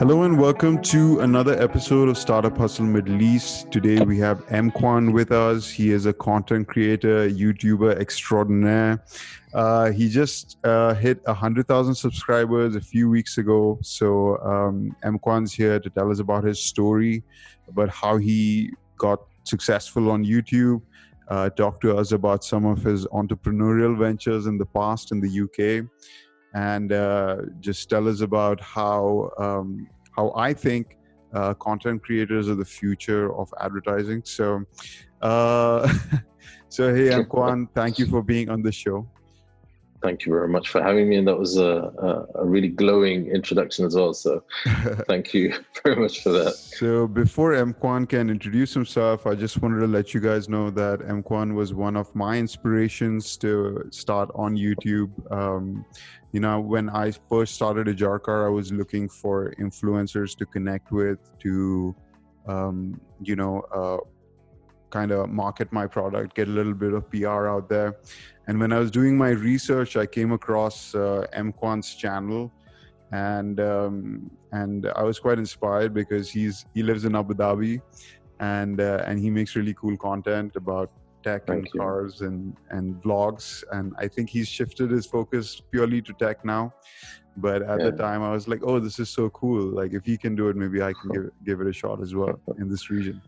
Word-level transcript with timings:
Hello 0.00 0.22
and 0.22 0.40
welcome 0.40 0.80
to 0.84 1.20
another 1.20 1.60
episode 1.62 2.08
of 2.08 2.16
Startup 2.16 2.56
Hustle 2.56 2.86
Middle 2.86 3.20
East. 3.20 3.70
Today 3.70 4.00
we 4.02 4.18
have 4.18 4.42
M 4.50 4.70
Kwan 4.70 5.12
with 5.12 5.30
us. 5.30 5.68
He 5.68 5.90
is 5.90 6.06
a 6.06 6.12
content 6.14 6.68
creator, 6.68 7.28
YouTuber 7.28 8.00
extraordinaire. 8.00 9.04
Uh, 9.52 9.90
he 9.90 10.08
just 10.08 10.56
uh, 10.64 10.94
hit 10.94 11.20
100,000 11.26 11.94
subscribers 11.94 12.76
a 12.76 12.80
few 12.80 13.10
weeks 13.10 13.36
ago. 13.36 13.78
So 13.82 14.38
um, 14.38 14.96
M 15.04 15.18
Kwan's 15.18 15.52
here 15.52 15.78
to 15.78 15.90
tell 15.90 16.10
us 16.10 16.18
about 16.18 16.44
his 16.44 16.58
story, 16.62 17.22
about 17.68 17.90
how 17.90 18.16
he 18.16 18.72
got 18.96 19.20
successful 19.44 20.10
on 20.10 20.24
YouTube, 20.24 20.80
uh, 21.28 21.50
talk 21.50 21.78
to 21.82 21.98
us 21.98 22.12
about 22.12 22.42
some 22.42 22.64
of 22.64 22.82
his 22.82 23.04
entrepreneurial 23.08 23.98
ventures 23.98 24.46
in 24.46 24.56
the 24.56 24.64
past 24.64 25.12
in 25.12 25.20
the 25.20 25.42
UK 25.42 25.86
and 26.54 26.92
uh, 26.92 27.36
just 27.60 27.88
tell 27.88 28.08
us 28.08 28.20
about 28.20 28.60
how 28.60 29.30
um, 29.38 29.86
how 30.16 30.32
I 30.36 30.52
think 30.52 30.98
uh, 31.32 31.54
content 31.54 32.02
creators 32.02 32.48
are 32.48 32.54
the 32.54 32.64
future 32.64 33.34
of 33.36 33.48
advertising. 33.60 34.22
So, 34.24 34.62
uh, 35.22 35.92
so 36.68 36.94
hey, 36.94 37.12
M 37.12 37.24
Kwan. 37.26 37.68
Thank 37.74 37.98
you 37.98 38.06
for 38.06 38.22
being 38.22 38.48
on 38.48 38.62
the 38.62 38.72
show. 38.72 39.08
Thank 40.02 40.24
you 40.24 40.32
very 40.32 40.48
much 40.48 40.70
for 40.70 40.82
having 40.82 41.10
me, 41.10 41.16
and 41.16 41.28
that 41.28 41.38
was 41.38 41.58
a, 41.58 42.26
a, 42.34 42.46
really 42.46 42.68
glowing 42.68 43.26
introduction 43.26 43.84
as 43.84 43.94
well. 43.94 44.14
So, 44.14 44.42
thank 45.08 45.34
you 45.34 45.52
very 45.84 45.96
much 45.96 46.22
for 46.22 46.30
that. 46.32 46.54
So, 46.54 47.06
before 47.06 47.52
Mquan 47.52 48.08
can 48.08 48.30
introduce 48.30 48.72
himself, 48.72 49.26
I 49.26 49.34
just 49.34 49.60
wanted 49.60 49.80
to 49.80 49.86
let 49.86 50.14
you 50.14 50.20
guys 50.20 50.48
know 50.48 50.70
that 50.70 51.00
Mquan 51.00 51.54
was 51.54 51.74
one 51.74 51.96
of 51.96 52.14
my 52.14 52.38
inspirations 52.38 53.36
to 53.38 53.86
start 53.90 54.30
on 54.34 54.56
YouTube. 54.56 55.10
Um, 55.30 55.84
you 56.32 56.40
know, 56.40 56.60
when 56.60 56.88
I 56.88 57.12
first 57.28 57.54
started 57.54 57.86
a 57.88 57.94
Ajarkar, 57.94 58.46
I 58.46 58.48
was 58.48 58.72
looking 58.72 59.06
for 59.06 59.52
influencers 59.60 60.34
to 60.38 60.46
connect 60.46 60.92
with, 60.92 61.18
to 61.40 61.94
um, 62.48 62.98
you 63.22 63.36
know, 63.36 63.60
uh, 63.74 63.98
kind 64.90 65.10
of 65.12 65.30
market 65.30 65.72
my 65.72 65.86
product, 65.86 66.34
get 66.34 66.48
a 66.48 66.50
little 66.50 66.74
bit 66.74 66.92
of 66.92 67.08
PR 67.10 67.48
out 67.48 67.68
there. 67.68 67.96
And 68.46 68.58
when 68.58 68.72
I 68.72 68.78
was 68.78 68.90
doing 68.90 69.16
my 69.16 69.30
research, 69.30 69.96
I 69.96 70.06
came 70.06 70.32
across 70.32 70.94
uh, 70.94 71.26
M 71.32 71.52
Kwan's 71.52 71.94
channel, 71.94 72.52
and 73.12 73.60
um, 73.60 74.30
and 74.52 74.86
I 74.96 75.02
was 75.02 75.18
quite 75.18 75.38
inspired 75.38 75.94
because 75.94 76.30
he's 76.30 76.66
he 76.74 76.82
lives 76.82 77.04
in 77.04 77.14
Abu 77.14 77.34
Dhabi, 77.34 77.80
and 78.40 78.80
uh, 78.80 79.04
and 79.06 79.18
he 79.18 79.30
makes 79.30 79.56
really 79.56 79.74
cool 79.74 79.96
content 79.96 80.56
about 80.56 80.90
tech 81.22 81.46
Thank 81.46 81.58
and 81.58 81.68
you. 81.74 81.80
cars 81.80 82.20
and 82.20 82.56
and 82.70 83.02
vlogs. 83.02 83.62
And 83.72 83.94
I 83.98 84.08
think 84.08 84.30
he's 84.30 84.48
shifted 84.48 84.90
his 84.90 85.06
focus 85.06 85.60
purely 85.70 86.02
to 86.02 86.12
tech 86.14 86.44
now 86.44 86.72
but 87.36 87.62
at 87.62 87.78
yeah. 87.78 87.90
the 87.90 87.92
time 87.92 88.22
i 88.22 88.30
was 88.30 88.48
like 88.48 88.60
oh 88.64 88.78
this 88.80 88.98
is 88.98 89.08
so 89.08 89.28
cool 89.30 89.62
like 89.62 89.92
if 89.92 90.04
he 90.04 90.16
can 90.16 90.34
do 90.34 90.48
it 90.48 90.56
maybe 90.56 90.82
i 90.82 90.92
can 90.92 91.10
give, 91.10 91.30
give 91.44 91.60
it 91.60 91.66
a 91.66 91.72
shot 91.72 92.02
as 92.02 92.14
well 92.14 92.40
in 92.58 92.68
this 92.68 92.90
region 92.90 93.20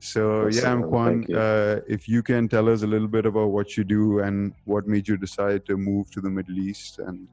so 0.00 0.46
awesome. 0.46 0.64
yeah 0.64 0.70
m 0.70 0.82
kwan 0.90 1.24
uh, 1.34 1.80
if 1.86 2.08
you 2.08 2.22
can 2.22 2.48
tell 2.48 2.68
us 2.68 2.82
a 2.82 2.86
little 2.86 3.08
bit 3.08 3.26
about 3.26 3.48
what 3.48 3.76
you 3.76 3.84
do 3.84 4.20
and 4.20 4.52
what 4.64 4.86
made 4.86 5.06
you 5.06 5.16
decide 5.16 5.64
to 5.64 5.76
move 5.76 6.10
to 6.10 6.20
the 6.20 6.30
middle 6.30 6.58
east 6.58 6.98
and 6.98 7.26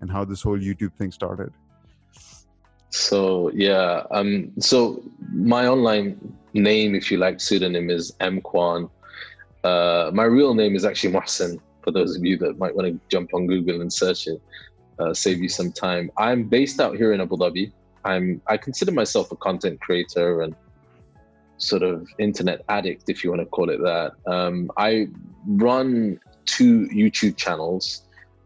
and 0.00 0.10
how 0.10 0.24
this 0.24 0.42
whole 0.42 0.58
youtube 0.58 0.94
thing 0.94 1.12
started 1.12 1.52
so 2.90 3.50
yeah 3.52 4.02
um 4.10 4.50
so 4.58 5.02
my 5.32 5.66
online 5.66 6.16
name 6.54 6.94
if 6.94 7.10
you 7.10 7.18
like 7.18 7.40
pseudonym 7.40 7.90
is 7.90 8.12
m 8.20 8.40
kwan 8.40 8.88
uh 9.64 10.10
my 10.12 10.24
real 10.24 10.54
name 10.54 10.76
is 10.76 10.84
actually 10.84 11.12
mohsen 11.12 11.58
for 11.82 11.90
those 11.90 12.16
of 12.16 12.24
you 12.24 12.36
that 12.36 12.58
might 12.58 12.74
want 12.74 12.86
to 12.86 13.00
jump 13.08 13.32
on 13.34 13.46
google 13.46 13.80
and 13.80 13.92
search 13.92 14.26
it 14.26 14.40
uh, 14.98 15.14
save 15.14 15.40
you 15.40 15.48
some 15.48 15.72
time. 15.72 16.10
I'm 16.16 16.44
based 16.44 16.80
out 16.80 16.96
here 16.96 17.12
in 17.12 17.20
Abu 17.20 17.36
Dhabi. 17.36 17.72
I'm 18.04 18.40
I 18.46 18.56
consider 18.56 18.92
myself 18.92 19.30
a 19.32 19.36
content 19.36 19.80
creator 19.80 20.42
and 20.42 20.54
sort 21.58 21.82
of 21.82 22.08
internet 22.18 22.64
addict, 22.68 23.04
if 23.08 23.24
you 23.24 23.30
want 23.30 23.42
to 23.42 23.46
call 23.46 23.70
it 23.70 23.78
that. 23.78 24.12
Um, 24.26 24.70
I 24.76 25.08
run 25.46 26.20
two 26.46 26.88
YouTube 26.92 27.36
channels. 27.36 28.02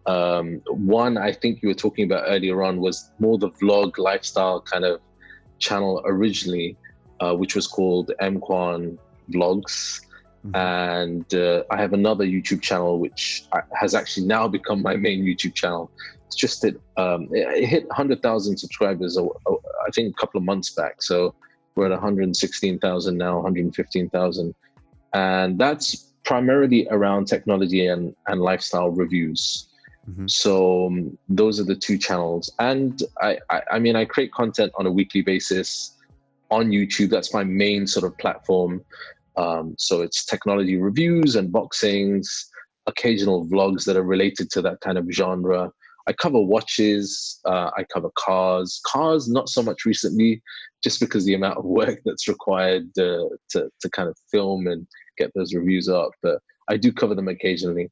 Um, 0.07 0.63
one 0.67 1.17
I 1.17 1.33
think 1.33 1.63
you 1.63 1.69
were 1.69 1.75
talking 1.75 2.05
about 2.05 2.25
earlier 2.27 2.63
on 2.63 2.81
was 2.81 3.13
more 3.19 3.39
the 3.39 3.51
vlog 3.51 3.99
lifestyle 3.99 4.61
kind 4.61 4.85
of 4.85 5.01
channel 5.59 6.03
originally, 6.05 6.77
uh, 7.21 7.35
which 7.35 7.55
was 7.55 7.67
called 7.67 8.13
M 8.19 8.41
Kwan 8.41 8.99
Vlogs. 9.31 10.01
Mm-hmm. 10.47 10.57
And 10.57 11.35
uh, 11.35 11.63
I 11.71 11.77
have 11.77 11.93
another 11.93 12.25
YouTube 12.25 12.63
channel 12.63 12.99
which 12.99 13.45
has 13.75 13.95
actually 13.95 14.27
now 14.27 14.49
become 14.49 14.83
my 14.83 14.97
main 14.97 15.25
YouTube 15.25 15.55
channel, 15.55 15.91
it's 16.27 16.41
just 16.41 16.63
that 16.63 16.75
um, 16.97 17.29
it, 17.31 17.69
hit 17.69 17.87
100,000 17.89 18.57
subscribers, 18.57 19.19
I 19.19 19.91
think 19.95 20.15
a 20.15 20.21
couple 20.21 20.39
of 20.39 20.45
months 20.45 20.71
back. 20.71 21.03
So 21.03 21.35
we're 21.75 21.87
at 21.87 21.93
116,000 21.93 23.17
now, 23.17 23.35
115,000. 23.37 24.55
And 25.13 25.59
that's 25.59 26.13
primarily 26.25 26.89
around 26.91 27.27
technology 27.27 27.87
and, 27.87 28.15
and 28.29 28.41
lifestyle 28.41 28.91
reviews. 28.91 29.69
Mm-hmm. 30.11 30.27
So 30.27 30.87
um, 30.87 31.19
those 31.29 31.61
are 31.61 31.65
the 31.65 31.77
two 31.77 31.99
channels. 31.99 32.51
And 32.59 33.03
I, 33.21 33.39
I, 33.51 33.63
I 33.73 33.79
mean, 33.79 33.95
I 33.95 34.05
create 34.05 34.33
content 34.33 34.73
on 34.77 34.87
a 34.87 34.91
weekly 34.91 35.21
basis 35.21 35.97
on 36.51 36.71
YouTube. 36.71 37.11
That's 37.11 37.33
my 37.33 37.45
main 37.45 37.87
sort 37.87 38.05
of 38.05 38.17
platform. 38.19 38.83
Um, 39.37 39.75
so 39.79 40.03
it's 40.03 40.25
technology 40.25 40.77
reviews, 40.77 41.37
unboxings, 41.37 42.27
occasional 42.87 43.47
vlogs 43.47 43.85
that 43.85 43.97
are 43.97 44.03
related 44.03 44.51
to 44.51 44.63
that 44.63 44.81
kind 44.81 44.99
of 44.99 45.07
genre. 45.11 45.71
I 46.09 46.13
cover 46.13 46.41
watches, 46.41 47.41
uh, 47.45 47.71
I 47.77 47.85
cover 47.93 48.11
cars. 48.19 48.81
Cars, 48.87 49.29
not 49.29 49.49
so 49.49 49.63
much 49.63 49.85
recently, 49.85 50.43
just 50.83 51.01
because 51.01 51.25
the 51.25 51.35
amount 51.35 51.59
of 51.59 51.65
work 51.81 52.01
that's 52.05 52.29
required 52.29 52.89
uh, 52.99 53.29
to 53.51 53.69
to 53.81 53.91
kind 53.91 54.09
of 54.09 54.17
film 54.31 54.67
and 54.67 54.87
get 55.19 55.31
those 55.35 55.55
reviews 55.55 55.89
up. 55.89 56.11
But 56.23 56.39
I 56.69 56.77
do 56.77 56.93
cover 56.93 57.15
them 57.15 57.29
occasionally, 57.29 57.89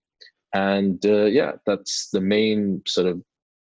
and 0.54 1.04
uh, 1.06 1.26
yeah, 1.26 1.52
that's 1.66 2.08
the 2.12 2.20
main 2.20 2.82
sort 2.86 3.06
of 3.06 3.22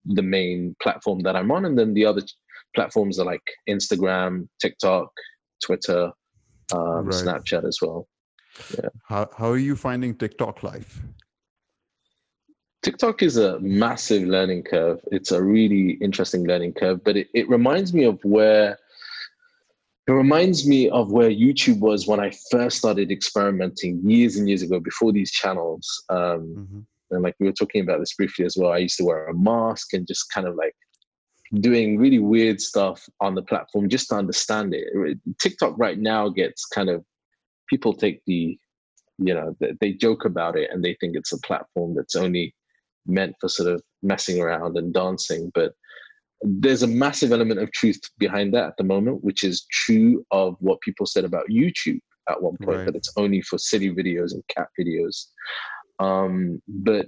the 0.05 0.23
main 0.23 0.75
platform 0.81 1.21
that 1.21 1.35
I'm 1.35 1.51
on, 1.51 1.65
and 1.65 1.79
then 1.79 1.93
the 1.93 2.05
other 2.05 2.21
platforms 2.75 3.19
are 3.19 3.25
like 3.25 3.43
Instagram, 3.69 4.47
TikTok, 4.59 5.09
Twitter, 5.63 6.11
um, 6.73 7.05
right. 7.05 7.13
Snapchat 7.13 7.67
as 7.67 7.79
well. 7.81 8.07
Yeah. 8.77 8.89
How 9.07 9.29
how 9.37 9.49
are 9.49 9.57
you 9.57 9.75
finding 9.75 10.15
TikTok 10.15 10.63
life? 10.63 11.01
TikTok 12.83 13.23
is 13.23 13.37
a 13.37 13.59
massive 13.59 14.23
learning 14.27 14.63
curve. 14.63 14.99
It's 15.11 15.31
a 15.31 15.41
really 15.41 15.97
interesting 16.01 16.45
learning 16.45 16.73
curve, 16.73 17.03
but 17.03 17.17
it, 17.17 17.27
it 17.33 17.49
reminds 17.49 17.93
me 17.93 18.03
of 18.03 18.19
where 18.23 18.77
it 20.07 20.11
reminds 20.11 20.67
me 20.67 20.87
of 20.89 21.11
where 21.11 21.31
YouTube 21.31 21.79
was 21.79 22.05
when 22.05 22.19
I 22.19 22.31
first 22.51 22.77
started 22.77 23.11
experimenting 23.11 24.07
years 24.07 24.35
and 24.35 24.47
years 24.47 24.61
ago 24.61 24.79
before 24.79 25.11
these 25.11 25.31
channels. 25.31 26.03
Um, 26.09 26.17
mm-hmm. 26.17 26.79
And 27.11 27.23
like 27.23 27.35
we 27.39 27.47
were 27.47 27.53
talking 27.53 27.81
about 27.81 27.99
this 27.99 28.13
briefly 28.13 28.45
as 28.45 28.55
well. 28.55 28.71
I 28.71 28.77
used 28.77 28.97
to 28.97 29.03
wear 29.03 29.25
a 29.25 29.33
mask 29.33 29.93
and 29.93 30.07
just 30.07 30.31
kind 30.31 30.47
of 30.47 30.55
like 30.55 30.75
doing 31.61 31.97
really 31.97 32.19
weird 32.19 32.59
stuff 32.61 33.07
on 33.21 33.35
the 33.35 33.41
platform 33.41 33.89
just 33.89 34.09
to 34.09 34.15
understand 34.15 34.73
it. 34.73 35.17
TikTok 35.41 35.75
right 35.77 35.97
now 35.97 36.29
gets 36.29 36.65
kind 36.65 36.89
of 36.89 37.03
people 37.69 37.93
take 37.93 38.21
the 38.25 38.57
you 39.17 39.33
know 39.33 39.55
they 39.79 39.93
joke 39.93 40.25
about 40.25 40.57
it 40.57 40.69
and 40.71 40.83
they 40.83 40.95
think 40.99 41.15
it's 41.15 41.31
a 41.31 41.39
platform 41.39 41.95
that's 41.95 42.15
only 42.15 42.53
meant 43.05 43.35
for 43.39 43.47
sort 43.47 43.71
of 43.71 43.81
messing 44.03 44.41
around 44.41 44.77
and 44.77 44.93
dancing. 44.93 45.51
But 45.53 45.73
there's 46.41 46.83
a 46.83 46.87
massive 46.87 47.31
element 47.31 47.59
of 47.59 47.71
truth 47.71 47.99
behind 48.17 48.53
that 48.53 48.67
at 48.67 48.77
the 48.77 48.83
moment, 48.83 49.23
which 49.23 49.43
is 49.43 49.65
true 49.71 50.25
of 50.31 50.55
what 50.59 50.81
people 50.81 51.05
said 51.05 51.25
about 51.25 51.49
YouTube 51.49 51.99
at 52.29 52.41
one 52.41 52.57
point, 52.57 52.77
right. 52.77 52.85
that 52.85 52.95
it's 52.95 53.13
only 53.17 53.41
for 53.41 53.57
silly 53.57 53.89
videos 53.89 54.33
and 54.33 54.43
cat 54.47 54.67
videos. 54.79 55.27
Um, 55.99 56.61
but 56.67 57.07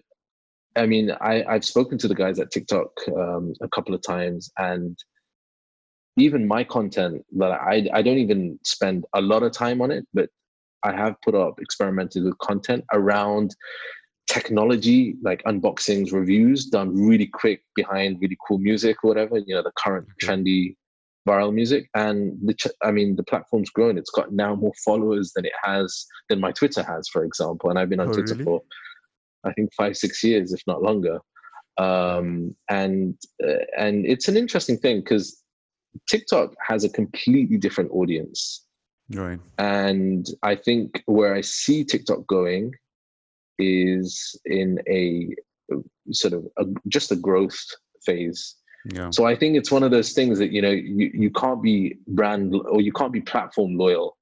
I 0.78 0.86
mean, 0.86 1.12
I, 1.22 1.44
I've 1.44 1.66
spoken 1.66 1.98
to 2.00 2.08
the 2.08 2.16
guys 2.16 2.40
at 2.40 2.52
TikTok 2.52 2.90
um, 3.16 3.54
a 3.62 3.70
couple 3.70 3.94
of 3.94 4.02
times, 4.02 4.52
and 4.58 4.98
even 6.18 6.48
my 6.48 6.64
content 6.64 7.24
that 7.38 7.52
I 7.52 7.88
I 7.94 8.02
don't 8.02 8.18
even 8.18 8.60
spend 8.64 9.06
a 9.14 9.22
lot 9.22 9.44
of 9.44 9.52
time 9.52 9.82
on 9.82 9.92
it, 9.92 10.06
but 10.14 10.30
I 10.84 10.94
have 10.94 11.16
put 11.24 11.36
up 11.36 11.60
experimented 11.60 12.24
with 12.24 12.38
content 12.40 12.86
around 12.94 13.56
technology 14.28 15.16
like 15.24 15.42
unboxings 15.44 16.12
reviews 16.12 16.66
done 16.66 16.94
really 16.94 17.28
quick 17.28 17.62
behind 17.76 18.18
really 18.20 18.38
cool 18.46 18.58
music 18.58 18.98
or 19.02 19.08
whatever 19.08 19.38
you 19.38 19.56
know 19.56 19.64
the 19.64 19.72
current 19.78 20.06
trendy 20.22 20.76
viral 21.28 21.54
music. 21.54 21.90
And 21.94 22.38
the 22.44 22.54
ch- 22.54 22.78
i 22.84 22.92
mean 22.92 23.16
the 23.16 23.24
platform's 23.24 23.70
grown. 23.70 23.98
It's 23.98 24.10
got 24.10 24.32
now 24.32 24.56
more 24.56 24.74
followers 24.86 25.34
than 25.36 25.46
it 25.46 25.54
has 25.64 26.06
than 26.30 26.40
my 26.40 26.52
twitter 26.52 26.84
has 26.84 27.08
for 27.10 27.24
example. 27.24 27.70
And 27.70 27.78
i've 27.78 27.90
been 27.90 28.00
on 28.00 28.10
oh, 28.10 28.14
twitter 28.14 28.34
really? 28.34 28.46
for 28.46 28.62
i 29.46 29.52
think 29.54 29.74
five 29.74 29.96
six 29.96 30.24
years 30.24 30.54
if 30.54 30.62
not 30.68 30.82
longer 30.82 31.20
um, 31.80 32.56
and 32.70 33.16
uh, 33.48 33.64
and 33.78 34.06
it's 34.08 34.28
an 34.28 34.36
interesting 34.36 34.78
thing 34.78 35.00
because 35.00 35.44
tiktok 36.10 36.54
has 36.68 36.84
a 36.84 36.90
completely 36.90 37.58
different 37.58 37.92
audience 37.92 38.66
right 39.14 39.40
and 39.58 40.28
i 40.44 40.56
think 40.56 41.04
where 41.06 41.36
i 41.36 41.42
see 41.42 41.84
tiktok 41.84 42.26
going 42.28 42.72
is 43.60 44.40
in 44.46 44.80
a 44.90 45.30
sort 46.12 46.34
of 46.34 46.46
a, 46.58 46.66
just 46.88 47.12
a 47.12 47.16
growth 47.16 47.60
phase. 48.06 48.56
Yeah. 48.92 49.10
So 49.12 49.26
I 49.26 49.36
think 49.36 49.58
it's 49.58 49.72
one 49.72 49.84
of 49.84 49.92
those 49.92 50.14
things 50.14 50.40
that 50.40 50.52
you 50.52 50.62
know 50.62 50.72
you, 50.72 51.12
you 51.14 51.30
can't 51.32 51.62
be 51.62 51.98
brand 52.08 52.56
or 52.70 52.82
you 52.82 52.94
can't 52.94 53.12
be 53.12 53.22
platform 53.22 53.78
loyal, 53.78 54.17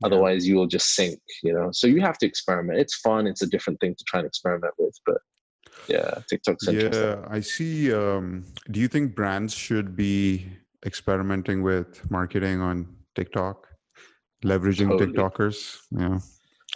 Yeah. 0.00 0.06
otherwise 0.06 0.46
you 0.46 0.56
will 0.56 0.66
just 0.66 0.94
sink. 0.94 1.20
You 1.42 1.54
know, 1.54 1.68
so 1.72 1.86
you 1.86 2.00
have 2.00 2.18
to 2.18 2.26
experiment. 2.26 2.78
It's 2.78 2.96
fun. 2.96 3.26
It's 3.26 3.42
a 3.42 3.46
different 3.46 3.80
thing 3.80 3.94
to 3.96 4.04
try 4.04 4.20
and 4.20 4.26
experiment 4.26 4.74
with, 4.78 4.96
but 5.06 5.18
yeah, 5.88 6.10
TikTok's 6.28 6.66
interesting. 6.68 7.02
Yeah, 7.02 7.24
I 7.28 7.40
see. 7.40 7.92
Um, 7.92 8.44
do 8.70 8.80
you 8.80 8.88
think 8.88 9.14
brands 9.14 9.54
should 9.54 9.94
be 9.96 10.46
experimenting 10.86 11.62
with 11.62 12.08
marketing 12.10 12.60
on 12.60 12.88
TikTok, 13.14 13.68
leveraging 14.44 14.90
Totally. 14.90 15.12
TikTokers? 15.12 15.78
Yeah, 15.96 16.18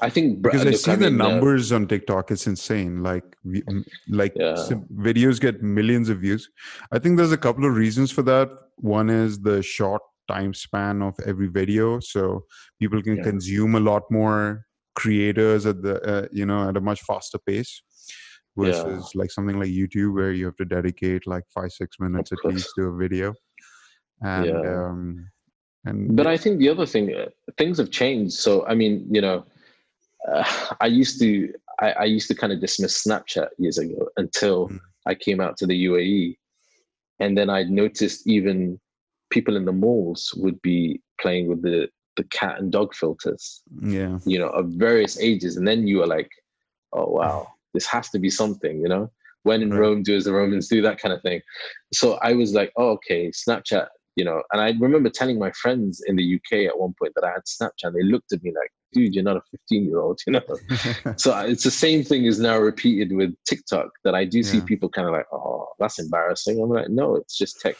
I 0.01 0.11
think 0.11 0.43
because 0.43 0.65
I 0.67 0.73
see 0.73 0.95
the 0.95 1.11
mean, 1.11 1.21
uh, 1.21 1.29
numbers 1.29 1.73
on 1.73 1.89
TikTok. 1.89 2.31
It's 2.31 2.47
insane. 2.47 3.03
Like, 3.03 3.25
we, 3.45 3.63
like 4.09 4.33
Yeah. 4.37 4.55
videos 4.95 5.41
get 5.41 5.63
millions 5.63 6.09
of 6.09 6.21
views. 6.21 6.49
I 6.93 6.99
think 6.99 7.17
there's 7.17 7.33
a 7.33 7.39
couple 7.39 7.65
of 7.65 7.75
reasons 7.75 8.11
for 8.11 8.23
that. 8.23 8.49
One 8.77 9.11
is 9.11 9.41
the 9.41 9.63
short 9.63 10.03
time 10.29 10.55
span 10.55 11.03
of 11.03 11.15
every 11.27 11.49
video, 11.49 12.01
so 12.01 12.45
people 12.81 13.03
can 13.03 13.17
Yeah. 13.17 13.23
consume 13.23 13.75
a 13.75 13.81
lot 13.81 14.03
more 14.11 14.65
creators 14.95 15.65
at 15.67 15.83
the 15.83 16.01
uh, 16.03 16.27
you 16.33 16.45
know 16.45 16.69
at 16.69 16.77
a 16.77 16.81
much 16.81 17.01
faster 17.03 17.39
pace 17.39 17.83
Yeah. 18.57 18.65
versus 18.65 19.13
like 19.15 19.31
something 19.31 19.59
like 19.59 19.69
YouTube 19.69 20.15
where 20.15 20.33
you 20.33 20.45
have 20.47 20.57
to 20.57 20.65
dedicate 20.65 21.27
like 21.27 21.45
five 21.55 21.73
six 21.73 21.97
minutes 22.01 22.33
at 22.33 22.39
least 22.45 22.69
to 22.77 22.85
a 22.87 22.97
video. 22.97 23.35
And 24.21 24.65
Yeah. 24.65 24.65
um, 24.65 25.31
and 25.85 26.17
but 26.17 26.27
I 26.27 26.37
think 26.37 26.59
the 26.59 26.69
other 26.69 26.87
thing, 26.87 27.15
uh, 27.15 27.27
things 27.57 27.79
have 27.79 27.91
changed. 27.91 28.35
So 28.35 28.67
I 28.67 28.75
mean, 28.75 29.07
you 29.11 29.21
know, 29.21 29.45
uh, 30.27 30.45
I 30.81 30.87
used 30.87 31.21
to, 31.21 31.53
I, 31.81 31.93
I 31.93 32.05
used 32.05 32.29
to 32.29 32.35
kind 32.35 32.53
of 32.53 32.61
dismiss 32.61 33.05
Snapchat 33.05 33.49
years 33.59 33.79
ago 33.79 34.09
until 34.17 34.69
Mm. 34.69 34.81
I 35.07 35.15
came 35.15 35.41
out 35.41 35.57
to 35.59 35.67
the 35.67 35.85
UAE, 35.87 36.37
and 37.21 37.37
then 37.37 37.49
I 37.49 37.63
noticed 37.63 38.27
even 38.27 38.81
people 39.31 39.57
in 39.57 39.65
the 39.65 39.73
malls 39.73 40.33
would 40.37 40.61
be 40.63 41.01
playing 41.21 41.49
with 41.49 41.63
the 41.63 41.89
the 42.17 42.25
cat 42.25 42.59
and 42.59 42.73
dog 42.73 42.95
filters, 42.95 43.63
yeah, 43.81 44.19
you 44.27 44.39
know, 44.39 44.49
of 44.49 44.67
various 44.71 45.19
ages, 45.21 45.57
and 45.57 45.67
then 45.69 45.87
you 45.87 46.03
are 46.03 46.07
like, 46.07 46.31
oh 46.93 47.07
wow, 47.07 47.47
this 47.75 47.87
has 47.87 48.11
to 48.11 48.19
be 48.19 48.31
something, 48.31 48.81
you 48.81 48.89
know. 48.89 49.11
When 49.45 49.63
in 49.63 49.71
Right. 49.71 49.79
Rome, 49.81 50.03
do 50.03 50.17
as 50.17 50.25
the 50.25 50.33
Romans 50.33 50.69
do, 50.69 50.83
that 50.83 50.99
kind 51.01 51.13
of 51.15 51.23
thing. 51.23 51.41
So 51.95 52.15
I 52.23 52.33
was 52.35 52.53
like, 52.55 52.73
oh, 52.77 52.91
okay, 52.91 53.31
Snapchat, 53.31 53.87
you 54.17 54.25
know. 54.25 54.43
And 54.53 54.61
I 54.61 54.75
remember 54.81 55.09
telling 55.11 55.39
my 55.39 55.53
friends 55.53 56.03
in 56.07 56.17
the 56.17 56.35
UK 56.35 56.67
at 56.67 56.79
one 56.79 56.93
point 57.01 57.13
that 57.15 57.25
I 57.25 57.31
had 57.31 57.43
Snapchat. 57.47 57.85
And 57.85 57.97
they 57.97 58.03
looked 58.03 58.33
at 58.33 58.43
me 58.43 58.53
like, 58.53 58.71
dude, 58.93 59.15
you're 59.15 59.25
not 59.25 59.37
a 59.37 59.43
15 59.53 59.85
year 59.85 60.01
old, 60.01 60.21
you 60.27 60.33
know. 60.33 60.43
so 61.17 61.39
it's 61.39 61.63
the 61.63 61.71
same 61.71 62.03
thing 62.03 62.25
is 62.25 62.41
now 62.41 62.59
repeated 62.59 63.13
with 63.17 63.33
TikTok 63.49 63.91
that 64.05 64.15
I 64.15 64.25
do 64.25 64.43
see 64.43 64.59
Yeah. 64.59 64.65
people 64.67 64.89
kind 64.89 65.07
of 65.07 65.15
like, 65.15 65.27
oh, 65.33 65.69
that's 65.79 66.01
embarrassing. 66.01 66.61
I'm 66.61 66.69
like, 66.71 66.89
no, 66.91 67.15
it's 67.15 67.39
just 67.39 67.61
tech 67.61 67.77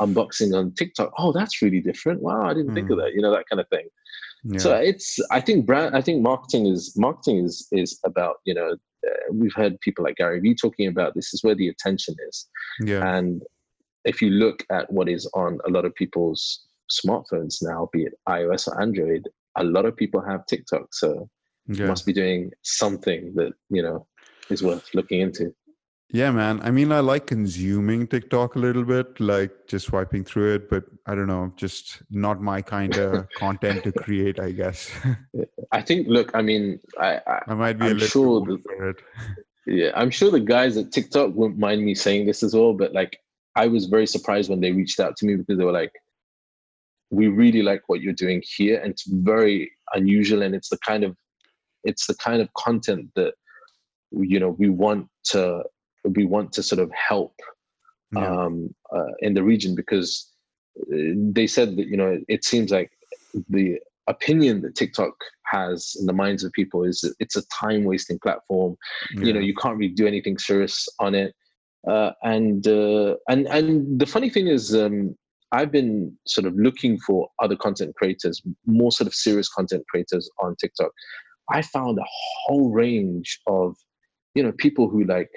unboxing 0.00 0.56
on 0.56 0.72
TikTok. 0.74 1.12
Oh, 1.18 1.32
that's 1.32 1.62
really 1.62 1.80
different. 1.80 2.22
Wow, 2.22 2.42
I 2.50 2.54
didn't 2.54 2.74
think 2.74 2.90
of 2.90 2.98
Mm. 2.98 3.02
that. 3.02 3.14
You 3.14 3.22
know, 3.22 3.30
that 3.32 3.48
kind 3.50 3.60
of 3.60 3.68
thing. 3.68 3.88
yeah. 4.44 4.58
So 4.58 4.74
it's 4.74 5.18
I 5.30 5.40
think 5.40 5.66
brand 5.66 5.96
I 5.96 6.00
think 6.02 6.22
marketing 6.22 6.66
is 6.66 6.94
marketing 6.96 7.44
is 7.44 7.66
is 7.72 7.98
about 8.04 8.36
you 8.44 8.54
know 8.54 8.76
uh, 9.08 9.32
we've 9.32 9.54
heard 9.54 9.80
people 9.80 10.04
like 10.04 10.16
Gary 10.16 10.40
Vee 10.40 10.54
talking 10.54 10.86
about 10.88 11.14
this 11.14 11.32
is 11.34 11.42
where 11.42 11.54
the 11.56 11.68
attention 11.68 12.14
is 12.28 12.46
yeah, 12.80 13.02
and 13.16 13.42
if 14.04 14.22
you 14.22 14.30
look 14.30 14.64
at 14.70 14.90
what 14.92 15.08
is 15.08 15.28
on 15.34 15.58
a 15.66 15.70
lot 15.70 15.84
of 15.84 15.94
people's 15.94 16.42
smartphones 16.98 17.56
now 17.62 17.88
be 17.92 18.04
it 18.04 18.14
iOS 18.28 18.68
or 18.68 18.80
Android 18.80 19.28
a 19.56 19.64
lot 19.64 19.84
of 19.86 19.96
people 19.96 20.20
have 20.20 20.46
TikTok 20.46 20.86
so 20.92 21.28
you 21.66 21.74
yeah. 21.82 21.86
must 21.86 22.06
be 22.06 22.12
doing 22.12 22.50
something 22.62 23.32
that 23.34 23.52
you 23.70 23.82
know 23.82 24.06
is 24.50 24.62
worth 24.62 24.88
looking 24.94 25.20
into 25.20 25.52
Yeah, 26.10 26.30
man. 26.30 26.60
I 26.62 26.70
mean, 26.70 26.90
I 26.90 27.00
like 27.00 27.26
consuming 27.26 28.06
TikTok 28.06 28.54
a 28.54 28.58
little 28.58 28.84
bit, 28.84 29.20
like 29.20 29.50
just 29.66 29.86
swiping 29.88 30.24
through 30.24 30.54
it, 30.54 30.70
but 30.70 30.84
I 31.04 31.14
don't 31.14 31.26
know, 31.26 31.52
just 31.56 32.00
not 32.10 32.40
my 32.40 32.62
kind 32.62 32.96
of 32.96 33.26
content 33.36 33.84
to 33.84 33.92
create, 33.92 34.40
I 34.40 34.52
guess. 34.52 34.90
I 35.72 35.82
think 35.82 36.08
look 36.08 36.30
I 36.34 36.40
mean 36.40 36.80
I, 36.98 37.20
I 37.26 37.42
I 37.48 37.54
might 37.54 37.78
be 37.78 37.86
a 37.88 37.90
I'm 37.90 37.98
little 37.98 38.08
sure 38.08 38.40
that- 38.46 38.62
for 38.64 38.88
it. 38.90 38.96
Yeah, 39.66 39.90
I'm 39.94 40.10
sure 40.10 40.30
the 40.30 40.40
guys 40.40 40.78
at 40.78 40.92
TikTok 40.92 41.34
wouldn't 41.34 41.58
mind 41.58 41.84
me 41.84 41.94
saying 41.94 42.24
this 42.26 42.42
as 42.42 42.54
well, 42.54 42.72
but 42.72 42.94
like 42.94 43.18
I 43.54 43.66
was 43.66 43.84
very 43.84 44.06
surprised 44.06 44.48
when 44.48 44.60
they 44.60 44.72
reached 44.72 44.98
out 44.98 45.14
to 45.18 45.26
me 45.26 45.34
because 45.36 45.58
they 45.58 45.64
were 45.64 45.72
like, 45.72 45.92
"We 47.10 47.26
really 47.28 47.60
like 47.62 47.82
what 47.86 48.00
you're 48.00 48.14
doing 48.14 48.42
here, 48.56 48.80
and 48.80 48.92
it's 48.92 49.04
very 49.06 49.70
unusual, 49.92 50.40
and 50.40 50.54
it's 50.54 50.70
the 50.70 50.78
kind 50.78 51.04
of 51.04 51.14
it's 51.84 52.06
the 52.06 52.14
kind 52.14 52.40
of 52.40 52.48
content 52.54 53.10
that 53.14 53.34
you 54.10 54.40
know 54.40 54.56
we 54.58 54.70
want 54.70 55.08
to 55.32 55.64
we 56.04 56.24
want 56.24 56.52
to 56.52 56.62
sort 56.62 56.80
of 56.80 56.90
help 56.92 57.34
Yeah. 58.12 58.44
um, 58.44 58.74
uh, 58.94 59.12
in 59.20 59.34
the 59.34 59.42
region 59.42 59.74
because 59.74 60.32
uh, 60.80 61.12
they 61.36 61.46
said 61.46 61.76
that 61.76 61.86
you 61.88 61.96
know 61.96 62.18
it 62.28 62.44
seems 62.44 62.70
like 62.70 62.90
the 63.50 63.78
opinion 64.06 64.62
that 64.62 64.74
TikTok 64.74 65.12
has 65.52 65.94
in 66.00 66.06
the 66.06 66.12
minds 66.14 66.42
of 66.44 66.52
people 66.52 66.84
is 66.84 67.00
that 67.02 67.14
it's 67.20 67.36
a 67.36 67.46
time 67.48 67.84
wasting 67.84 68.18
platform. 68.18 68.76
You 69.26 69.32
know 69.34 69.40
you 69.40 69.54
can't 69.54 69.76
really 69.76 69.92
do 69.92 70.06
anything 70.06 70.38
serious 70.38 70.88
on 70.98 71.14
it. 71.14 71.34
Uh, 71.86 72.12
and 72.22 72.66
uh, 72.66 73.14
and 73.28 73.46
and 73.48 74.00
the 74.00 74.06
funny 74.06 74.28
thing 74.30 74.48
is 74.48 74.74
um, 74.74 75.14
i've 75.52 75.70
been 75.70 76.12
sort 76.26 76.46
of 76.46 76.54
looking 76.56 76.98
for 77.06 77.28
other 77.42 77.56
content 77.56 77.94
creators 77.94 78.42
more 78.66 78.92
sort 78.92 79.06
of 79.06 79.14
serious 79.14 79.48
content 79.48 79.82
creators 79.90 80.28
on 80.42 80.54
tiktok. 80.56 80.90
I 81.50 81.62
found 81.62 81.98
a 81.98 82.04
whole 82.44 82.70
range 82.70 83.40
of 83.46 83.76
you 84.34 84.42
know 84.42 84.52
people 84.64 84.88
who 84.90 85.04
like 85.04 85.30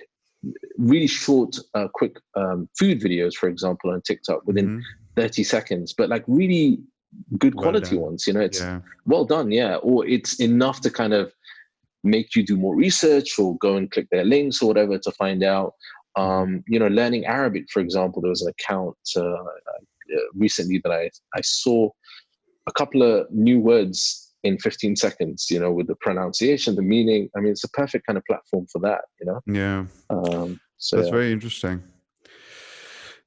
really 0.78 1.08
short 1.08 1.58
uh, 1.76 1.88
quick 1.94 2.18
um, 2.36 2.68
food 2.78 3.00
videos 3.00 3.36
for 3.36 3.48
example 3.48 3.92
on 3.92 4.02
tiktok 4.02 4.46
within 4.46 4.68
Mhm. 4.70 4.82
30 5.16 5.44
seconds 5.44 5.94
but 5.94 6.10
like 6.10 6.24
really 6.28 6.80
good 7.38 7.56
quality 7.58 7.96
done. 7.96 8.06
ones 8.06 8.26
you 8.26 8.34
know 8.34 8.40
it's 8.40 8.62
yeah. 8.62 8.80
well 9.06 9.26
done 9.26 9.52
yeah 9.52 9.76
or 9.78 10.06
it's 10.08 10.40
enough 10.40 10.80
to 10.82 10.90
kind 10.90 11.14
of 11.14 11.34
make 12.04 12.36
you 12.36 12.44
do 12.44 12.58
more 12.58 12.76
research 12.76 13.38
or 13.38 13.58
go 13.58 13.76
and 13.76 13.92
click 13.92 14.08
their 14.12 14.24
links 14.24 14.62
or 14.62 14.68
whatever 14.68 14.98
to 14.98 15.12
find 15.12 15.44
out 15.44 15.74
um, 16.16 16.64
you 16.68 16.80
know 16.80 16.88
learning 16.88 17.26
arabic 17.26 17.66
for 17.72 17.82
example 17.82 18.22
there 18.22 18.30
was 18.30 18.42
an 18.42 18.50
account 18.58 18.98
uh, 19.18 19.22
uh, 19.22 20.28
recently 20.36 20.80
that 20.84 20.92
I, 20.92 21.10
I 21.36 21.42
saw 21.42 21.90
a 22.68 22.72
couple 22.72 23.04
of 23.04 23.30
new 23.32 23.60
words 23.60 24.21
in 24.44 24.58
15 24.58 24.96
seconds 24.96 25.48
you 25.50 25.60
know 25.60 25.72
with 25.72 25.88
the 25.88 25.96
pronunciation 26.02 26.76
the 26.76 26.82
meaning 26.82 27.30
i 27.36 27.40
mean 27.40 27.52
it's 27.52 27.64
a 27.64 27.70
perfect 27.70 28.06
kind 28.08 28.18
of 28.18 28.26
platform 28.26 28.66
for 28.72 28.80
that 28.80 29.02
you 29.20 29.26
know 29.28 29.40
Yeah. 29.46 29.86
um, 30.10 30.60
so 30.78 30.98
That's 30.98 31.10
yeah. 31.10 31.16
very 31.16 31.32
interesting. 31.32 31.84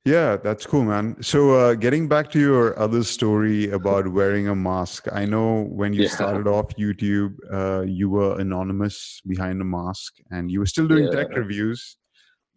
Yeah, 0.04 0.36
that's 0.36 0.66
cool, 0.66 0.84
man. 0.84 1.16
So, 1.22 1.54
uh, 1.54 1.74
getting 1.74 2.08
back 2.08 2.30
to 2.32 2.38
your 2.38 2.78
other 2.78 3.02
story 3.02 3.70
about 3.70 4.06
wearing 4.08 4.48
a 4.48 4.54
mask, 4.54 5.06
I 5.10 5.24
know 5.24 5.62
when 5.80 5.94
you 5.94 6.02
Yeah. 6.02 6.08
started 6.08 6.46
off 6.46 6.76
YouTube, 6.76 7.32
uh, 7.50 7.82
you 7.86 8.10
were 8.10 8.38
anonymous 8.38 9.22
behind 9.26 9.62
a 9.62 9.64
mask 9.64 10.16
and 10.30 10.50
you 10.50 10.58
were 10.60 10.66
still 10.66 10.86
doing 10.86 11.08
tech 11.10 11.34
reviews, 11.34 11.96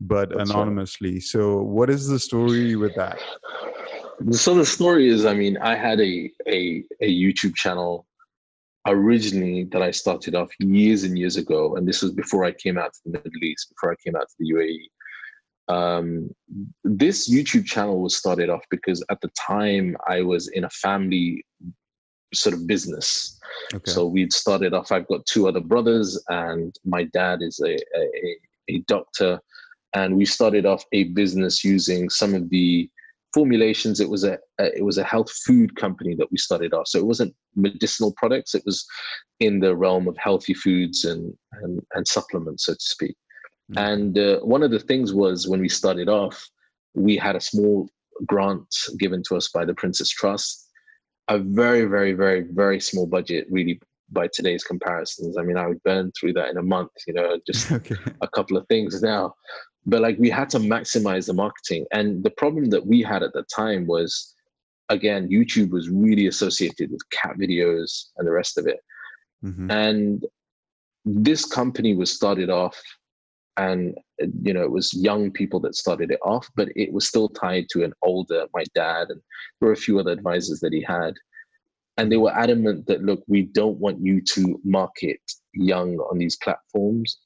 but 0.01 0.27
That's 0.29 0.39
right. 0.39 0.55
anonymously. 0.55 1.21
So, 1.21 1.61
what 1.61 1.89
is 1.89 2.05
the 2.07 2.19
story 2.19 2.75
with 2.75 2.93
that? 2.95 3.17
So 4.31 4.53
the 4.55 4.65
story 4.65 5.07
is, 5.07 5.25
I 5.25 5.33
mean, 5.33 5.57
I 5.57 5.75
had 5.75 6.01
a 6.01 6.29
a, 6.47 6.83
a 6.99 7.09
YouTube 7.23 7.55
channel 7.55 8.05
originally 8.87 9.65
that 9.65 9.81
I 9.81 9.91
started 9.91 10.35
off 10.35 10.49
years 10.59 11.03
and 11.03 11.17
years 11.17 11.37
ago, 11.37 11.75
and 11.75 11.87
this 11.87 12.01
was 12.01 12.11
before 12.11 12.45
I 12.45 12.51
came 12.51 12.77
out 12.77 12.93
to 12.93 12.99
the 13.05 13.11
Middle 13.11 13.43
East, 13.43 13.69
before 13.69 13.91
I 13.91 13.95
came 14.03 14.15
out 14.15 14.27
to 14.27 14.35
the 14.39 14.53
UAE. 14.53 14.87
Um, 15.69 16.29
this 16.83 17.29
YouTube 17.29 17.65
channel 17.65 18.01
was 18.01 18.15
started 18.15 18.49
off 18.49 18.63
because 18.69 19.03
at 19.09 19.19
the 19.21 19.29
time 19.47 19.97
I 20.07 20.21
was 20.21 20.47
in 20.49 20.63
a 20.63 20.69
family 20.69 21.45
sort 22.33 22.55
of 22.55 22.67
business. 22.67 23.39
Okay. 23.73 23.91
So 23.91 24.05
we'd 24.05 24.33
started 24.33 24.73
off. 24.73 24.91
I've 24.91 25.07
got 25.07 25.25
two 25.25 25.47
other 25.47 25.59
brothers, 25.59 26.21
and 26.29 26.75
my 26.85 27.03
dad 27.05 27.41
is 27.41 27.59
a, 27.59 27.75
a, 27.75 28.37
a 28.69 28.79
doctor. 28.87 29.39
And 29.93 30.15
we 30.15 30.25
started 30.25 30.65
off 30.65 30.83
a 30.91 31.05
business 31.05 31.63
using 31.63 32.09
some 32.09 32.35
of 32.35 32.49
the 32.49 32.89
formulations. 33.33 33.99
It 33.99 34.09
was 34.09 34.23
a, 34.23 34.37
a 34.59 34.77
it 34.77 34.83
was 34.83 34.97
a 34.97 35.03
health 35.03 35.31
food 35.45 35.75
company 35.75 36.15
that 36.15 36.31
we 36.31 36.37
started 36.37 36.73
off. 36.73 36.87
So 36.87 36.99
it 36.99 37.05
wasn't 37.05 37.35
medicinal 37.55 38.13
products. 38.17 38.55
It 38.55 38.63
was 38.65 38.85
in 39.39 39.59
the 39.59 39.75
realm 39.75 40.07
of 40.07 40.17
healthy 40.17 40.53
foods 40.53 41.05
and 41.05 41.33
and, 41.61 41.81
and 41.93 42.07
supplements, 42.07 42.65
so 42.65 42.73
to 42.73 42.79
speak. 42.79 43.15
Mm. 43.71 43.93
And 43.93 44.17
uh, 44.17 44.39
one 44.39 44.63
of 44.63 44.71
the 44.71 44.79
things 44.79 45.13
was 45.13 45.47
when 45.47 45.59
we 45.59 45.69
started 45.69 46.09
off, 46.09 46.47
we 46.93 47.17
had 47.17 47.35
a 47.35 47.41
small 47.41 47.89
grant 48.25 48.73
given 48.97 49.21
to 49.27 49.35
us 49.35 49.49
by 49.49 49.65
the 49.65 49.75
Prince's 49.75 50.09
Trust, 50.09 50.67
a 51.27 51.37
very, 51.37 51.85
very, 51.85 52.13
very, 52.13 52.45
very 52.51 52.79
small 52.79 53.05
budget, 53.05 53.45
really, 53.49 53.79
by 54.09 54.27
today's 54.33 54.63
comparisons. 54.63 55.37
I 55.37 55.43
mean, 55.43 55.57
I 55.57 55.67
would 55.67 55.83
burn 55.83 56.11
through 56.17 56.33
that 56.33 56.49
in 56.49 56.57
a 56.57 56.63
month, 56.63 56.91
you 57.07 57.13
know, 57.13 57.37
just 57.45 57.71
okay. 57.71 57.95
a 58.21 58.27
couple 58.27 58.57
of 58.57 58.65
things 58.67 59.01
now. 59.01 59.33
But 59.87 60.01
like 60.01 60.17
we 60.19 60.29
had 60.29 60.49
to 60.51 60.59
maximize 60.59 61.27
the 61.27 61.33
marketing. 61.33 61.85
And 61.91 62.23
the 62.23 62.29
problem 62.29 62.69
that 62.71 62.85
we 62.85 63.01
had 63.01 63.23
at 63.23 63.33
the 63.33 63.43
time 63.43 63.87
was, 63.87 64.35
again, 64.89 65.29
YouTube 65.29 65.71
was 65.71 65.89
really 65.89 66.27
associated 66.27 66.91
with 66.91 67.09
cat 67.09 67.37
videos 67.37 68.07
and 68.17 68.27
the 68.27 68.31
rest 68.31 68.57
of 68.57 68.67
it. 68.67 68.81
Mhm. 69.43 69.71
And 69.71 70.25
this 71.05 71.45
company 71.45 71.95
was 71.95 72.11
started 72.11 72.49
off 72.49 72.77
and 73.55 73.97
you 74.43 74.53
know, 74.53 74.63
it 74.63 74.71
was 74.71 74.93
young 74.93 75.31
people 75.31 75.59
that 75.61 75.75
started 75.75 76.11
it 76.11 76.19
off, 76.23 76.49
but 76.55 76.69
it 76.75 76.91
was 76.91 77.07
still 77.07 77.29
tied 77.29 77.67
to 77.69 77.83
an 77.83 77.93
older, 78.01 78.45
my 78.53 78.63
dad, 78.75 79.09
and 79.09 79.21
there 79.59 79.67
were 79.67 79.73
a 79.73 79.77
few 79.77 79.99
other 79.99 80.11
advisors 80.11 80.59
that 80.59 80.73
he 80.73 80.81
had. 80.81 81.13
And 81.97 82.11
they 82.11 82.17
were 82.17 82.31
adamant 82.31 82.85
that, 82.87 83.03
look, 83.03 83.23
we 83.27 83.43
don't 83.43 83.79
want 83.79 83.99
you 83.99 84.21
to 84.21 84.59
market 84.63 85.19
young 85.53 85.97
on 85.97 86.19
these 86.19 86.37
platforms 86.37 87.17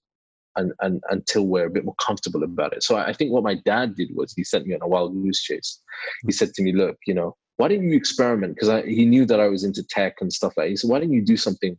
and, 0.55 0.73
and 0.81 1.01
until 1.09 1.47
we're 1.47 1.65
a 1.65 1.69
bit 1.69 1.85
more 1.85 1.95
comfortable 1.95 2.43
about 2.43 2.73
it. 2.73 2.83
So 2.83 2.97
I 2.97 3.13
think 3.13 3.31
what 3.31 3.43
my 3.43 3.55
dad 3.65 3.95
did 3.95 4.09
was 4.13 4.33
he 4.33 4.43
sent 4.43 4.67
me 4.67 4.75
on 4.75 4.81
a 4.81 4.87
wild 4.87 5.13
goose 5.13 5.41
chase. 5.41 5.79
He 6.21 6.27
hmm. 6.27 6.31
said 6.31 6.53
to 6.53 6.63
me, 6.63 6.73
look, 6.73 6.97
you 7.07 7.13
know, 7.13 7.35
why 7.57 7.67
didn't 7.67 7.89
you 7.89 7.97
experiment? 7.97 8.55
Because 8.55 8.83
he 8.85 9.05
knew 9.05 9.25
that 9.25 9.39
I 9.39 9.47
was 9.47 9.63
into 9.63 9.83
tech 9.83 10.15
and 10.21 10.31
stuff 10.31 10.53
like 10.57 10.65
that. 10.65 10.69
He 10.71 10.75
said, 10.77 10.89
why 10.89 10.99
didn't 10.99 11.13
you 11.13 11.23
do 11.23 11.37
something 11.37 11.77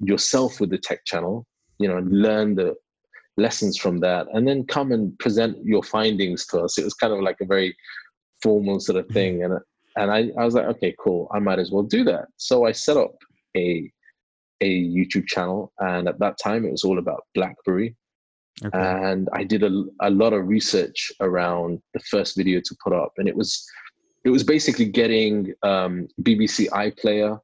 yourself 0.00 0.60
with 0.60 0.70
the 0.70 0.78
tech 0.78 1.04
channel, 1.04 1.46
you 1.78 1.88
know, 1.88 1.96
and 1.96 2.10
learn 2.10 2.54
the 2.54 2.74
lessons 3.36 3.76
from 3.76 3.98
that 3.98 4.28
and 4.32 4.46
then 4.46 4.64
come 4.64 4.92
and 4.92 5.18
present 5.18 5.56
your 5.64 5.82
findings 5.82 6.46
to 6.46 6.60
us. 6.60 6.78
It 6.78 6.84
was 6.84 6.94
kind 6.94 7.12
of 7.12 7.20
like 7.20 7.38
a 7.40 7.46
very 7.46 7.76
formal 8.42 8.78
sort 8.80 8.98
of 8.98 9.06
hmm. 9.06 9.12
thing. 9.12 9.44
And 9.44 9.58
and 9.96 10.10
I, 10.10 10.30
I 10.38 10.44
was 10.44 10.54
like, 10.54 10.66
okay, 10.66 10.94
cool, 10.98 11.28
I 11.32 11.38
might 11.38 11.60
as 11.60 11.70
well 11.70 11.84
do 11.84 12.02
that. 12.04 12.26
So 12.36 12.66
I 12.66 12.72
set 12.72 12.96
up 12.96 13.14
a 13.56 13.90
a 14.64 14.84
YouTube 14.84 15.26
channel, 15.26 15.72
and 15.78 16.08
at 16.08 16.18
that 16.20 16.38
time 16.42 16.64
it 16.64 16.72
was 16.72 16.84
all 16.84 16.98
about 16.98 17.24
BlackBerry. 17.34 17.96
Okay. 18.64 18.78
And 18.78 19.28
I 19.32 19.42
did 19.42 19.64
a, 19.64 19.84
a 20.00 20.10
lot 20.10 20.32
of 20.32 20.46
research 20.46 21.10
around 21.20 21.80
the 21.92 22.00
first 22.00 22.36
video 22.36 22.60
to 22.64 22.76
put 22.82 22.92
up, 22.92 23.12
and 23.18 23.28
it 23.28 23.36
was 23.36 23.64
it 24.24 24.30
was 24.30 24.42
basically 24.42 24.86
getting 24.86 25.52
um, 25.62 26.08
BBC 26.22 26.68
iPlayer 26.70 27.38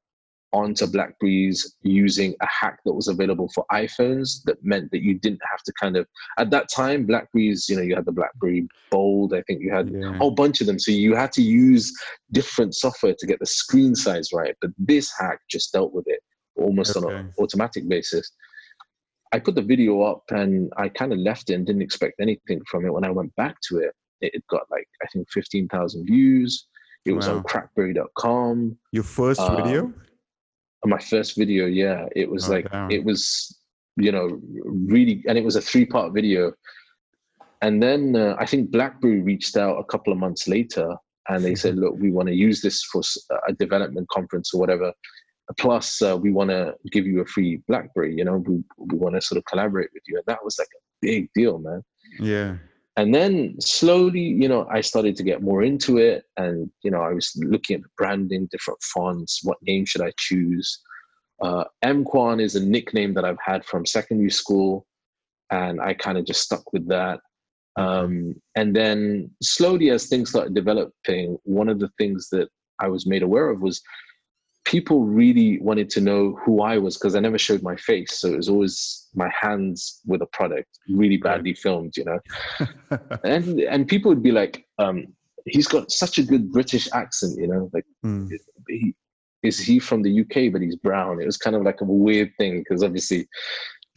onto 0.53 0.87
Blackberries 0.87 1.77
using 1.83 2.35
a 2.41 2.47
hack 2.47 2.81
that 2.85 2.93
was 2.93 3.09
available 3.09 3.49
for 3.55 3.65
iPhones 3.71 4.43
that 4.45 4.57
meant 4.65 4.91
that 4.91 5.03
you 5.03 5.19
didn't 5.19 5.41
have 5.51 5.63
to 5.63 5.73
kind 5.81 5.97
of 5.97 6.07
at 6.39 6.51
that 6.51 6.69
time 6.75 7.07
Blackberries, 7.07 7.69
you 7.69 7.77
know, 7.77 7.83
you 7.83 7.95
had 7.95 8.05
the 8.05 8.13
Blackberry 8.13 8.67
Bold, 8.91 9.35
I 9.35 9.43
think 9.43 9.63
you 9.63 9.73
had 9.73 9.91
yeah. 9.91 10.11
a 10.11 10.19
whole 10.19 10.33
bunch 10.33 10.61
of 10.61 10.67
them. 10.67 10.79
So 10.79 10.91
you 10.91 11.15
had 11.15 11.33
to 11.33 11.43
use 11.43 11.93
different 12.33 12.75
software 12.75 13.15
to 13.19 13.27
get 13.27 13.39
the 13.39 13.47
screen 13.47 13.95
size 13.95 14.31
right. 14.33 14.57
But 14.61 14.71
this 14.79 15.13
hack 15.19 15.39
just 15.49 15.73
dealt 15.73 15.93
with 15.93 16.05
it 16.09 16.21
almost 16.61 16.97
okay. 16.97 17.07
on 17.07 17.13
an 17.13 17.33
automatic 17.39 17.89
basis. 17.89 18.31
I 19.33 19.39
put 19.39 19.55
the 19.55 19.63
video 19.63 20.03
up 20.03 20.25
and 20.31 20.73
I 20.77 20.89
kind 20.89 21.13
of 21.13 21.19
left 21.19 21.51
it 21.51 21.55
and 21.55 21.67
didn't 21.67 21.83
expect 21.83 22.21
anything 22.21 22.61
from 22.69 22.85
it. 22.85 22.93
When 22.93 23.05
I 23.05 23.11
went 23.11 23.35
back 23.37 23.57
to 23.69 23.79
it, 23.79 23.95
it 24.21 24.45
got 24.49 24.63
like 24.71 24.89
I 25.03 25.07
think 25.13 25.29
fifteen 25.31 25.69
thousand 25.69 26.07
views. 26.07 26.67
It 27.07 27.13
was 27.13 27.29
wow. 27.29 27.37
on 27.37 27.43
crackberry.com. 27.45 28.77
Your 28.93 29.05
first 29.05 29.41
um, 29.41 29.57
video? 29.57 29.93
my 30.87 30.99
first 30.99 31.37
video 31.37 31.67
yeah 31.67 32.07
it 32.17 32.31
was 32.31 32.49
oh, 32.49 32.53
like 32.55 32.71
damn. 32.71 32.91
it 32.91 33.05
was 33.05 33.59
you 33.97 34.11
know 34.11 34.41
really 34.65 35.23
and 35.29 35.37
it 35.37 35.45
was 35.45 35.57
a 35.57 35.61
three 35.61 35.85
part 35.85 36.13
video 36.15 36.53
and 37.63 37.83
then 37.83 38.17
uh, 38.17 38.35
i 38.39 38.47
think 38.47 38.71
blackberry 38.71 39.21
reached 39.21 39.57
out 39.57 39.79
a 39.79 39.85
couple 39.85 40.13
of 40.13 40.19
months 40.19 40.49
later 40.49 40.95
and 41.29 41.45
they 41.45 41.55
said 41.55 41.77
look 41.83 41.95
we 41.99 42.11
want 42.11 42.29
to 42.29 42.35
use 42.35 42.63
this 42.63 42.83
for 42.85 43.03
a 43.49 43.53
development 43.55 44.09
conference 44.09 44.55
or 44.55 44.61
whatever 44.61 44.93
plus 45.59 46.03
uh, 46.03 46.17
we 46.17 46.31
want 46.31 46.51
to 46.51 46.75
give 46.93 47.07
you 47.07 47.21
a 47.21 47.27
free 47.27 47.61
blackberry 47.69 48.15
you 48.15 48.25
know 48.25 48.39
we, 48.39 48.63
we 48.79 48.99
want 48.99 49.15
to 49.15 49.21
sort 49.21 49.39
of 49.39 49.45
collaborate 49.45 49.91
with 49.93 50.03
you. 50.07 50.17
And 50.17 50.25
that 50.27 50.45
was 50.45 50.59
like 50.59 50.69
a 50.69 50.83
big 51.01 51.31
deal 51.35 51.59
man. 51.59 51.83
Yeah. 52.19 52.57
And 52.97 53.15
then 53.15 53.61
slowly 53.61 54.21
you 54.21 54.49
know 54.49 54.67
i 54.71 54.81
started 54.81 55.17
to 55.17 55.23
get 55.23 55.43
more 55.43 55.63
into 55.63 55.99
it. 55.99 56.25
And 56.37 56.71
you 56.83 56.91
know 56.91 57.03
i 57.03 57.13
was 57.13 57.33
looking 57.37 57.77
at 57.77 57.83
the 57.83 57.89
branding 57.97 58.49
different 58.51 58.83
fonts 58.83 59.41
what 59.43 59.59
name 59.63 59.85
should 59.85 60.03
i 60.03 60.13
choose. 60.19 60.81
Uh, 61.43 61.65
mquan 61.85 62.41
is 62.41 62.55
a 62.55 62.65
nickname 62.65 63.15
that 63.15 63.25
i've 63.25 63.41
had 63.45 63.65
from 63.65 63.87
secondary 63.87 64.31
school. 64.31 64.87
And 65.51 65.81
i 65.81 65.95
kind 65.95 66.19
of 66.19 66.27
just 66.27 66.43
stuck 66.43 66.73
with 66.73 66.87
that. 66.89 67.21
Um, 67.77 68.35
and 68.57 68.75
then 68.75 69.31
slowly 69.43 69.91
as 69.91 70.07
things 70.07 70.31
started 70.31 70.55
developing 70.55 71.39
one 71.45 71.69
of 71.69 71.79
the 71.79 71.91
things 71.99 72.29
that 72.31 72.49
i 72.81 72.89
was 72.89 73.07
made 73.07 73.23
aware 73.23 73.49
of 73.51 73.63
was 73.63 73.81
people 74.71 75.05
really 75.05 75.59
wanted 75.61 75.91
to 75.91 76.01
know 76.01 76.39
who 76.45 76.63
I 76.63 76.79
was 76.79 76.97
because 76.97 77.17
I 77.17 77.21
never 77.21 77.39
showed 77.39 77.61
my 77.61 77.75
face. 77.75 78.21
So 78.21 78.29
it 78.29 78.37
was 78.37 78.49
always 78.49 79.09
my 79.17 79.29
hands 79.29 80.01
with 80.07 80.23
a 80.23 80.27
product, 80.27 80.69
really 80.89 81.17
badly 81.17 81.55
filmed, 81.55 81.97
you 81.97 82.05
know. 82.05 82.21
and 83.25 83.59
and 83.63 83.89
people 83.89 84.11
would 84.11 84.23
be 84.23 84.31
like, 84.31 84.65
um, 84.79 85.09
he's 85.45 85.67
got 85.67 85.91
such 85.91 86.19
a 86.19 86.23
good 86.23 86.53
British 86.53 86.89
accent, 86.93 87.37
you 87.37 87.49
know, 87.49 87.69
like 87.73 87.85
mm. 88.07 88.31
he, 88.69 88.95
is 89.43 89.59
he 89.59 89.81
from 89.81 90.03
the 90.03 90.21
UK 90.21 90.53
but 90.53 90.63
he's 90.63 90.77
brown? 90.77 91.21
It 91.21 91.27
was 91.27 91.37
kind 91.37 91.57
of 91.57 91.63
like 91.63 91.81
a 91.81 91.85
weird 91.85 92.31
thing 92.39 92.61
because 92.61 92.85
obviously 92.85 93.27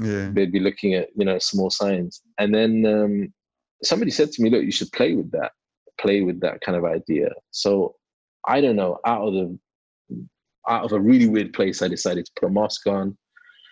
yeah. 0.02 0.32
they'd 0.34 0.52
be 0.52 0.60
looking 0.60 0.96
at, 0.96 1.10
you 1.16 1.26
know, 1.26 1.38
small 1.38 1.70
signs. 1.70 2.24
And 2.40 2.52
then 2.56 2.84
um, 2.88 3.34
somebody 3.84 4.10
said 4.10 4.32
to 4.32 4.42
me, 4.42 4.50
look, 4.50 4.64
you 4.64 4.72
should 4.72 4.92
play 4.92 5.14
with 5.14 5.30
that, 5.34 5.52
play 6.00 6.22
with 6.22 6.40
that 6.40 6.62
kind 6.62 6.76
of 6.76 6.84
idea. 6.84 7.30
So 7.52 7.94
I 8.48 8.60
don't 8.60 8.76
know, 8.76 8.98
out 9.06 9.28
of 9.28 9.34
the 9.34 9.60
out 10.70 10.86
of 10.86 10.94
a 10.94 11.00
really 11.00 11.28
weird 11.28 11.54
place, 11.54 11.82
I 11.82 11.88
decided 11.88 12.26
to 12.26 12.32
put 12.40 12.48
a 12.48 12.52
mask 12.52 12.88
on. 12.88 13.18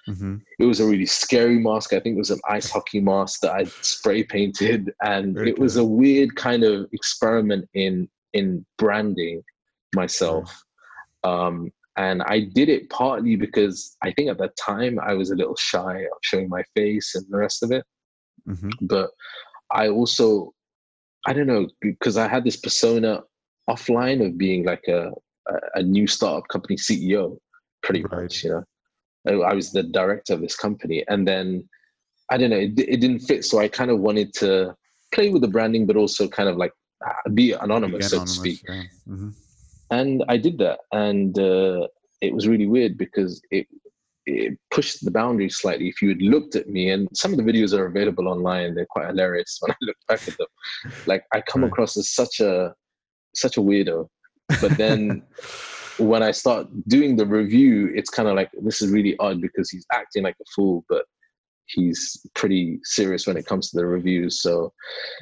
Mm-hmm. 0.07 0.38
It 0.60 0.65
was 0.65 0.79
a 0.79 0.86
really 0.86 1.05
scary 1.05 1.60
mask. 1.60 1.93
I 1.93 2.00
think 2.00 2.15
it 2.15 2.19
was 2.19 2.31
an 2.31 2.41
ice 2.50 2.69
hockey 2.69 3.00
mask 3.00 3.41
that 3.41 3.53
I 3.53 3.65
spray 3.65 4.24
painted, 4.24 4.91
and 5.03 5.36
Very 5.36 5.51
it 5.51 5.60
was 5.60 5.77
a 5.77 5.86
weird 5.86 6.36
kind 6.36 6.63
of 6.63 6.88
experiment 6.91 7.69
in 7.74 8.10
in 8.33 8.65
branding 8.77 9.43
myself. 9.95 10.63
Um, 11.24 11.71
and 11.98 12.24
I 12.24 12.39
did 12.39 12.69
it 12.69 12.89
partly 12.89 13.36
because 13.36 13.95
I 14.01 14.12
think 14.12 14.29
at 14.29 14.38
that 14.39 14.55
time 14.57 15.00
I 15.00 15.13
was 15.13 15.29
a 15.29 15.36
little 15.36 15.57
shy 15.57 15.98
of 16.00 16.17
showing 16.21 16.50
my 16.50 16.63
face 16.75 17.13
and 17.15 17.25
the 17.29 17.38
rest 17.38 17.63
of 17.63 17.71
it. 17.71 17.86
Mm-hmm. 18.48 18.69
But 18.81 19.12
I 19.71 19.89
also, 19.89 20.53
I 21.27 21.33
don't 21.33 21.48
know, 21.48 21.67
because 21.81 22.17
I 22.17 22.27
had 22.27 22.43
this 22.43 22.57
persona 22.57 23.21
offline 23.69 24.25
of 24.25 24.38
being 24.38 24.65
like 24.65 24.88
a 24.88 25.12
a, 25.75 25.83
new 25.83 26.07
startup 26.07 26.48
company 26.48 26.75
CEO, 26.75 27.38
pretty 27.83 28.03
right. 28.03 28.24
much. 28.24 28.43
You 28.43 28.63
know, 29.25 29.43
I, 29.43 29.51
I, 29.51 29.53
was 29.53 29.71
the 29.71 29.83
director 29.83 30.33
of 30.33 30.41
this 30.41 30.55
company, 30.55 31.03
and 31.07 31.27
then 31.27 31.67
I 32.29 32.38
don't 32.38 32.50
know, 32.50 32.57
it, 32.57 32.79
it 32.79 33.01
didn't 33.01 33.19
fit. 33.19 33.45
So 33.45 33.60
I 33.60 33.67
kind 33.67 33.91
of 33.91 34.00
wanted 34.00 34.33
to 34.36 34.75
play 35.13 35.29
with 35.29 35.41
the 35.41 35.48
branding, 35.48 35.86
but 35.86 35.98
also 35.98 36.27
kind 36.27 36.50
of 36.50 36.57
like 36.57 36.71
uh, 37.05 37.29
be 37.33 37.53
anonymous, 37.53 38.05
be 38.05 38.10
so 38.10 38.15
anonymous, 38.17 38.36
to 38.36 38.39
speak. 38.39 38.62
Yeah. 38.67 38.83
Mm-hmm. 39.07 39.29
And 39.91 40.24
I 40.29 40.38
did 40.38 40.57
that, 40.60 40.79
and 40.91 41.38
uh, 41.38 41.88
it 42.21 42.33
was 42.33 42.48
really 42.48 42.67
weird 42.67 42.98
because 42.98 43.41
it 43.51 43.67
it 44.27 44.57
pushed 44.69 45.03
the 45.03 45.12
boundaries 45.12 45.57
slightly. 45.57 45.89
If 45.89 46.01
you 46.01 46.10
had 46.10 46.21
looked 46.21 46.55
at 46.55 46.69
me, 46.69 46.91
and 46.91 47.07
some 47.13 47.31
of 47.31 47.38
the 47.38 47.43
videos 47.43 47.74
are 47.74 47.88
available 47.88 48.27
online, 48.27 48.75
they're 48.75 48.86
quite 48.86 49.07
hilarious 49.07 49.57
when 49.62 49.71
I 49.71 49.75
look 49.81 49.98
back 50.07 50.27
at 50.27 50.38
them. 50.38 50.48
Like 51.05 51.25
I 51.33 51.41
come 51.41 51.63
right. 51.63 51.71
across 51.71 51.98
as 51.98 52.10
such 52.10 52.39
a 52.39 52.74
such 53.33 53.57
a 53.57 53.62
weirdo 53.62 54.07
but 54.60 54.77
then 54.77 55.24
when 55.98 56.24
I 56.24 56.31
start 56.31 56.67
doing 56.88 57.15
the 57.15 57.25
review, 57.25 57.91
it's 57.93 58.10
kind 58.10 58.27
of 58.27 58.36
like 58.36 58.50
this 58.62 58.81
is 58.81 58.91
really 58.91 59.15
odd 59.20 59.41
because 59.41 59.70
he's 59.70 59.86
acting 59.93 60.24
like 60.24 60.36
a 60.41 60.46
fool, 60.55 60.84
but 60.89 61.05
he's 61.65 62.25
pretty 62.34 62.79
serious 62.84 63.27
when 63.27 63.38
it 63.38 63.46
comes 63.46 63.70
to 63.70 63.77
the 63.77 63.86
reviews. 63.86 64.41
So, 64.41 64.74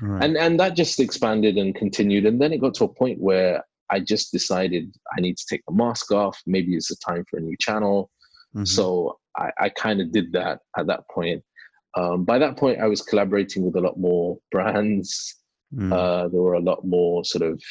right. 0.02 0.24
and 0.24 0.38
and 0.38 0.60
that 0.60 0.76
just 0.76 1.00
expanded 1.00 1.58
and 1.58 1.76
continued, 1.76 2.26
and 2.26 2.42
then 2.42 2.54
it 2.54 2.62
got 2.62 2.74
to 2.76 2.86
a 2.86 2.94
point 2.94 3.20
where 3.20 3.64
I 3.90 4.00
just 4.00 4.32
decided 4.32 4.96
I 5.18 5.22
need 5.22 5.38
to 5.38 5.46
take 5.50 5.62
the 5.68 5.74
mask 5.74 6.12
off. 6.12 6.40
Maybe 6.46 6.76
it's 6.76 6.92
a 6.92 6.98
time 7.00 7.26
for 7.30 7.38
a 7.38 7.42
new 7.42 7.56
channel. 7.60 8.10
Mm-hmm. 8.56 8.66
So 8.66 9.20
I, 9.38 9.52
I 9.60 9.70
kind 9.70 10.02
of 10.02 10.12
did 10.12 10.32
that 10.34 10.60
at 10.78 10.88
that 10.88 11.02
point. 11.12 11.44
Um, 11.96 12.24
by 12.24 12.38
that 12.38 12.56
point, 12.58 12.80
I 12.80 12.88
was 12.88 13.02
collaborating 13.02 13.66
with 13.66 13.76
a 13.76 13.82
lot 13.82 14.00
more 14.00 14.38
brands. 14.52 15.36
Mm. 15.74 15.92
Uh, 15.92 16.28
there 16.30 16.42
were 16.42 16.54
a 16.54 16.62
lot 16.62 16.86
more 16.86 17.26
sort 17.26 17.44
of 17.44 17.62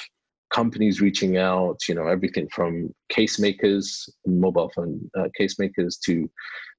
companies 0.50 1.00
reaching 1.00 1.36
out, 1.36 1.80
you 1.88 1.94
know, 1.94 2.06
everything 2.06 2.48
from 2.48 2.94
case 3.08 3.38
makers, 3.38 4.08
mobile 4.26 4.70
phone 4.74 5.10
uh, 5.18 5.28
case 5.36 5.58
makers 5.58 5.96
to 5.98 6.30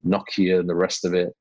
Nokia 0.06 0.60
and 0.60 0.70
the 0.70 0.76
rest 0.76 1.06
of 1.06 1.14
it. 1.14 1.36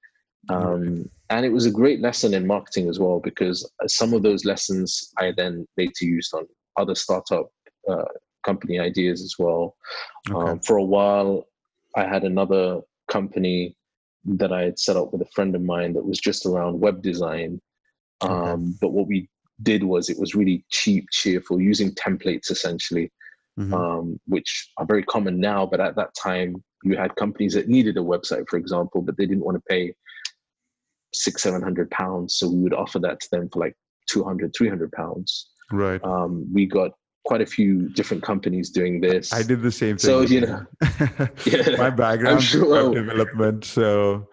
Um, 0.51 1.11
and 1.31 1.45
it 1.45 1.51
was 1.51 1.67
a 1.67 1.71
great 1.71 2.01
lesson 2.01 2.33
in 2.33 2.47
marketing 2.47 2.89
as 2.89 2.99
well 2.99 3.21
because 3.21 3.71
some 3.87 4.15
of 4.15 4.23
those 4.23 4.45
lessons 4.45 5.13
I 5.19 5.33
then 5.37 5.67
later 5.77 6.05
used 6.05 6.33
on 6.33 6.47
other 6.77 6.95
startup 6.95 7.51
uh, 7.89 8.05
company 8.45 8.79
ideas 8.79 9.23
as 9.23 9.35
well. 9.39 9.77
Okay. 10.31 10.53
Um, 10.53 10.61
for 10.61 10.77
a 10.77 10.85
while, 10.85 11.49
I 11.97 12.05
had 12.07 12.25
another 12.25 12.81
company 13.11 13.77
that 14.25 14.53
I 14.53 14.63
had 14.63 14.79
set 14.79 14.97
up 14.97 15.13
with 15.13 15.23
a 15.23 15.31
friend 15.35 15.55
of 15.55 15.63
mine 15.63 15.93
that 15.95 16.05
was 16.05 16.19
just 16.19 16.47
around 16.47 16.81
web 16.81 17.03
design. 17.03 17.61
Um, 18.21 18.31
okay. 18.31 18.73
But 18.81 18.93
what 18.93 19.07
we 19.07 19.29
did 19.63 19.83
was 19.85 20.09
it 20.09 20.19
was 20.19 20.35
really 20.35 20.65
cheap, 20.71 21.07
cheerful, 21.11 21.61
using 21.61 21.93
templates 21.93 22.51
essentially, 22.51 23.11
mm-hmm. 23.59 23.75
um, 23.75 24.21
which 24.27 24.71
are 24.79 24.87
very 24.87 25.03
common 25.03 25.41
now. 25.41 25.67
But 25.67 25.81
at 25.81 25.97
that 25.97 26.15
time, 26.15 26.63
you 26.85 26.97
had 26.97 27.15
companies 27.17 27.55
that 27.55 27.69
needed 27.69 27.97
a 27.97 28.01
website, 28.01 28.45
for 28.49 28.57
example, 28.57 29.03
but 29.03 29.17
they 29.17 29.27
didn't 29.27 29.45
want 29.45 29.57
to 29.57 29.63
pay 29.69 29.95
six, 31.13 31.43
seven 31.43 31.63
hundred 31.63 31.91
pounds. 31.91 32.37
So 32.37 32.49
we 32.49 32.63
would 32.63 32.75
offer 32.75 32.99
that 33.01 33.21
to 33.21 33.29
them 33.33 33.49
for 33.53 33.61
like 33.61 33.75
200, 34.09 34.53
300 34.57 34.93
pounds. 34.93 35.51
Right. 35.71 36.03
Um, 36.03 36.47
we 36.53 36.67
got 36.67 36.93
quite 37.25 37.43
a 37.43 37.47
few 37.47 37.91
different 37.91 38.23
companies 38.23 38.71
doing 38.71 39.01
this. 39.01 39.33
I 39.33 39.43
did 39.43 39.63
the 39.63 39.71
same 39.71 39.99
thing. 39.99 39.99
So 39.99 40.21
you 40.23 40.41
know, 40.41 40.65
yeah, 41.45 41.77
my 41.77 41.91
background 41.91 42.43
sure. 42.43 42.91
web 42.91 42.95
development. 42.95 43.65
So 43.65 44.29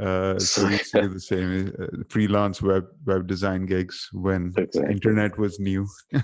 Uh, 0.00 0.38
so 0.38 0.66
we 0.66 0.78
say 0.78 1.06
the 1.06 1.20
same 1.20 1.72
uh, 1.80 1.86
freelance 2.08 2.62
web 2.62 2.86
web 3.06 3.26
design 3.26 3.66
gigs 3.66 4.08
when 4.12 4.52
Exactly. 4.56 4.92
internet 4.92 5.38
was 5.38 5.58
new. 5.58 5.86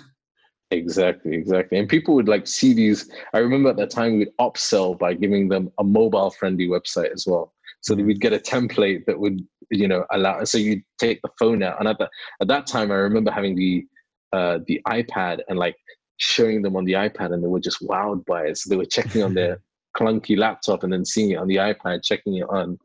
Exactly, 0.71 1.37
exactly. 1.37 1.79
And 1.79 1.89
people 1.89 2.15
would 2.15 2.27
like 2.27 2.47
see 2.47 2.73
these. 2.73 3.09
I 3.33 3.39
remember 3.39 3.71
at 3.71 3.77
that 3.77 3.91
time 3.91 4.19
we'd 4.19 4.33
upsell 4.41 4.99
by 4.99 5.15
giving 5.15 5.49
them 5.49 5.71
a 5.79 5.85
mobile 5.85 6.31
friendly 6.31 6.67
website 6.67 7.13
as 7.13 7.27
well. 7.27 7.53
So 7.83 7.95
that 7.95 8.05
we'd 8.05 8.21
get 8.21 8.33
a 8.33 8.39
template 8.39 9.05
that 9.07 9.21
would, 9.21 9.47
you 9.71 9.87
know, 9.87 10.05
allow. 10.11 10.43
So 10.45 10.59
you'd 10.59 10.83
take 10.99 11.21
the 11.23 11.29
phone 11.39 11.63
out, 11.63 11.79
and 11.79 11.87
at 11.87 11.99
that 11.99 12.11
at 12.41 12.49
that 12.49 12.67
time, 12.67 12.91
I 12.91 12.95
remember 12.95 13.31
having 13.31 13.55
the 13.55 13.85
uh, 14.33 14.59
the 14.67 14.81
iPad 14.89 15.41
and 15.49 15.59
like 15.59 15.77
showing 16.17 16.63
them 16.63 16.77
on 16.77 16.87
the 16.87 16.95
iPad, 16.95 17.33
and 17.33 17.45
they 17.45 17.49
were 17.49 17.61
just 17.61 17.83
wowed 17.83 18.25
by 18.25 18.47
it. 18.47 18.57
So 18.59 18.71
they 18.71 18.77
were 18.77 18.87
checking 18.87 19.23
on 19.23 19.35
their 19.35 19.61
clunky 19.97 20.37
laptop 20.37 20.83
and 20.83 20.93
then 20.93 21.05
seeing 21.05 21.33
it 21.33 21.37
on 21.37 21.47
the 21.47 21.57
iPad, 21.57 22.03
checking 22.03 22.37
it 22.37 22.47
on, 22.49 22.79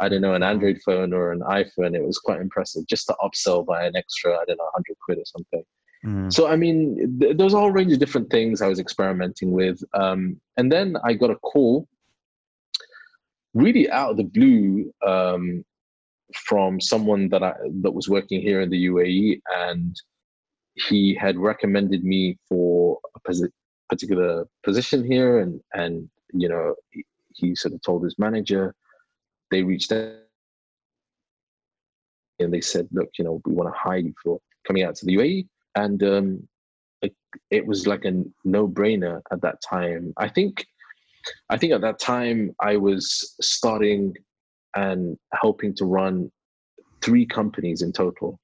I 0.00 0.08
don't 0.08 0.22
know, 0.22 0.34
an 0.34 0.42
Android 0.42 0.80
phone 0.84 1.12
or 1.12 1.30
an 1.30 1.40
iPhone. 1.40 1.94
It 1.94 2.02
was 2.02 2.18
quite 2.18 2.40
impressive 2.40 2.86
just 2.86 3.06
to 3.06 3.16
upsell 3.22 3.64
by 3.64 3.84
an 3.84 3.96
extra, 3.96 4.32
I 4.32 4.44
don't 4.46 4.56
know, 4.56 4.70
hundred 4.72 4.96
quid 5.04 5.18
or 5.18 5.26
something. 5.26 5.62
Mm. 6.04 6.32
So 6.32 6.48
I 6.48 6.56
mean, 6.56 7.18
th- 7.20 7.36
there 7.36 7.44
was 7.44 7.54
a 7.54 7.58
whole 7.58 7.70
range 7.70 7.92
of 7.92 7.98
different 7.98 8.30
things 8.30 8.62
I 8.62 8.68
was 8.68 8.80
experimenting 8.80 9.52
with, 9.52 9.82
um, 9.94 10.40
and 10.56 10.72
then 10.72 10.96
I 11.04 11.12
got 11.12 11.30
a 11.30 11.36
call, 11.36 11.86
really 13.52 13.90
out 13.90 14.12
of 14.12 14.16
the 14.16 14.24
blue, 14.24 14.92
um, 15.06 15.64
from 16.34 16.80
someone 16.80 17.28
that 17.28 17.42
I 17.42 17.54
that 17.82 17.92
was 17.92 18.08
working 18.08 18.40
here 18.40 18.62
in 18.62 18.70
the 18.70 18.86
UAE, 18.86 19.40
and 19.54 19.94
he 20.74 21.14
had 21.14 21.36
recommended 21.36 22.04
me 22.04 22.38
for 22.48 22.98
a 23.14 23.20
posi- 23.20 23.52
particular 23.90 24.46
position 24.62 25.04
here, 25.04 25.40
and 25.40 25.60
and 25.74 26.08
you 26.32 26.48
know 26.48 26.74
he, 26.92 27.04
he 27.34 27.54
sort 27.54 27.74
of 27.74 27.82
told 27.82 28.04
his 28.04 28.18
manager, 28.18 28.74
they 29.50 29.62
reached 29.62 29.92
out 29.92 30.14
and 32.38 32.52
they 32.52 32.60
said, 32.60 32.88
look, 32.92 33.10
you 33.18 33.24
know, 33.24 33.40
we 33.44 33.52
want 33.52 33.72
to 33.72 33.78
hire 33.78 33.98
you 33.98 34.14
for 34.22 34.40
coming 34.66 34.82
out 34.82 34.94
to 34.96 35.06
the 35.06 35.16
UAE 35.16 35.46
and 35.74 36.02
um, 36.02 36.48
it, 37.02 37.14
it 37.50 37.66
was 37.66 37.86
like 37.86 38.04
a 38.04 38.22
no-brainer 38.44 39.20
at 39.32 39.40
that 39.42 39.60
time. 39.62 40.12
I 40.16 40.28
think, 40.28 40.64
I 41.48 41.56
think 41.56 41.72
at 41.72 41.80
that 41.82 41.98
time 41.98 42.54
I 42.60 42.76
was 42.76 43.34
starting 43.40 44.14
and 44.76 45.16
helping 45.34 45.74
to 45.74 45.84
run 45.84 46.30
three 47.02 47.26
companies 47.26 47.82
in 47.82 47.92
total, 47.92 48.38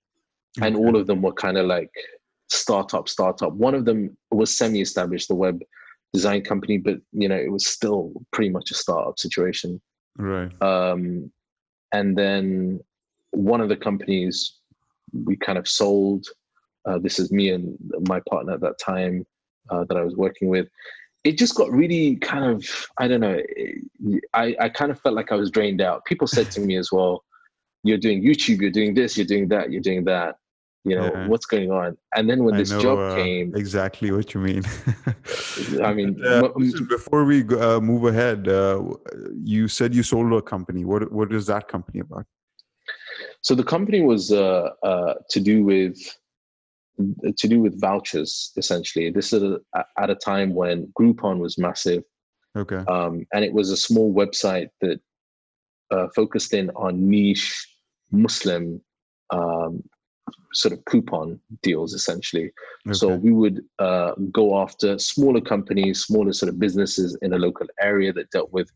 and 0.61 0.77
all 0.77 0.97
of 0.97 1.07
them 1.07 1.23
were 1.23 1.33
kind 1.33 1.59
of 1.59 1.67
like 1.67 1.91
startup, 2.49 3.09
startup. 3.09 3.53
One 3.53 3.75
of 3.75 3.85
them 3.85 4.17
was 4.31 4.57
semi-established, 4.57 5.29
the 5.29 5.35
web 5.35 5.61
design 6.13 6.43
company, 6.43 6.79
but 6.79 6.97
you 7.13 7.29
know 7.29 7.37
it 7.37 7.51
was 7.51 7.67
still 7.67 8.13
pretty 8.33 8.51
much 8.51 8.71
a 8.71 8.75
startup 8.75 9.19
situation. 9.19 9.81
Right. 10.17 10.51
Um, 10.63 11.31
and 11.93 12.17
then 12.17 12.81
one 13.31 13.61
of 13.61 13.69
the 13.69 13.77
companies 13.77 14.57
we 15.25 15.37
kind 15.37 15.59
of 15.59 15.69
sold. 15.69 16.27
Uh, 16.85 16.99
this 16.99 17.19
is 17.19 17.33
me 17.33 17.51
and 17.51 17.77
my 18.09 18.21
partner 18.29 18.55
at 18.55 18.61
that 18.61 18.79
time 18.79 19.27
uh, 19.71 19.85
that 19.89 19.97
I 19.97 20.03
was 20.03 20.17
working 20.17 20.49
with. 20.49 20.69
It 21.25 21.39
just 21.39 21.57
got 21.57 21.71
really 21.73 22.17
kind 22.17 22.45
of, 22.45 22.65
I 22.99 23.09
don't 23.09 23.21
know, 23.21 23.41
I, 24.33 24.55
I 24.61 24.69
kind 24.69 24.93
of 24.93 25.01
felt 25.01 25.17
like 25.17 25.33
I 25.33 25.35
was 25.35 25.51
drained 25.51 25.81
out. 25.81 26.05
People 26.05 26.29
said 26.29 26.51
to 26.53 26.61
me 26.61 26.77
as 26.77 26.93
well, 26.93 27.25
you're 27.83 27.99
doing 27.99 28.23
YouTube, 28.23 28.61
you're 28.61 28.71
doing 28.71 28.95
this, 28.95 29.17
you're 29.17 29.27
doing 29.27 29.49
that, 29.49 29.73
you're 29.73 29.83
doing 29.83 30.05
that. 30.05 30.37
You 30.87 30.95
know, 30.95 31.11
Yeah. 31.15 31.27
what's 31.27 31.47
going 31.47 31.71
on? 31.73 31.97
And 32.15 32.31
then 32.31 32.45
when 32.45 32.55
I 32.55 32.59
this 32.59 32.71
know, 32.71 32.81
job 32.81 32.99
uh, 32.99 33.17
came, 33.17 33.53
exactly 33.57 34.13
what 34.13 34.33
you 34.35 34.41
mean. 34.41 34.63
I 35.83 35.93
mean, 35.93 36.11
Uh, 36.25 36.45
m- 36.47 36.53
listen, 36.57 36.87
before 36.87 37.25
we 37.25 37.43
uh, 37.49 37.81
move 37.81 38.05
ahead, 38.05 38.47
uh, 38.49 38.83
you 39.55 39.67
said 39.67 39.95
you 39.95 40.05
sold 40.05 40.33
a 40.33 40.41
company. 40.41 40.85
What 40.85 41.11
what 41.11 41.33
is 41.33 41.47
that 41.47 41.67
company 41.67 42.01
about? 42.01 42.27
so 43.41 43.55
the 43.55 43.65
company 43.65 44.01
was 44.01 44.33
uh, 44.33 44.71
uh, 44.83 45.15
to 45.31 45.41
do 45.41 45.65
with 45.65 45.99
to 47.37 47.49
do 47.49 47.61
with 47.61 47.81
vouchers 47.81 48.53
essentially. 48.57 49.11
This 49.11 49.33
is 49.33 49.43
a, 49.43 49.85
at 49.99 50.11
a 50.11 50.15
time 50.15 50.55
when 50.55 50.87
Groupon 50.99 51.39
was 51.39 51.59
massive, 51.59 52.03
Okay. 52.57 52.83
um, 52.89 53.27
and 53.33 53.45
it 53.45 53.53
was 53.53 53.71
a 53.71 53.77
small 53.77 54.15
website 54.15 54.69
that 54.81 55.01
uh, 55.91 56.07
focused 56.15 56.53
in 56.55 56.71
on 56.71 57.09
niche 57.11 57.49
Muslim 58.13 58.81
um, 59.31 59.83
sort 60.57 60.73
of 60.73 60.85
coupon 60.87 61.39
deals 61.63 61.93
essentially. 61.95 62.51
So 62.93 63.09
we 63.27 63.33
would 63.33 63.59
uh, 63.79 64.13
go 64.33 64.59
after 64.63 64.99
smaller 64.99 65.41
companies, 65.41 66.05
smaller 66.05 66.33
sort 66.33 66.51
of 66.51 66.59
businesses 66.59 67.17
in 67.23 67.33
a 67.33 67.39
local 67.39 67.67
area 67.81 68.13
that 68.15 68.31
dealt 68.31 68.53
with 68.53 68.69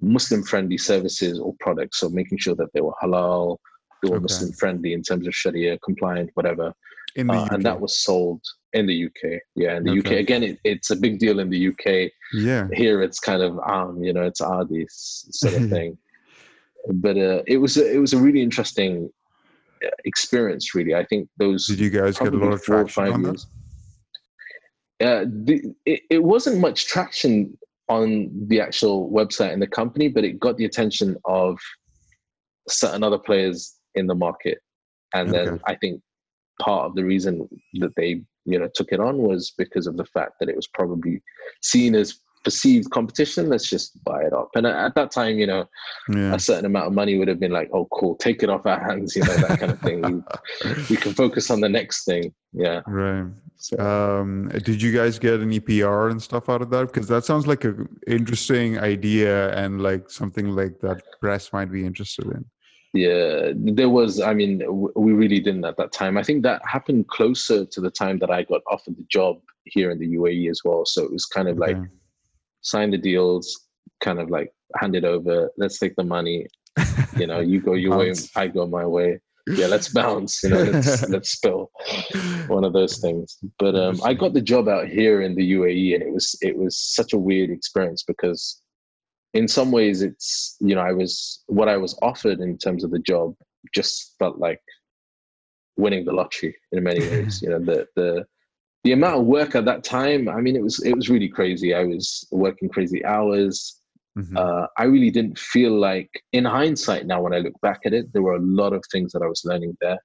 Muslim 0.00 0.42
friendly 0.42 0.78
services 0.78 1.38
or 1.40 1.54
products. 1.60 1.98
So 2.00 2.08
making 2.10 2.38
sure 2.38 2.54
that 2.56 2.70
they 2.74 2.80
were 2.82 2.94
halal, 3.02 3.56
they 4.02 4.08
were 4.10 4.16
Okay. 4.16 4.22
Muslim 4.28 4.52
friendly 4.52 4.92
in 4.92 5.02
terms 5.02 5.26
of 5.26 5.34
Sharia 5.34 5.78
compliant, 5.78 6.30
whatever. 6.34 6.72
in 7.16 7.26
the 7.28 7.32
Uh, 7.34 7.48
and 7.52 7.62
that 7.64 7.80
was 7.80 7.96
sold 8.08 8.40
in 8.74 8.84
the 8.86 8.98
UK. 9.06 9.22
Yeah, 9.54 9.76
in 9.78 9.84
the 9.84 9.98
UK. 10.00 10.10
Again, 10.26 10.42
it, 10.42 10.58
it's 10.64 10.90
a 10.90 10.96
big 10.96 11.18
deal 11.18 11.36
in 11.40 11.48
the 11.54 11.62
UK. 11.70 12.12
yeah. 12.34 12.68
Here, 12.74 13.00
it's 13.06 13.20
kind 13.30 13.42
of 13.42 13.58
um, 13.74 14.02
you 14.06 14.12
know, 14.12 14.22
it's 14.30 14.42
Adi 14.42 14.84
sort 14.90 15.54
of 15.54 15.70
thing. 15.76 15.96
but 17.06 17.16
uh, 17.16 17.42
it 17.46 17.56
was 17.64 17.76
a, 17.78 17.84
it 17.96 17.98
was 17.98 18.12
a 18.12 18.18
really 18.18 18.42
interesting 18.48 18.92
experience. 20.04 20.74
Really, 20.74 20.94
I 20.94 21.04
think 21.04 21.28
those 21.38 21.66
Did 21.66 21.80
you 21.80 21.90
guys 21.90 22.18
get 22.18 22.34
a 22.34 22.36
lot 22.36 22.52
of 22.52 22.62
traction 22.62 23.04
five 23.04 23.14
on 23.14 23.22
that? 23.22 23.44
Uh, 24.98 25.24
the, 25.44 25.74
it, 25.84 26.00
it 26.10 26.24
wasn't 26.24 26.58
much 26.58 26.86
traction 26.86 27.56
on 27.88 28.30
the 28.48 28.60
actual 28.60 29.10
website 29.10 29.52
and 29.52 29.60
the 29.60 29.66
company, 29.66 30.08
but 30.08 30.24
it 30.24 30.40
got 30.40 30.56
the 30.56 30.64
attention 30.64 31.16
of 31.24 31.58
certain 32.68 33.02
other 33.02 33.18
players 33.18 33.74
in 33.94 34.06
the 34.06 34.14
market. 34.14 34.58
And 35.14 35.32
then 35.32 35.48
Okay. 35.48 35.62
I 35.66 35.74
think 35.76 36.00
part 36.60 36.86
of 36.86 36.94
the 36.94 37.04
reason 37.04 37.48
that 37.74 37.94
they 37.96 38.22
you 38.44 38.58
know 38.58 38.68
took 38.74 38.88
it 38.90 39.00
on 39.00 39.18
was 39.18 39.52
because 39.58 39.86
of 39.86 39.96
the 39.96 40.04
fact 40.06 40.32
that 40.40 40.48
it 40.48 40.56
was 40.56 40.66
probably 40.68 41.22
seen 41.62 41.94
as 41.94 42.20
perceived 42.46 42.88
competition. 42.90 43.48
Let's 43.48 43.68
just 43.68 43.88
buy 44.04 44.22
it 44.22 44.32
up. 44.32 44.50
And 44.54 44.64
at, 44.66 44.76
at 44.86 44.94
that 44.94 45.10
time, 45.10 45.34
you 45.42 45.48
know, 45.48 45.62
Yeah. 46.08 46.32
a 46.34 46.38
certain 46.38 46.64
amount 46.64 46.86
of 46.86 46.92
money 47.00 47.18
would 47.18 47.26
have 47.26 47.40
been 47.40 47.50
like, 47.60 47.68
oh, 47.74 47.86
cool, 47.96 48.14
take 48.26 48.44
it 48.44 48.48
off 48.48 48.64
our 48.66 48.78
hands, 48.88 49.16
you 49.16 49.22
know, 49.26 49.36
that 49.44 49.58
kind 49.60 49.72
of 49.72 49.80
thing. 49.80 50.00
We, 50.00 50.14
we 50.90 50.96
can 50.96 51.12
focus 51.12 51.50
on 51.50 51.60
the 51.60 51.68
next 51.68 52.04
thing. 52.04 52.32
Yeah. 52.52 52.82
right. 52.86 53.26
So, 53.56 53.74
Um, 53.80 54.48
did 54.68 54.80
you 54.80 54.92
guys 55.00 55.18
get 55.18 55.40
any 55.48 55.58
PR 55.58 56.08
and 56.12 56.22
stuff 56.22 56.48
out 56.48 56.62
of 56.62 56.70
that? 56.70 56.84
Because 56.86 57.08
that 57.08 57.24
sounds 57.24 57.46
like 57.48 57.64
a 57.64 57.74
interesting 58.06 58.78
idea 58.78 59.34
and 59.62 59.82
like 59.82 60.04
something 60.20 60.46
like 60.60 60.78
that 60.84 60.98
press 61.20 61.52
might 61.52 61.70
be 61.72 61.84
interested 61.90 62.26
in. 62.36 62.44
yeah, 62.94 63.52
there 63.78 63.90
was, 63.98 64.20
I 64.20 64.32
mean, 64.40 64.62
we 64.94 65.12
really 65.22 65.40
didn't 65.46 65.64
at 65.64 65.76
that 65.78 65.90
time. 66.00 66.16
I 66.16 66.22
think 66.22 66.38
that 66.44 66.60
happened 66.76 67.08
closer 67.16 67.58
to 67.74 67.78
the 67.86 67.90
time 67.90 68.16
that 68.20 68.30
I 68.30 68.40
got 68.52 68.62
offered 68.74 68.96
the 69.00 69.06
job 69.18 69.34
here 69.64 69.90
in 69.90 69.98
the 69.98 70.10
UAE 70.18 70.48
as 70.54 70.60
well. 70.64 70.82
So 70.86 70.98
it 71.06 71.12
was 71.16 71.24
kind 71.36 71.48
of 71.48 71.56
like 71.58 71.76
Okay. 71.76 71.90
Sign 72.66 72.90
the 72.90 72.98
deals, 72.98 73.66
kind 74.00 74.18
of 74.18 74.28
like 74.28 74.52
hand 74.80 74.94
it 74.96 75.04
over, 75.04 75.50
let's 75.56 75.78
take 75.78 75.96
the 75.96 76.04
money. 76.04 76.46
You 77.16 77.26
know, 77.26 77.40
you 77.40 77.62
go 77.62 77.72
your 77.72 77.96
way, 77.96 78.12
I 78.36 78.46
go 78.46 78.66
my 78.66 78.84
way. 78.84 79.20
Yeah, 79.46 79.68
let's 79.68 79.88
bounce. 79.88 80.42
You 80.42 80.50
know, 80.50 80.62
let's 80.64 81.08
let's 81.14 81.30
spill. 81.30 81.70
one 82.48 82.64
of 82.64 82.74
those 82.74 82.98
things. 82.98 83.38
But 83.58 83.74
um, 83.74 83.98
I 84.04 84.12
got 84.12 84.34
the 84.34 84.42
job 84.42 84.68
out 84.68 84.86
here 84.86 85.22
in 85.22 85.34
the 85.34 85.52
UAE, 85.52 85.94
and 85.94 86.02
it 86.02 86.12
was 86.12 86.36
it 86.42 86.58
was 86.58 86.78
such 86.78 87.14
a 87.14 87.18
weird 87.18 87.48
experience 87.48 88.02
because, 88.02 88.60
in 89.32 89.48
some 89.48 89.72
ways, 89.72 90.02
it's 90.02 90.56
you 90.60 90.74
know 90.74 90.82
I 90.82 90.92
was 90.92 91.42
what 91.46 91.70
I 91.70 91.78
was 91.78 91.98
offered 92.02 92.40
in 92.40 92.58
terms 92.58 92.84
of 92.84 92.90
the 92.90 92.98
job 92.98 93.34
just 93.74 94.14
felt 94.18 94.36
like 94.38 94.60
winning 95.78 96.04
the 96.04 96.12
lottery 96.12 96.54
in 96.72 96.84
many 96.84 97.00
ways. 97.00 97.40
you 97.42 97.48
know 97.48 97.60
the 97.60 97.86
the 97.96 98.26
the 98.84 98.92
amount 98.92 99.20
of 99.20 99.26
work 99.26 99.54
at 99.54 99.64
that 99.64 99.84
time. 99.84 100.28
I 100.28 100.40
mean, 100.40 100.56
it 100.56 100.62
was 100.62 100.82
it 100.84 100.94
was 100.94 101.08
really 101.08 101.28
crazy. 101.28 101.74
I 101.74 101.84
was 101.84 102.26
working 102.30 102.68
crazy 102.68 103.04
hours. 103.04 103.80
Mhm. 104.16 104.36
Uh, 104.36 104.66
I 104.78 104.84
really 104.84 105.10
didn't 105.10 105.38
feel 105.38 105.78
like, 105.78 106.10
in 106.32 106.44
hindsight, 106.44 107.06
now 107.06 107.20
when 107.20 107.34
I 107.34 107.38
look 107.38 107.60
back 107.60 107.80
at 107.84 107.92
it, 107.92 108.10
there 108.12 108.22
were 108.22 108.36
a 108.36 108.40
lot 108.40 108.72
of 108.72 108.82
things 108.90 109.12
that 109.12 109.22
I 109.22 109.26
was 109.26 109.42
learning 109.44 109.76
there. 109.80 109.98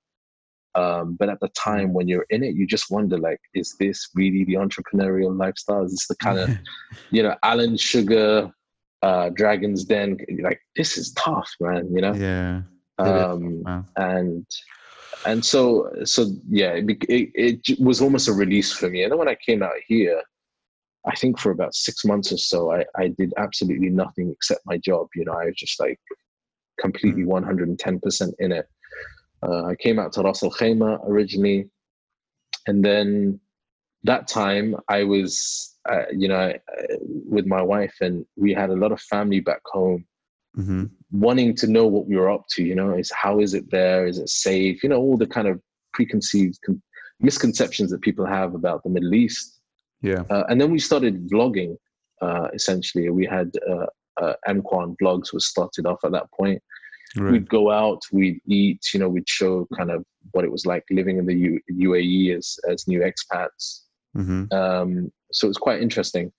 Um, 0.75 1.15
but 1.19 1.29
at 1.29 1.39
the 1.39 1.49
time 1.49 1.93
when 1.93 2.07
you're 2.07 2.25
in 2.29 2.43
it, 2.43 2.55
you 2.55 2.65
just 2.65 2.91
wonder, 2.91 3.17
like, 3.17 3.39
is 3.53 3.75
this 3.79 4.09
really 4.15 4.43
the 4.45 4.55
entrepreneurial 4.55 5.37
lifestyle? 5.37 5.83
Is 5.83 5.91
this 5.91 6.07
the 6.07 6.15
kind 6.15 6.39
of, 6.39 6.49
you 7.11 7.23
know, 7.23 7.35
Alan 7.43 7.77
Sugar, 7.77 8.51
uh, 9.01 9.29
Dragon's 9.29 9.85
Den? 9.85 10.17
Like, 10.41 10.61
this 10.75 10.97
is 10.97 11.13
tough, 11.13 11.49
man. 11.59 11.89
You 11.93 12.01
know, 12.01 12.13
yeah. 12.13 12.61
Um, 12.97 13.63
man. 13.63 13.85
and 13.95 14.45
and 15.25 15.43
so 15.43 15.89
so 16.03 16.31
yeah, 16.49 16.71
it, 16.73 16.85
it 17.09 17.29
it 17.67 17.79
was 17.79 18.01
almost 18.01 18.27
a 18.27 18.33
release 18.33 18.71
for 18.71 18.89
me. 18.89 19.03
And 19.03 19.11
then 19.11 19.19
when 19.19 19.27
I 19.27 19.37
came 19.45 19.61
out 19.61 19.73
here, 19.87 20.21
I 21.05 21.15
think 21.15 21.39
for 21.39 21.51
about 21.51 21.75
six 21.75 22.05
months 22.05 22.31
or 22.31 22.37
so, 22.37 22.71
I, 22.71 22.85
I 22.97 23.07
did 23.09 23.33
absolutely 23.37 23.89
nothing 23.89 24.31
except 24.31 24.61
my 24.65 24.77
job. 24.77 25.07
You 25.15 25.25
know, 25.25 25.33
I 25.33 25.45
was 25.45 25.55
just 25.55 25.79
like 25.79 25.99
completely 26.79 27.23
110% 27.23 28.33
in 28.39 28.51
it. 28.51 28.65
Uh, 29.43 29.65
I 29.65 29.75
came 29.75 29.99
out 29.99 30.13
to 30.13 30.21
Ras 30.21 30.43
Al 30.43 30.51
Khaimah 30.51 31.07
originally. 31.07 31.69
And 32.67 32.85
then 32.85 33.39
that 34.03 34.27
time 34.27 34.75
I 34.87 35.03
was, 35.03 35.75
uh, 35.89 36.03
you 36.15 36.27
know, 36.27 36.51
uh, 36.51 36.95
with 37.01 37.47
my 37.47 37.61
wife, 37.61 37.95
and 38.01 38.25
we 38.35 38.53
had 38.53 38.69
a 38.69 38.75
lot 38.75 38.91
of 38.91 39.01
family 39.01 39.39
back 39.39 39.61
home 39.65 40.05
hmm 40.55 40.85
wanting 41.11 41.55
to 41.55 41.67
know 41.67 41.85
what 41.87 42.07
we 42.07 42.15
were 42.15 42.29
up 42.29 42.45
to. 42.51 42.63
You 42.63 42.75
know, 42.75 42.97
is 42.97 43.11
how 43.11 43.39
is 43.39 43.53
it 43.53 43.69
there? 43.71 44.05
Is 44.05 44.17
it 44.17 44.29
safe? 44.29 44.83
You 44.83 44.89
know, 44.89 44.97
all 44.97 45.17
the 45.17 45.27
kind 45.27 45.47
of 45.47 45.61
preconceived 45.93 46.59
con- 46.65 46.81
misconceptions 47.19 47.91
that 47.91 48.01
people 48.01 48.25
have 48.25 48.55
about 48.55 48.83
the 48.83 48.89
Middle 48.89 49.13
East. 49.13 49.59
Yeah. 50.01 50.23
Uh, 50.29 50.43
and 50.49 50.59
then 50.59 50.71
we 50.71 50.79
started 50.79 51.29
vlogging. 51.29 51.77
Uh, 52.21 52.47
essentially, 52.53 53.09
we 53.09 53.25
had 53.25 53.51
uh, 53.69 53.85
uh, 54.21 54.33
MQuan 54.47 54.95
vlogs 55.01 55.33
was 55.33 55.45
started 55.45 55.85
off 55.85 56.03
at 56.03 56.11
that 56.11 56.31
point. 56.31 56.61
Right. 57.17 57.33
We'd 57.33 57.49
go 57.49 57.71
out, 57.71 58.01
we'd 58.11 58.39
eat, 58.47 58.93
you 58.93 58.99
know, 58.99 59.09
we'd 59.09 59.27
show 59.27 59.67
kind 59.77 59.91
of 59.91 60.05
what 60.31 60.45
it 60.45 60.51
was 60.51 60.65
like 60.65 60.85
living 60.89 61.17
in 61.17 61.25
the 61.25 61.35
U- 61.35 61.61
UAE 61.71 62.37
as 62.37 62.57
as 62.69 62.87
new 62.87 63.01
expats. 63.01 63.81
Mm-hmm. 64.15 64.53
Um, 64.53 65.11
so 65.31 65.47
it 65.47 65.49
was 65.49 65.57
quite 65.57 65.81
interesting. 65.81 66.31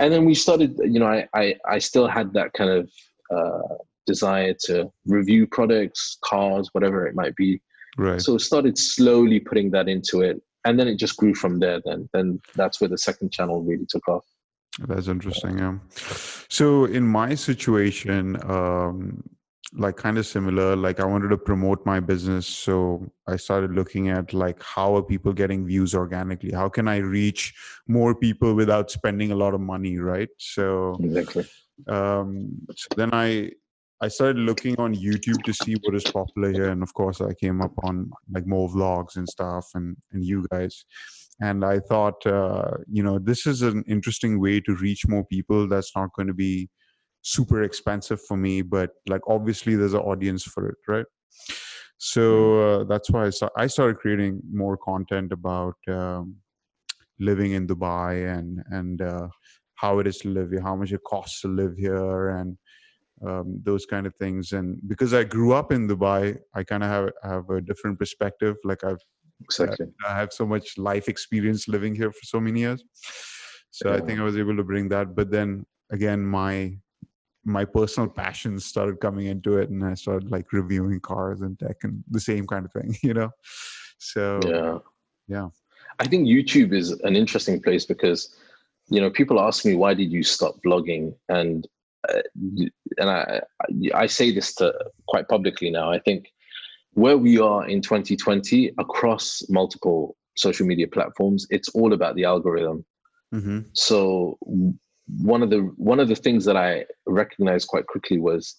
And 0.00 0.12
then 0.12 0.24
we 0.24 0.34
started, 0.34 0.76
you 0.82 0.98
know, 0.98 1.06
I 1.06 1.28
I, 1.34 1.54
I 1.68 1.78
still 1.78 2.08
had 2.08 2.32
that 2.32 2.52
kind 2.52 2.70
of 2.70 2.90
uh, 3.30 3.74
desire 4.08 4.54
to 4.66 4.90
review 5.06 5.46
products, 5.46 6.18
cars, 6.24 6.68
whatever 6.72 7.06
it 7.06 7.14
might 7.14 7.36
be. 7.36 7.60
Right. 7.96 8.20
So 8.20 8.34
it 8.36 8.40
started 8.40 8.76
slowly 8.78 9.38
putting 9.38 9.70
that 9.72 9.88
into 9.88 10.22
it, 10.22 10.40
and 10.64 10.78
then 10.78 10.88
it 10.88 10.96
just 10.96 11.16
grew 11.16 11.34
from 11.34 11.60
there. 11.60 11.80
Then, 11.84 12.08
then 12.12 12.40
that's 12.54 12.80
where 12.80 12.88
the 12.88 12.98
second 12.98 13.32
channel 13.32 13.62
really 13.62 13.86
took 13.88 14.06
off. 14.08 14.24
That's 14.88 15.08
interesting. 15.08 15.58
Yeah. 15.58 15.74
So 16.48 16.84
in 16.84 17.06
my 17.06 17.34
situation, 17.34 18.36
um, 18.48 19.22
like 19.74 19.96
kind 19.96 20.16
of 20.16 20.26
similar 20.26 20.74
like 20.74 20.98
i 20.98 21.04
wanted 21.04 21.28
to 21.28 21.36
promote 21.36 21.84
my 21.84 22.00
business 22.00 22.46
so 22.46 23.06
i 23.26 23.36
started 23.36 23.72
looking 23.72 24.08
at 24.08 24.32
like 24.32 24.62
how 24.62 24.96
are 24.96 25.02
people 25.02 25.32
getting 25.32 25.66
views 25.66 25.94
organically 25.94 26.52
how 26.52 26.68
can 26.68 26.88
i 26.88 26.96
reach 26.96 27.54
more 27.86 28.14
people 28.14 28.54
without 28.54 28.90
spending 28.90 29.30
a 29.30 29.34
lot 29.36 29.52
of 29.54 29.60
money 29.60 29.98
right 29.98 30.30
so 30.38 30.96
exactly 31.00 31.46
um 31.88 32.50
so 32.74 32.86
then 32.96 33.10
i 33.12 33.50
i 34.00 34.08
started 34.08 34.38
looking 34.38 34.78
on 34.78 34.94
youtube 34.94 35.42
to 35.44 35.52
see 35.52 35.74
what 35.82 35.94
is 35.94 36.04
popular 36.04 36.52
here 36.52 36.68
and 36.68 36.82
of 36.82 36.92
course 36.94 37.20
i 37.20 37.32
came 37.34 37.60
up 37.60 37.72
on 37.82 38.10
like 38.32 38.46
more 38.46 38.68
vlogs 38.68 39.16
and 39.16 39.28
stuff 39.28 39.66
and 39.74 39.96
and 40.12 40.24
you 40.24 40.46
guys. 40.50 40.84
And 41.40 41.64
i 41.64 41.78
thought 41.78 42.26
uh, 42.26 42.78
you 42.90 43.02
know 43.02 43.18
this 43.18 43.46
is 43.46 43.62
an 43.62 43.84
interesting 43.86 44.40
way 44.40 44.60
to 44.60 44.74
reach 44.74 45.06
more 45.06 45.24
people. 45.24 45.68
That's 45.68 45.92
not 45.94 46.12
going 46.16 46.26
to 46.26 46.34
be 46.34 46.68
super 47.22 47.62
expensive 47.62 48.20
for 48.22 48.36
me 48.36 48.62
but 48.62 48.90
like 49.08 49.20
obviously 49.28 49.76
there's 49.76 49.94
an 49.94 50.00
audience 50.00 50.42
for 50.42 50.68
it 50.68 50.78
right? 50.88 51.06
So 51.98 52.20
mm-hmm. 52.20 52.82
uh, 52.82 52.84
that's 52.84 53.10
why 53.10 53.26
I, 53.26 53.30
saw, 53.30 53.48
I 53.56 53.66
started 53.66 53.98
creating 53.98 54.40
more 54.52 54.76
content 54.76 55.32
about 55.32 55.74
um, 55.88 56.36
living 57.18 57.52
in 57.52 57.66
dubai 57.66 58.12
and 58.36 58.62
and 58.70 59.02
uh, 59.02 59.28
how 59.74 59.98
it 59.98 60.06
is 60.06 60.18
to 60.18 60.28
live 60.28 60.50
here 60.50 60.60
how 60.60 60.76
much 60.76 60.92
it 60.92 61.02
costs 61.04 61.40
to 61.42 61.48
live 61.48 61.74
here 61.76 62.30
and 62.30 62.56
um, 63.26 63.60
those 63.62 63.86
kind 63.86 64.06
of 64.06 64.14
things. 64.16 64.52
And 64.52 64.80
because 64.86 65.14
i 65.14 65.24
grew 65.24 65.52
up 65.52 65.72
in 65.72 65.88
dubai 65.88 66.38
i 66.54 66.62
kind 66.62 66.82
of 66.82 66.90
have 66.90 67.10
have 67.22 67.50
a 67.50 67.60
different 67.60 67.98
perspective. 67.98 68.56
Like 68.64 68.84
i've 68.84 69.02
exactly. 69.42 69.86
I 70.06 70.14
have 70.18 70.32
so 70.32 70.46
much 70.46 70.78
life 70.78 71.08
experience 71.08 71.68
living 71.68 71.94
here 71.94 72.12
for 72.12 72.24
so 72.24 72.40
many 72.40 72.60
years. 72.60 72.82
So 73.70 73.90
yeah. 73.90 73.96
i 73.96 74.00
think 74.00 74.20
i 74.20 74.22
was 74.22 74.38
able 74.38 74.56
to 74.56 74.64
bring 74.64 74.88
that. 74.90 75.14
But 75.14 75.30
then 75.30 75.64
again 75.90 76.24
my 76.24 76.76
my 77.44 77.64
personal 77.64 78.08
passions 78.08 78.66
started 78.66 79.00
coming 79.00 79.26
into 79.26 79.56
it 79.56 79.70
and 79.70 79.82
i 79.82 79.94
started 79.94 80.30
like 80.30 80.52
reviewing 80.52 81.00
cars 81.00 81.40
and 81.40 81.58
tech 81.58 81.76
and 81.82 82.04
the 82.10 82.20
same 82.20 82.46
kind 82.46 82.66
of 82.66 82.72
thing 82.72 82.94
you 83.02 83.14
know? 83.14 83.30
So 83.98 84.40
yeah. 84.46 84.78
yeah. 85.28 85.48
I 85.98 86.06
think 86.06 86.28
youtube 86.28 86.72
is 86.74 86.90
an 86.90 87.16
interesting 87.16 87.62
place 87.62 87.86
because 87.86 88.34
you 88.88 89.00
know 89.00 89.10
people 89.10 89.40
ask 89.40 89.64
me 89.64 89.74
why 89.74 89.94
did 89.94 90.10
you 90.10 90.22
stop 90.22 90.54
blogging, 90.64 91.14
and 91.28 91.66
and 92.08 93.10
I, 93.10 93.40
I 93.94 94.06
say 94.06 94.32
this 94.32 94.54
to 94.56 94.72
quite 95.08 95.28
publicly 95.28 95.70
now 95.70 95.90
i 95.90 95.98
think 95.98 96.28
where 96.94 97.18
we 97.18 97.38
are 97.38 97.68
in 97.68 97.80
2020 97.82 98.72
across 98.78 99.42
multiple 99.48 100.16
social 100.36 100.66
media 100.66 100.88
platforms 100.88 101.46
it's 101.50 101.68
all 101.70 101.92
about 101.92 102.14
the 102.14 102.24
algorithm 102.24 102.84
mm-hmm. 103.34 103.60
so 103.72 104.38
one 105.08 105.42
of 105.42 105.50
the 105.50 105.60
one 105.76 106.00
of 106.00 106.08
the 106.08 106.14
things 106.14 106.44
that 106.44 106.56
I 106.56 106.84
recognized 107.06 107.68
quite 107.68 107.86
quickly 107.86 108.18
was 108.18 108.56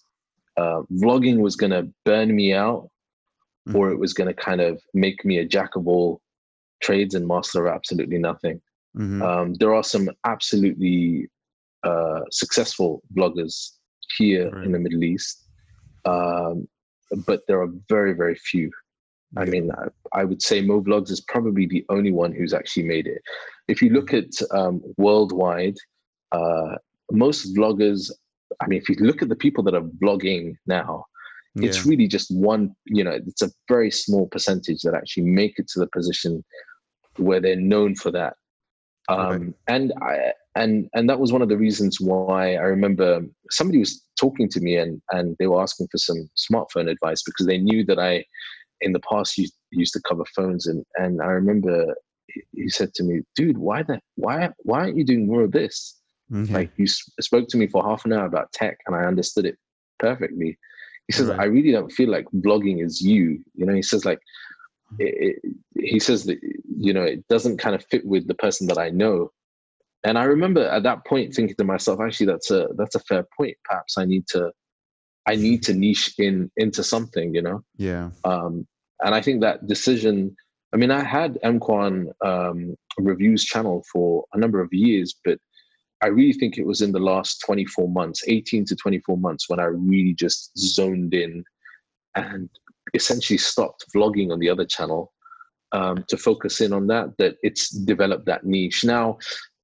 uh, 0.56 0.82
vlogging 0.92 1.38
was 1.38 1.56
going 1.56 1.70
to 1.70 1.88
burn 2.04 2.34
me 2.34 2.52
out, 2.52 2.90
mm-hmm. 3.68 3.76
or 3.76 3.90
it 3.90 3.98
was 3.98 4.12
going 4.12 4.28
to 4.28 4.34
kind 4.34 4.60
of 4.60 4.80
make 4.92 5.24
me 5.24 5.38
a 5.38 5.44
jack 5.44 5.76
of 5.76 5.86
all 5.86 6.20
trades 6.82 7.14
and 7.14 7.26
master 7.26 7.66
of 7.66 7.74
absolutely 7.74 8.18
nothing. 8.18 8.60
Mm-hmm. 8.96 9.22
Um, 9.22 9.54
there 9.54 9.74
are 9.74 9.84
some 9.84 10.10
absolutely 10.26 11.28
uh, 11.84 12.20
successful 12.30 13.02
vloggers 13.16 13.70
here 14.16 14.50
right. 14.50 14.64
in 14.64 14.72
the 14.72 14.78
Middle 14.78 15.04
East, 15.04 15.46
um, 16.04 16.68
but 17.26 17.42
there 17.48 17.60
are 17.60 17.68
very 17.88 18.12
very 18.12 18.36
few. 18.36 18.70
I 19.36 19.44
mean, 19.44 19.70
I, 19.70 20.20
I, 20.20 20.24
would 20.24 20.42
say 20.42 20.60
Mo 20.60 20.82
Vlogs 20.82 21.10
is 21.10 21.20
probably 21.20 21.64
the 21.64 21.86
only 21.88 22.10
one 22.10 22.32
who's 22.32 22.52
actually 22.52 22.82
made 22.82 23.06
it. 23.06 23.22
If 23.68 23.80
you 23.80 23.90
look 23.90 24.12
at 24.12 24.30
um, 24.50 24.82
worldwide, 24.96 25.76
uh, 26.32 26.74
most 27.12 27.54
vloggers, 27.56 28.10
I 28.60 28.66
mean, 28.66 28.80
if 28.80 28.88
you 28.88 28.96
look 28.98 29.22
at 29.22 29.28
the 29.28 29.36
people 29.36 29.62
that 29.64 29.74
are 29.74 29.88
vlogging 30.02 30.54
now, 30.66 31.04
yeah. 31.54 31.68
it's 31.68 31.86
really 31.86 32.06
just 32.06 32.34
one, 32.34 32.74
you 32.86 33.04
know, 33.04 33.12
it's 33.12 33.42
a 33.42 33.50
very 33.68 33.90
small 33.90 34.26
percentage 34.26 34.82
that 34.82 34.94
actually 34.94 35.24
make 35.24 35.58
it 35.58 35.68
to 35.68 35.80
the 35.80 35.88
position 35.88 36.44
where 37.16 37.40
they're 37.40 37.56
known 37.56 37.94
for 37.94 38.10
that. 38.10 38.34
Um, 39.08 39.54
And 39.66 39.92
I, 40.02 40.32
and 40.54 40.88
and 40.94 41.08
that 41.08 41.20
was 41.20 41.32
one 41.32 41.42
of 41.42 41.48
the 41.48 41.56
reasons 41.56 42.00
why 42.00 42.54
I 42.54 42.62
remember 42.62 43.22
somebody 43.50 43.78
was 43.78 44.04
talking 44.18 44.48
to 44.50 44.60
me 44.60 44.76
and 44.76 45.00
and 45.10 45.36
they 45.38 45.46
were 45.46 45.62
asking 45.62 45.88
for 45.90 45.98
some 45.98 46.28
smartphone 46.36 46.90
advice 46.90 47.22
because 47.22 47.46
they 47.46 47.58
knew 47.58 47.84
that 47.86 47.98
I 47.98 48.24
in 48.80 48.92
the 48.92 49.00
past 49.00 49.36
used, 49.36 49.54
used 49.70 49.92
to 49.92 50.02
cover 50.08 50.24
phones 50.34 50.66
and 50.66 50.84
and 50.96 51.22
I 51.22 51.26
remember 51.26 51.94
he 52.52 52.68
said 52.68 52.94
to 52.94 53.02
me, 53.02 53.22
dude, 53.34 53.58
why 53.58 53.82
the 53.82 54.00
why 54.16 54.50
why 54.58 54.80
aren't 54.80 54.96
you 54.96 55.04
doing 55.04 55.26
more 55.26 55.42
of 55.42 55.52
this? 55.52 55.96
Mm-hmm. 56.30 56.54
Like 56.54 56.70
you 56.76 56.86
spoke 56.86 57.48
to 57.48 57.56
me 57.56 57.66
for 57.66 57.82
half 57.82 58.04
an 58.04 58.12
hour 58.12 58.26
about 58.26 58.52
tech, 58.52 58.78
and 58.86 58.94
I 58.94 59.04
understood 59.04 59.46
it 59.46 59.58
perfectly. 59.98 60.58
He 61.06 61.12
says, 61.12 61.28
right. 61.28 61.40
"I 61.40 61.44
really 61.44 61.72
don't 61.72 61.92
feel 61.92 62.10
like 62.10 62.26
blogging 62.32 62.84
is 62.84 63.00
you." 63.00 63.42
You 63.54 63.66
know, 63.66 63.74
he 63.74 63.82
says 63.82 64.04
like, 64.04 64.20
it, 64.98 65.40
it, 65.42 65.54
he 65.74 65.98
says 65.98 66.24
that 66.26 66.38
you 66.76 66.92
know 66.92 67.02
it 67.02 67.26
doesn't 67.28 67.58
kind 67.58 67.74
of 67.74 67.84
fit 67.86 68.06
with 68.06 68.28
the 68.28 68.34
person 68.34 68.66
that 68.68 68.78
I 68.78 68.90
know. 68.90 69.32
And 70.04 70.16
I 70.18 70.24
remember 70.24 70.66
at 70.66 70.82
that 70.84 71.04
point 71.06 71.34
thinking 71.34 71.56
to 71.56 71.64
myself, 71.64 72.00
actually, 72.00 72.26
that's 72.26 72.50
a 72.50 72.68
that's 72.76 72.94
a 72.94 73.00
fair 73.00 73.24
point. 73.36 73.56
Perhaps 73.64 73.98
I 73.98 74.04
need 74.04 74.26
to, 74.28 74.50
I 75.26 75.34
need 75.36 75.62
to 75.64 75.74
niche 75.74 76.14
in 76.18 76.50
into 76.56 76.82
something. 76.82 77.34
You 77.34 77.42
know. 77.42 77.64
Yeah. 77.76 78.10
Um, 78.24 78.66
and 79.02 79.14
I 79.14 79.20
think 79.20 79.40
that 79.40 79.66
decision. 79.66 80.34
I 80.72 80.76
mean, 80.76 80.92
I 80.92 81.02
had 81.02 81.36
MQuan 81.44 82.10
um, 82.24 82.76
reviews 82.96 83.44
channel 83.44 83.84
for 83.92 84.24
a 84.34 84.38
number 84.38 84.60
of 84.60 84.72
years, 84.72 85.16
but 85.24 85.36
I 86.02 86.06
really 86.06 86.32
think 86.32 86.56
it 86.56 86.66
was 86.66 86.80
in 86.80 86.92
the 86.92 87.00
last 87.00 87.42
24 87.44 87.88
months, 87.88 88.22
18 88.28 88.64
to 88.66 88.76
24 88.76 89.18
months, 89.18 89.48
when 89.48 89.60
I 89.60 89.64
really 89.64 90.14
just 90.14 90.56
zoned 90.56 91.12
in 91.12 91.44
and 92.14 92.48
essentially 92.94 93.36
stopped 93.36 93.84
vlogging 93.94 94.32
on 94.32 94.38
the 94.38 94.48
other 94.48 94.64
channel 94.64 95.12
um, 95.72 96.04
to 96.08 96.16
focus 96.16 96.60
in 96.60 96.72
on 96.72 96.86
that, 96.88 97.16
that 97.18 97.36
it's 97.42 97.70
developed 97.70 98.26
that 98.26 98.44
niche. 98.44 98.84
Now, 98.84 99.18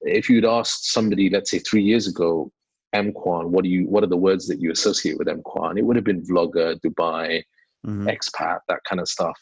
if 0.07 0.29
you'd 0.31 0.45
asked 0.45 0.92
somebody, 0.92 1.31
let's 1.31 1.51
say 1.51 1.59
three 1.59 1.83
years 1.83 2.07
ago, 2.07 2.51
MQuan, 2.95 3.49
what 3.49 3.64
do 3.64 3.71
you 3.71 3.87
what 3.88 4.03
are 4.03 4.09
the 4.09 4.16
words 4.16 4.47
that 4.47 4.61
you 4.61 4.71
associate 4.71 5.19
with 5.19 5.29
MQuan? 5.29 5.79
It 5.79 5.83
would 5.83 5.97
have 5.97 6.05
been 6.05 6.25
vlogger, 6.25 6.81
Dubai, 6.81 7.42
mm-hmm. 7.87 8.09
expat, 8.09 8.61
that 8.69 8.81
kind 8.88 9.01
of 9.01 9.09
stuff. 9.09 9.38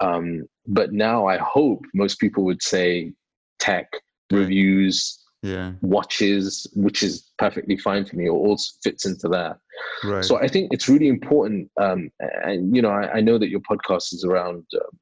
Um, 0.00 0.44
but 0.66 0.92
now 0.92 1.26
I 1.26 1.38
hope 1.38 1.84
most 1.94 2.20
people 2.20 2.44
would 2.44 2.62
say 2.62 3.12
tech, 3.58 3.90
reviews, 4.30 5.18
yeah 5.42 5.72
watches 5.82 6.66
which 6.74 7.02
is 7.02 7.30
perfectly 7.38 7.76
fine 7.76 8.04
for 8.04 8.16
me 8.16 8.26
it 8.26 8.30
all 8.30 8.58
fits 8.82 9.06
into 9.06 9.28
that 9.28 9.56
right 10.02 10.24
so 10.24 10.36
i 10.38 10.48
think 10.48 10.72
it's 10.72 10.88
really 10.88 11.06
important 11.06 11.70
um, 11.80 12.10
and 12.42 12.74
you 12.74 12.82
know 12.82 12.90
I, 12.90 13.14
I, 13.14 13.20
know 13.20 13.38
that 13.38 13.48
your 13.48 13.60
podcast 13.60 14.12
is 14.12 14.24
around 14.24 14.64
um, 14.74 14.98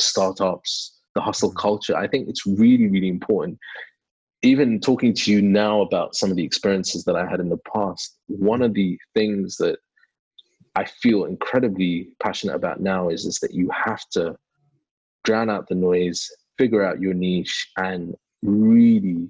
startups 0.00 1.00
the 1.14 1.20
hustle 1.20 1.50
mm-hmm. 1.50 1.58
culture 1.58 1.94
i 1.96 2.06
think 2.06 2.28
it's 2.28 2.46
really 2.46 2.88
really 2.88 3.08
important 3.08 3.58
even 4.42 4.80
talking 4.80 5.14
to 5.14 5.30
you 5.30 5.40
now 5.40 5.80
about 5.80 6.14
some 6.16 6.30
of 6.30 6.36
the 6.36 6.44
experiences 6.44 7.04
that 7.04 7.16
i 7.16 7.26
had 7.26 7.40
in 7.40 7.48
the 7.48 7.60
past 7.74 8.18
one 8.26 8.62
of 8.62 8.74
the 8.74 8.98
things 9.14 9.56
that 9.56 9.78
i 10.76 10.84
feel 10.84 11.24
incredibly 11.24 12.08
passionate 12.22 12.54
about 12.54 12.80
now 12.80 13.08
is 13.08 13.24
is 13.24 13.38
that 13.40 13.54
you 13.54 13.70
have 13.70 14.08
to 14.10 14.36
drown 15.24 15.48
out 15.48 15.68
the 15.68 15.74
noise 15.74 16.28
figure 16.58 16.84
out 16.84 17.00
your 17.00 17.14
niche 17.14 17.70
and 17.76 18.14
really 18.42 19.28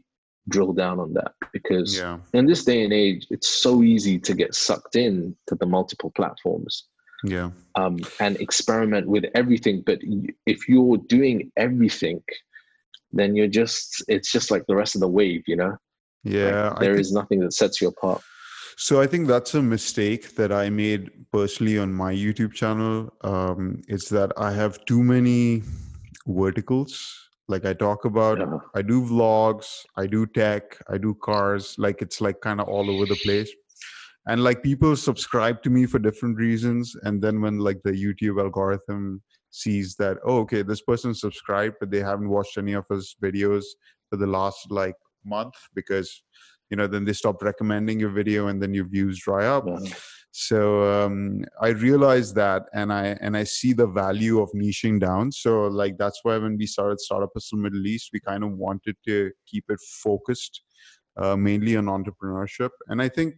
drill 0.48 0.72
down 0.72 0.98
on 0.98 1.12
that. 1.14 1.32
Because 1.52 1.96
yeah. 1.96 2.18
in 2.34 2.46
this 2.46 2.64
day 2.64 2.84
and 2.84 2.92
age 2.92 3.26
it's 3.30 3.48
so 3.48 3.82
easy 3.82 4.18
to 4.18 4.34
get 4.34 4.54
sucked 4.54 4.96
in 4.96 5.36
to 5.46 5.54
the 5.54 5.66
multiple 5.66 6.12
platforms. 6.14 6.84
Yeah. 7.24 7.50
Um, 7.76 8.00
and 8.18 8.36
experiment 8.38 9.06
with 9.06 9.24
everything. 9.34 9.82
But 9.86 10.00
if 10.46 10.68
you're 10.68 10.98
doing 11.08 11.52
everything 11.56 12.20
then 13.12 13.36
you're 13.36 13.48
just 13.48 14.02
it's 14.08 14.30
just 14.32 14.50
like 14.50 14.64
the 14.66 14.74
rest 14.74 14.94
of 14.94 15.00
the 15.00 15.08
wave 15.08 15.42
you 15.46 15.56
know 15.56 15.76
yeah 16.24 16.70
like 16.70 16.80
there 16.80 16.94
think, 16.94 17.00
is 17.00 17.12
nothing 17.12 17.40
that 17.40 17.52
sets 17.52 17.80
you 17.80 17.88
apart 17.88 18.22
So 18.76 19.00
I 19.00 19.06
think 19.06 19.28
that's 19.28 19.54
a 19.54 19.62
mistake 19.62 20.34
that 20.36 20.50
I 20.50 20.70
made 20.70 21.10
personally 21.30 21.78
on 21.78 21.92
my 21.92 22.12
YouTube 22.12 22.54
channel. 22.54 23.12
Um, 23.20 23.82
it's 23.86 24.08
that 24.08 24.32
I 24.36 24.50
have 24.52 24.84
too 24.86 25.02
many 25.02 25.62
verticals. 26.26 26.92
Like 27.48 27.64
I 27.66 27.74
talk 27.74 28.04
about, 28.04 28.38
Yeah. 28.38 28.58
I 28.74 28.82
do 28.82 29.02
vlogs, 29.04 29.68
I 29.96 30.06
do 30.06 30.26
tech, 30.26 30.62
I 30.88 30.96
do 30.98 31.14
cars. 31.14 31.74
Like 31.78 32.00
it's 32.00 32.20
like 32.20 32.40
kind 32.40 32.60
of 32.60 32.68
all 32.68 32.90
over 32.90 33.06
the 33.06 33.20
place. 33.26 33.50
And 34.26 34.42
like 34.42 34.62
people 34.62 34.96
subscribe 34.96 35.62
to 35.64 35.70
me 35.70 35.84
for 35.86 35.98
different 35.98 36.36
reasons. 36.38 36.96
And 37.02 37.20
then 37.20 37.40
when 37.40 37.58
like 37.58 37.80
the 37.82 37.92
YouTube 37.92 38.40
algorithm 38.40 39.22
sees 39.52 39.94
that, 39.96 40.16
oh, 40.24 40.38
okay, 40.38 40.62
this 40.62 40.82
person 40.82 41.14
subscribed, 41.14 41.76
but 41.78 41.90
they 41.90 42.00
haven't 42.00 42.28
watched 42.28 42.58
any 42.58 42.72
of 42.72 42.84
his 42.90 43.14
videos 43.22 43.64
for 44.10 44.16
the 44.16 44.26
last 44.26 44.70
like 44.70 44.96
month 45.24 45.54
because 45.74 46.22
you 46.70 46.76
know 46.76 46.86
then 46.86 47.04
they 47.04 47.12
stop 47.12 47.42
recommending 47.42 48.00
your 48.00 48.10
video 48.10 48.48
and 48.48 48.60
then 48.62 48.74
your 48.74 48.86
views 48.86 49.20
dry 49.20 49.46
up. 49.46 49.64
Yeah. 49.66 49.94
so 50.32 50.60
um, 50.90 51.44
i 51.60 51.68
realized 51.68 52.34
that 52.34 52.62
and 52.72 52.92
i 52.92 53.16
and 53.20 53.36
i 53.36 53.44
see 53.44 53.72
the 53.74 53.86
value 53.86 54.40
of 54.40 54.50
niching 54.54 54.98
down. 54.98 55.30
So 55.30 55.66
like 55.66 55.98
that's 55.98 56.20
why 56.22 56.38
when 56.38 56.56
we 56.56 56.66
started 56.66 57.00
startup 57.00 57.30
hustle 57.34 57.58
middle 57.58 57.86
east 57.86 58.10
we 58.12 58.20
kind 58.20 58.42
of 58.42 58.52
wanted 58.52 58.96
to 59.06 59.30
keep 59.46 59.64
it 59.68 59.80
focused 60.02 60.62
uh, 61.18 61.36
mainly 61.36 61.76
on 61.76 61.86
entrepreneurship. 61.86 62.70
And 62.88 63.02
i 63.02 63.08
think 63.08 63.34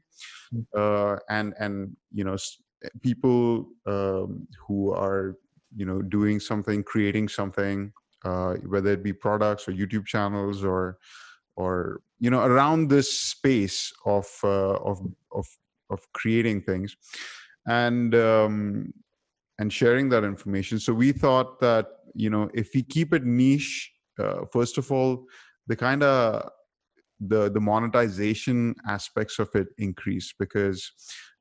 uh, 0.76 1.16
and 1.28 1.54
and 1.58 1.96
you 2.12 2.24
know 2.24 2.36
people 3.02 3.66
um, 3.86 4.46
who 4.66 4.92
are 4.92 5.36
you 5.76 5.86
know 5.86 6.02
doing 6.02 6.40
something 6.40 6.82
creating 6.82 7.28
something 7.28 7.92
uh, 8.24 8.54
whether 8.66 8.92
it 8.92 9.02
be 9.02 9.12
products 9.12 9.68
or 9.68 9.72
youtube 9.72 10.06
channels 10.06 10.64
or 10.64 10.98
or 11.56 12.00
you 12.20 12.30
know 12.30 12.44
around 12.44 12.88
this 12.88 13.18
space 13.18 13.92
of 14.06 14.26
uh, 14.42 14.76
of 14.76 15.00
of 15.32 15.46
of 15.90 16.00
creating 16.12 16.60
things 16.62 16.96
and 17.66 18.14
um, 18.14 18.92
and 19.58 19.72
sharing 19.72 20.08
that 20.08 20.24
information. 20.24 20.78
So 20.78 20.92
we 20.92 21.12
thought 21.12 21.60
that 21.60 21.86
you 22.14 22.30
know 22.30 22.50
if 22.54 22.70
we 22.74 22.82
keep 22.82 23.12
it 23.12 23.24
niche 23.24 23.92
uh, 24.18 24.44
first 24.52 24.78
of 24.78 24.90
all 24.90 25.26
the 25.66 25.76
kind 25.76 26.02
of 26.02 26.48
the 27.20 27.50
the 27.50 27.60
monetization 27.60 28.74
aspects 28.88 29.38
of 29.38 29.48
it 29.54 29.68
increase 29.78 30.34
because 30.38 30.92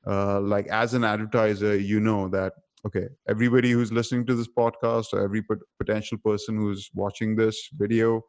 uh, 0.07 0.39
like 0.41 0.67
as 0.67 0.93
an 0.93 1.03
advertiser 1.03 1.77
you 1.77 1.99
know 1.99 2.27
that 2.29 2.53
okay 2.85 3.07
everybody 3.29 3.71
who's 3.71 3.91
listening 3.91 4.25
to 4.25 4.35
this 4.35 4.47
podcast 4.57 5.13
or 5.13 5.21
every 5.23 5.41
pot- 5.41 5.65
potential 5.79 6.17
person 6.23 6.57
who's 6.57 6.89
watching 6.93 7.35
this 7.35 7.69
video 7.77 8.21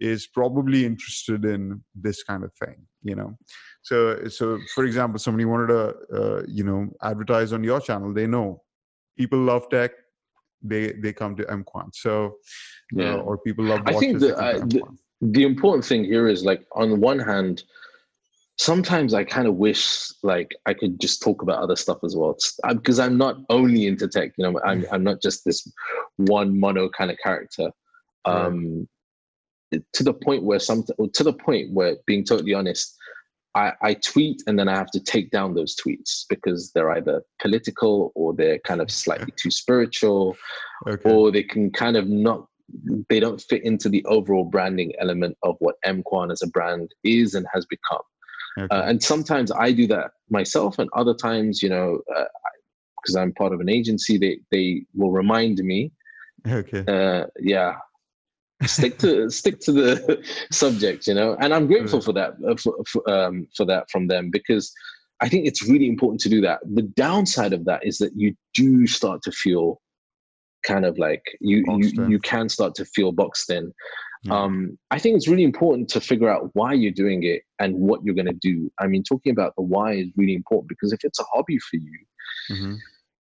is 0.00 0.26
probably 0.26 0.84
interested 0.84 1.44
in 1.46 1.82
this 1.94 2.22
kind 2.22 2.44
of 2.44 2.52
thing 2.54 2.76
you 3.02 3.14
know? 3.14 3.36
So 3.82 4.26
so 4.28 4.58
for 4.74 4.84
example 4.84 5.18
somebody 5.18 5.44
wanted 5.44 5.68
to 5.68 5.82
uh, 6.18 6.42
you 6.48 6.64
know 6.64 6.88
advertise 7.02 7.52
on 7.52 7.62
your 7.64 7.80
channel 7.80 8.12
they 8.12 8.26
know. 8.26 8.62
People 9.18 9.38
love 9.38 9.68
tech 9.70 9.92
they 10.62 10.92
they 11.02 11.12
come 11.12 11.36
to 11.36 11.44
mquan 11.44 11.88
so 11.94 12.12
uh, 12.98 13.02
Yeah. 13.02 13.14
or 13.26 13.38
people 13.38 13.64
love 13.64 13.82
I 13.86 13.92
think 13.92 14.18
the- 14.18 14.36
I- 14.36 14.58
the- 14.58 14.82
the 15.22 15.44
important 15.44 15.84
thing 15.84 16.04
here 16.04 16.26
is 16.28 16.44
like 16.44 16.62
on 16.72 17.00
one 17.00 17.18
hand 17.18 17.62
sometimes 18.58 19.12
i 19.14 19.22
kind 19.22 19.46
of 19.46 19.54
wish 19.56 20.08
like 20.22 20.50
i 20.66 20.72
could 20.72 20.98
just 21.00 21.22
talk 21.22 21.42
about 21.42 21.62
other 21.62 21.76
stuff 21.76 21.98
as 22.04 22.16
well. 22.16 22.36
Because 22.68 22.98
i'm 22.98 23.18
not 23.18 23.36
only 23.50 23.86
into 23.86 24.08
tech 24.08 24.32
you 24.36 24.44
know 24.44 24.60
i'm, 24.64 24.86
I'm 24.90 25.04
not 25.04 25.22
just 25.22 25.44
this 25.44 25.70
one 26.16 26.58
mono 26.58 26.88
kind 26.88 27.10
of 27.10 27.18
character 27.22 27.70
um 28.24 28.88
to 29.92 30.02
the 30.02 30.14
point 30.14 30.42
where 30.44 30.58
some 30.58 30.84
to 31.12 31.24
the 31.24 31.32
point 31.32 31.72
where 31.72 31.96
being 32.06 32.24
totally 32.24 32.54
honest 32.54 32.96
I, 33.56 33.72
I 33.80 33.94
tweet 33.94 34.42
and 34.46 34.58
then 34.58 34.68
I 34.68 34.76
have 34.76 34.90
to 34.90 35.00
take 35.00 35.30
down 35.30 35.54
those 35.54 35.74
tweets 35.74 36.26
because 36.28 36.72
they're 36.72 36.90
either 36.90 37.22
political 37.40 38.12
or 38.14 38.34
they're 38.34 38.58
kind 38.58 38.82
of 38.82 38.90
slightly 38.90 39.32
too 39.36 39.50
spiritual 39.50 40.36
okay. 40.86 41.10
or 41.10 41.32
they 41.32 41.42
can 41.42 41.70
kind 41.70 41.96
of 41.96 42.06
not 42.06 42.46
they 43.08 43.18
don't 43.18 43.40
fit 43.40 43.64
into 43.64 43.88
the 43.88 44.04
overall 44.04 44.44
branding 44.44 44.92
element 45.00 45.38
of 45.42 45.56
what 45.60 45.76
mquan 45.86 46.30
as 46.30 46.42
a 46.42 46.48
brand 46.48 46.92
is 47.02 47.34
and 47.34 47.46
has 47.54 47.64
become 47.64 48.02
okay. 48.58 48.74
uh, 48.74 48.82
and 48.84 49.02
sometimes 49.02 49.50
i 49.52 49.72
do 49.72 49.86
that 49.86 50.12
myself 50.30 50.78
and 50.78 50.88
other 50.94 51.14
times 51.14 51.62
you 51.62 51.68
know 51.68 52.00
because 53.06 53.16
i'm 53.16 53.32
part 53.34 53.52
of 53.52 53.60
an 53.60 53.68
agency 53.68 54.18
they 54.18 54.38
they 54.50 54.84
will 54.94 55.12
remind 55.12 55.58
me. 55.58 55.92
Okay. 56.46 56.84
Uh, 56.86 57.26
yeah. 57.40 57.74
Stick 58.64 58.98
to 58.98 59.30
stick 59.40 59.60
to 59.60 59.72
the 59.72 60.22
subject 60.50 61.06
you 61.06 61.14
know 61.14 61.36
and 61.40 61.52
i'm 61.52 61.66
grateful 61.66 62.00
for 62.00 62.12
that 62.12 62.34
uh, 62.48 62.56
for, 62.56 62.74
for, 62.90 63.10
um, 63.10 63.46
for 63.56 63.66
that 63.66 63.90
from 63.90 64.06
them 64.06 64.30
because 64.30 64.72
i 65.20 65.28
think 65.28 65.46
it's 65.46 65.68
really 65.68 65.88
important 65.88 66.20
to 66.20 66.28
do 66.28 66.40
that. 66.40 66.60
The 66.74 66.82
downside 66.82 67.52
of 67.52 67.64
that 67.66 67.84
is 67.84 67.98
that 67.98 68.12
you 68.16 68.34
do 68.54 68.86
start 68.86 69.22
to 69.22 69.32
feel 69.32 69.80
kind 70.66 70.84
of 70.84 70.98
like 70.98 71.22
you 71.40 71.64
Boxed 71.64 71.94
you, 71.94 72.04
in. 72.04 72.10
you 72.10 72.18
can 72.18 72.48
start 72.48 72.74
to 72.76 72.84
feel 72.84 73.12
boxed 73.12 73.50
in 73.50 73.72
Um 74.32 74.78
i 74.90 74.98
think 74.98 75.16
it's 75.16 75.28
really 75.28 75.44
important 75.44 75.88
to 75.90 76.00
figure 76.00 76.28
out 76.28 76.50
why 76.54 76.72
you're 76.72 76.92
doing 76.92 77.22
it 77.22 77.42
and 77.58 77.74
what 77.76 78.02
you're 78.04 78.14
going 78.14 78.26
to 78.26 78.32
do 78.52 78.70
i 78.80 78.86
mean 78.86 79.02
talking 79.02 79.32
about 79.32 79.54
the 79.56 79.62
why 79.62 79.92
is 79.94 80.08
really 80.16 80.34
important 80.34 80.68
because 80.68 80.92
if 80.92 81.04
it's 81.04 81.20
a 81.20 81.24
hobby 81.32 81.58
for 81.58 81.76
you 81.76 81.98
Mhm. 82.50 82.78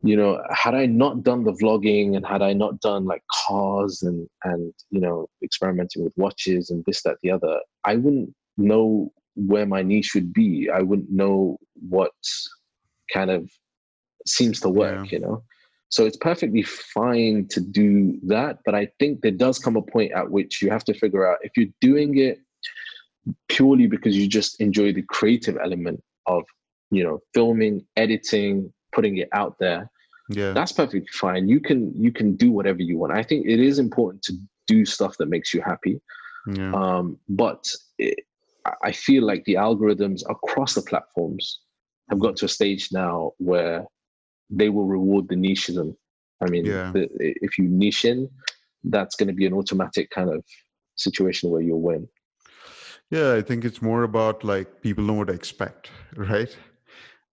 you 0.03 0.17
know 0.17 0.41
had 0.51 0.75
i 0.75 0.87
not 0.87 1.23
done 1.23 1.45
the 1.45 1.53
vlogging 1.53 2.17
and 2.17 2.27
had 2.27 2.43
i 2.43 2.53
not 2.53 2.81
done 2.81 3.05
like 3.05 3.23
cars 3.47 4.03
and 4.03 4.29
and 4.45 4.73
you 4.91 5.01
know 5.01 5.27
experimenting 5.43 6.05
with 6.05 6.13
watches 6.17 6.71
and 6.71 6.85
this 6.87 7.03
that 7.03 7.17
the 7.23 7.31
other 7.31 7.59
i 7.85 7.97
wouldn't 7.97 8.33
know 8.57 9.11
where 9.35 9.67
my 9.67 9.83
niche 9.83 10.13
would 10.15 10.33
be 10.33 10.69
i 10.73 10.81
wouldn't 10.83 11.11
know 11.11 11.57
what 11.89 12.13
kind 13.13 13.31
of 13.31 13.51
seems 14.27 14.61
to 14.61 14.69
work 14.69 15.11
Yeah. 15.11 15.19
you 15.19 15.21
know 15.25 15.43
so 15.91 16.05
it's 16.05 16.17
perfectly 16.17 16.63
fine 16.63 17.47
to 17.49 17.61
do 17.61 18.19
that 18.23 18.59
but 18.65 18.75
i 18.75 18.87
think 18.99 19.21
there 19.21 19.31
does 19.31 19.59
come 19.59 19.77
a 19.77 19.83
point 19.83 20.13
at 20.13 20.31
which 20.31 20.63
you 20.63 20.71
have 20.71 20.85
to 20.85 20.95
figure 20.95 21.31
out 21.31 21.39
if 21.43 21.53
you're 21.57 21.73
doing 21.81 22.19
it 22.19 22.39
purely 23.49 23.87
because 23.87 24.17
you 24.17 24.27
just 24.29 24.61
enjoy 24.61 24.93
the 24.93 25.03
creative 25.03 25.57
element 25.63 26.03
of 26.27 26.45
you 26.91 27.03
know 27.03 27.19
filming 27.35 27.85
editing 27.97 28.73
putting 28.93 29.19
it 29.19 29.29
out 29.33 29.57
there 29.59 29.91
yeah. 30.29 30.53
that's 30.53 30.73
perfectly 30.73 31.07
fine. 31.13 31.49
You 31.49 31.61
can 31.61 31.93
you 31.95 32.13
can 32.13 32.37
do 32.37 32.53
whatever 32.53 32.83
you 32.83 32.99
want. 32.99 33.13
I 33.13 33.23
think 33.23 33.47
it 33.47 33.61
is 33.61 33.79
important 33.79 34.23
to 34.25 34.35
do 34.67 34.85
stuff 34.85 35.17
that 35.19 35.29
makes 35.29 35.55
you 35.55 35.63
happy. 35.63 36.01
Yeah. 36.47 36.73
Um, 36.73 37.19
but 37.29 37.65
it, 37.99 38.21
I- 38.67 38.75
i 38.85 38.93
feel 38.93 39.25
like 39.25 39.45
the 39.45 39.55
algorithms 39.55 40.21
across 40.29 40.75
the 40.75 40.83
platforms 40.83 41.61
have 42.11 42.19
got 42.19 42.37
to 42.37 42.45
a 42.47 42.49
stage 42.49 42.89
now 42.93 43.33
where 43.39 43.87
they 44.51 44.69
will 44.69 44.87
reward 44.87 45.29
the 45.29 45.37
nicheism 45.37 45.95
i 46.41 46.47
mean 46.51 46.65
Yeah. 46.67 46.93
the, 46.93 47.09
if 47.19 47.59
you 47.59 47.65
niche 47.69 48.05
in 48.05 48.29
that's 48.85 49.17
going 49.17 49.29
to 49.29 49.35
be 49.35 49.47
an 49.47 49.53
automatic 49.55 50.09
kind 50.11 50.31
of 50.31 50.45
situation 50.97 51.51
where 51.51 51.61
you'll 51.63 51.81
win 51.83 52.09
Yeah, 53.11 53.33
I 53.39 53.43
think 53.43 53.65
it's 53.65 53.81
more 53.81 54.03
about 54.03 54.45
like 54.45 54.83
people 54.83 55.05
know 55.05 55.15
what 55.15 55.29
to 55.29 55.33
expect, 55.33 55.91
right? 56.17 56.55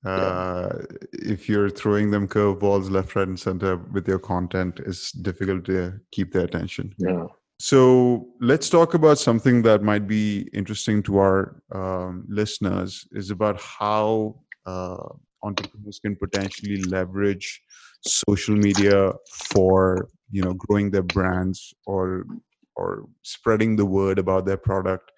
Uh, 0.06 0.84
if 1.12 1.50
you're 1.50 1.70
throwing 1.70 2.12
them 2.12 2.28
curveballs 2.28 2.90
left, 2.92 3.16
right, 3.16 3.28
and 3.28 3.40
center 3.40 3.76
with 3.92 4.08
your 4.08 4.20
content, 4.20 4.80
it's 4.86 5.12
difficult 5.12 5.66
to 5.66 6.00
keep 6.12 6.32
their 6.32 6.46
attention. 6.46 6.94
yeah 6.98 7.26
So 7.60 8.28
let's 8.40 8.70
talk 8.70 8.94
about 8.94 9.18
something 9.18 9.64
that 9.64 9.82
might 9.82 10.08
be 10.08 10.50
interesting 10.54 11.04
to 11.04 11.18
our 11.18 11.62
um, 11.72 12.26
listeners 12.28 13.08
is 13.12 13.32
about 13.32 13.62
how 13.62 14.36
uh, 14.66 15.08
entrepreneurs 15.44 16.00
can 16.00 16.16
potentially 16.16 16.84
leverage 16.84 17.62
social 18.02 18.56
media 18.56 19.14
for 19.32 20.08
you 20.32 20.42
know 20.42 20.54
growing 20.54 20.92
their 20.92 21.04
brands 21.04 21.74
or 21.86 22.26
or 22.76 23.06
spreading 23.24 23.76
the 23.76 23.86
word 23.86 24.20
about 24.20 24.46
their 24.46 24.58
product. 24.58 25.12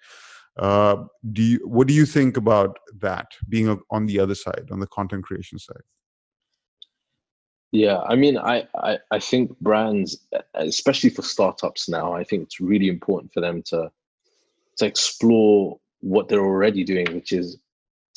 Uh, 0.58 1.04
do 1.32 1.42
you, 1.42 1.60
what 1.64 1.86
do 1.86 1.94
you 1.94 2.04
think 2.04 2.36
about 2.36 2.78
that 3.00 3.26
being 3.48 3.80
on 3.90 4.06
the 4.06 4.18
other 4.18 4.34
side, 4.34 4.68
on 4.72 4.80
the 4.80 4.86
content 4.88 5.24
creation 5.24 5.58
side? 5.58 5.82
Yeah, 7.70 7.98
I 8.00 8.16
mean, 8.16 8.38
I, 8.38 8.66
I 8.74 8.98
I 9.10 9.18
think 9.18 9.58
brands, 9.60 10.26
especially 10.54 11.10
for 11.10 11.22
startups 11.22 11.88
now, 11.88 12.12
I 12.14 12.24
think 12.24 12.44
it's 12.44 12.60
really 12.60 12.88
important 12.88 13.32
for 13.32 13.40
them 13.40 13.62
to 13.66 13.90
to 14.78 14.86
explore 14.86 15.78
what 16.00 16.28
they're 16.28 16.44
already 16.44 16.84
doing, 16.84 17.12
which 17.14 17.32
is 17.32 17.58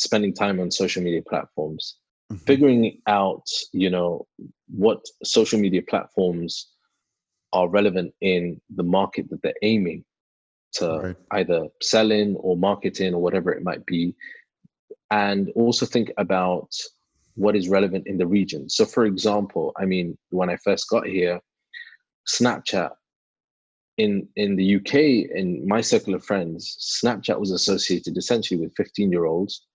spending 0.02 0.34
time 0.34 0.60
on 0.60 0.72
social 0.72 1.04
media 1.04 1.22
platforms, 1.22 1.98
Mhm. 2.32 2.46
figuring 2.46 3.02
out, 3.08 3.48
you 3.72 3.90
know, 3.90 4.28
what 4.68 5.02
social 5.24 5.60
media 5.60 5.82
platforms 5.82 6.72
are 7.54 7.68
relevant 7.70 8.14
in 8.22 8.60
the 8.76 8.84
market 8.84 9.30
that 9.30 9.42
they're 9.42 9.54
aiming 9.62 10.04
to 10.74 10.88
Right. 10.88 11.18
either 11.32 11.68
sell 11.82 12.12
in 12.12 12.36
or 12.38 12.56
market 12.58 13.02
in 13.02 13.14
or 13.14 13.22
whatever 13.22 13.52
it 13.52 13.64
might 13.64 13.86
be 13.86 14.16
and 15.12 15.50
also 15.56 15.86
think 15.86 16.10
about 16.18 16.70
what 17.36 17.56
is 17.56 17.68
relevant 17.68 18.08
in 18.08 18.18
the 18.18 18.26
region 18.26 18.70
so 18.70 18.86
for 18.86 19.04
example 19.06 19.74
i 19.82 19.86
mean 19.86 20.18
when 20.30 20.50
i 20.50 20.56
first 20.58 20.88
got 20.90 21.06
here 21.06 21.42
snapchat 22.26 22.92
in 23.98 24.28
in 24.38 24.56
the 24.56 24.76
uk 24.78 24.94
in 24.94 25.68
my 25.68 25.82
circle 25.82 26.14
of 26.14 26.24
friends 26.24 26.78
snapchat 27.04 27.38
was 27.38 27.52
associated 27.52 28.18
essentially 28.18 28.60
with 28.60 28.74
15 28.76 29.12
year 29.12 29.26
olds 29.26 29.68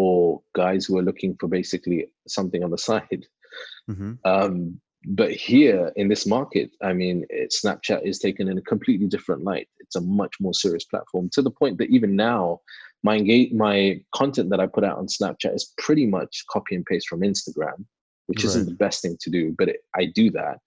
or 0.00 0.40
guys 0.54 0.86
who 0.86 0.96
are 0.98 1.08
looking 1.08 1.36
for 1.38 1.46
basically 1.46 2.06
something 2.26 2.64
on 2.64 2.70
the 2.70 2.78
side. 2.78 3.26
Mm-hmm. 3.90 4.12
Um, 4.24 4.80
but 5.04 5.30
here 5.30 5.92
in 5.96 6.08
this 6.08 6.26
market, 6.26 6.70
I 6.82 6.92
mean, 6.94 7.26
it, 7.28 7.52
Snapchat 7.62 8.06
is 8.06 8.18
taken 8.18 8.48
in 8.48 8.56
a 8.56 8.62
completely 8.72 9.08
different 9.08 9.44
light. 9.44 9.68
It's 9.78 9.96
a 9.96 10.00
much 10.00 10.34
more 10.40 10.54
serious 10.54 10.84
platform 10.84 11.28
to 11.34 11.42
the 11.42 11.50
point 11.50 11.76
that 11.78 11.90
even 11.90 12.16
now, 12.16 12.60
my 13.02 13.16
engage, 13.16 13.52
my 13.52 14.00
content 14.14 14.48
that 14.50 14.60
I 14.60 14.66
put 14.66 14.84
out 14.84 14.98
on 14.98 15.06
Snapchat 15.06 15.54
is 15.54 15.74
pretty 15.76 16.06
much 16.06 16.44
copy 16.50 16.74
and 16.76 16.86
paste 16.86 17.08
from 17.08 17.20
Instagram, 17.20 17.84
which 18.26 18.38
right. 18.38 18.46
isn't 18.46 18.66
the 18.66 18.82
best 18.84 19.02
thing 19.02 19.16
to 19.20 19.30
do, 19.30 19.54
but 19.58 19.68
it, 19.68 19.80
I 19.94 20.06
do 20.06 20.30
that. 20.32 20.58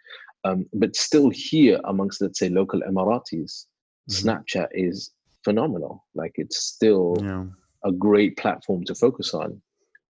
Um, 0.46 0.68
but 0.74 0.96
still, 0.96 1.30
here 1.30 1.80
amongst 1.86 2.22
let's 2.22 2.40
say 2.40 2.50
local 2.50 2.82
Emiratis, 2.82 3.66
mm-hmm. 4.10 4.14
Snapchat 4.14 4.68
is 4.74 5.12
phenomenal. 5.44 6.06
Like 6.14 6.34
it's 6.36 6.58
still 6.58 7.18
yeah. 7.22 7.46
A 7.86 7.92
great 7.92 8.38
platform 8.38 8.84
to 8.86 8.96
focus 8.96 9.34
on. 9.34 9.62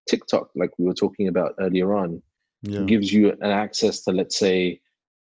TikTok, 0.09 0.49
like 0.55 0.71
we 0.77 0.85
were 0.85 0.93
talking 0.93 1.27
about 1.27 1.53
earlier 1.59 1.95
on, 1.95 2.21
yeah. 2.61 2.81
gives 2.81 3.11
you 3.11 3.31
an 3.41 3.51
access 3.51 4.01
to 4.03 4.11
let's 4.11 4.37
say 4.37 4.79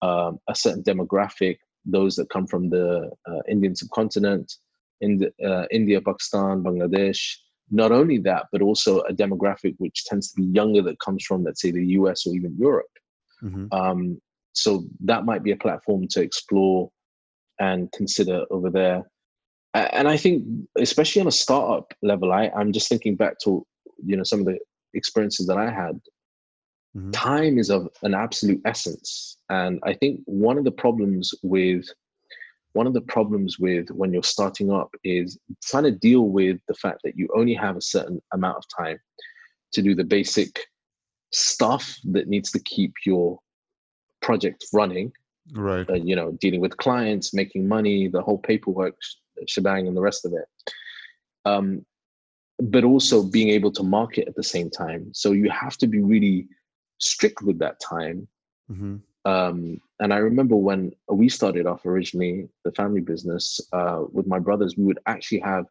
um, 0.03 0.39
a 0.49 0.55
certain 0.55 0.83
demographic, 0.83 1.59
those 1.85 2.17
that 2.17 2.31
come 2.31 2.47
from 2.47 2.69
the 2.69 3.11
uh, 3.29 3.41
Indian 3.49 3.75
subcontinent, 3.75 4.53
in 5.01 5.19
the, 5.19 5.33
uh, 5.47 5.67
India, 5.71 6.01
Pakistan, 6.01 6.63
Bangladesh. 6.63 7.21
Not 7.71 7.93
only 7.93 8.19
that, 8.19 8.47
but 8.53 8.63
also 8.63 9.01
a 9.01 9.13
demographic 9.13 9.75
which 9.79 10.05
tends 10.05 10.33
to 10.33 10.41
be 10.41 10.47
younger 10.47 10.83
that 10.83 11.01
comes 11.01 11.25
from, 11.25 11.45
let's 11.45 11.61
say, 11.61 11.71
the 11.71 11.85
US 11.99 12.27
or 12.27 12.35
even 12.35 12.57
Europe. 12.59 12.87
Mm-hmm. 13.43 13.67
Um, 13.73 14.21
so 14.53 14.85
that 15.01 15.25
might 15.25 15.43
be 15.43 15.53
a 15.53 15.57
platform 15.57 16.07
to 16.11 16.23
explore 16.23 16.91
and 17.59 17.91
consider 17.93 18.45
over 18.51 18.71
there. 18.71 19.03
And 19.77 20.09
I 20.09 20.17
think, 20.17 20.45
especially 20.79 21.21
on 21.21 21.29
a 21.29 21.33
startup 21.33 21.93
level, 22.03 22.33
I, 22.33 22.51
I'm 22.57 22.73
just 22.73 22.89
thinking 22.89 23.17
back 23.17 23.39
to 23.45 23.67
you 24.05 24.17
know 24.17 24.25
some 24.25 24.41
of 24.41 24.47
the 24.47 24.59
experiences 24.95 25.47
that 25.47 25.59
I 25.59 25.71
had. 25.71 26.01
Mm-hmm. 26.97 27.11
Time 27.11 27.59
is 27.59 27.71
of 27.71 27.89
an 28.03 28.15
absolute 28.15 28.61
essence, 28.65 29.39
and 29.51 29.81
I 29.85 29.93
think 29.95 30.21
one 30.25 30.57
of 30.57 30.65
the 30.65 30.71
problems 30.71 31.35
with 31.43 31.87
one 32.73 32.87
of 32.87 32.93
the 32.93 33.01
problems 33.01 33.59
with 33.59 33.89
when 33.91 34.13
you're 34.13 34.23
starting 34.23 34.71
up 34.71 34.95
is 35.03 35.39
trying 35.65 35.85
to 35.85 35.91
deal 35.91 36.29
with 36.29 36.59
the 36.69 36.75
fact 36.75 37.01
that 37.05 37.17
you 37.17 37.27
only 37.35 37.55
have 37.55 37.77
a 37.77 37.81
certain 37.81 38.21
amount 38.35 38.59
of 38.59 38.65
time 38.79 38.99
to 39.73 39.81
do 39.83 39.95
the 39.95 40.05
basic 40.05 40.61
stuff 41.33 41.97
that 42.05 42.29
needs 42.29 42.51
to 42.51 42.61
keep 42.61 42.93
your 43.05 43.39
project 44.21 44.65
running 44.73 45.11
right 45.53 45.89
uh, 45.89 45.95
you 45.95 46.15
know 46.15 46.33
dealing 46.41 46.61
with 46.61 46.77
clients 46.77 47.33
making 47.33 47.67
money 47.67 48.09
the 48.09 48.21
whole 48.21 48.39
paperwork 48.39 48.95
shebang 49.47 49.87
and 49.87 49.97
the 49.97 50.01
rest 50.01 50.25
of 50.25 50.33
it 50.33 50.73
um, 51.45 51.85
but 52.59 52.85
also 52.85 53.23
being 53.23 53.51
able 53.51 53.71
to 53.71 53.83
market 53.83 54.27
at 54.29 54.35
the 54.35 54.43
same 54.43 54.71
time 54.71 55.11
so 55.13 55.33
you 55.33 55.51
have 55.51 55.77
to 55.77 55.87
be 55.87 56.01
really 56.01 56.47
strict 56.99 57.43
with 57.43 57.59
that 57.59 57.79
time 57.81 58.27
mm-hmm. 58.71 58.97
um, 59.31 59.81
and 60.01 60.13
i 60.13 60.17
remember 60.17 60.57
when 60.57 60.93
we 61.11 61.29
started 61.29 61.67
off 61.67 61.85
originally 61.85 62.49
the 62.65 62.73
family 62.73 63.01
business 63.01 63.61
uh, 63.73 64.03
with 64.13 64.27
my 64.27 64.39
brothers 64.39 64.77
we 64.77 64.85
would 64.85 65.01
actually 65.07 65.41
have 65.41 65.67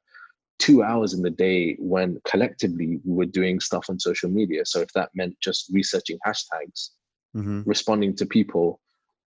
two 0.57 0.83
hours 0.83 1.13
in 1.13 1.21
the 1.21 1.29
day 1.29 1.75
when 1.79 2.19
collectively 2.25 2.99
we 3.03 3.13
were 3.13 3.25
doing 3.25 3.59
stuff 3.59 3.89
on 3.89 3.99
social 3.99 4.29
media 4.29 4.65
so 4.65 4.79
if 4.79 4.91
that 4.93 5.09
meant 5.13 5.35
just 5.41 5.69
researching 5.73 6.17
hashtags 6.25 6.89
mm-hmm. 7.35 7.61
responding 7.65 8.15
to 8.15 8.25
people 8.25 8.79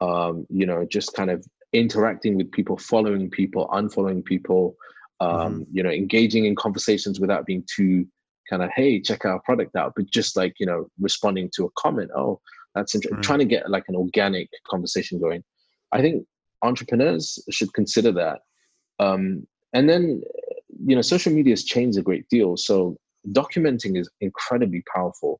um, 0.02 0.46
you 0.50 0.66
know 0.66 0.86
just 0.86 1.14
kind 1.14 1.32
of 1.32 1.46
interacting 1.80 2.38
with 2.38 2.52
people 2.52 2.78
following 2.78 3.30
people 3.30 3.68
unfollowing 3.74 4.24
people 4.24 4.76
um, 5.20 5.30
mm-hmm. 5.30 5.62
you 5.72 5.84
know 5.84 5.90
engaging 5.90 6.46
in 6.46 6.56
conversations 6.56 7.20
without 7.20 7.46
being 7.46 7.64
too 7.74 8.06
kind 8.50 8.62
of 8.64 8.70
hey 8.76 9.00
check 9.00 9.26
our 9.26 9.40
product 9.42 9.76
out 9.76 9.94
but 9.96 10.10
just 10.10 10.36
like 10.36 10.54
you 10.60 10.66
know 10.66 10.88
responding 11.00 11.50
to 11.56 11.66
a 11.66 11.70
comment 11.78 12.10
oh 12.16 12.40
that's 12.74 12.94
interesting 12.94 13.22
trying 13.22 13.40
to 13.40 13.46
get 13.46 13.70
like 13.70 13.86
an 13.88 13.96
organic 13.96 14.50
conversation 14.68 15.20
going 15.20 15.44
i 15.92 16.02
think 16.02 16.26
entrepreneurs 16.62 17.40
should 17.52 17.74
consider 17.74 18.12
that 18.12 18.40
um, 19.00 19.46
and 19.74 19.90
then 19.90 20.22
you 20.86 20.96
know 20.96 21.02
social 21.02 21.34
media 21.34 21.52
has 21.52 21.64
changed 21.64 21.98
a 21.98 22.02
great 22.02 22.28
deal 22.30 22.56
so 22.58 22.98
documenting 23.30 23.98
is 23.98 24.10
incredibly 24.22 24.84
powerful 24.94 25.40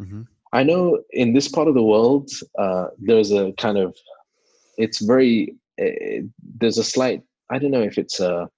mm-hmm. 0.00 0.22
I 0.52 0.62
know 0.64 1.00
in 1.10 1.32
this 1.32 1.48
part 1.48 1.68
of 1.68 1.74
the 1.74 1.82
world, 1.82 2.30
uh, 2.58 2.86
there's 2.98 3.30
a 3.30 3.52
kind 3.52 3.78
of, 3.78 3.96
it's 4.78 5.00
very, 5.00 5.54
there's 6.58 6.78
a 6.78 6.84
slight, 6.84 7.22
I 7.50 7.58
don't 7.58 7.70
know 7.70 7.82
if 7.82 7.98
it's 7.98 8.20
a, 8.20 8.48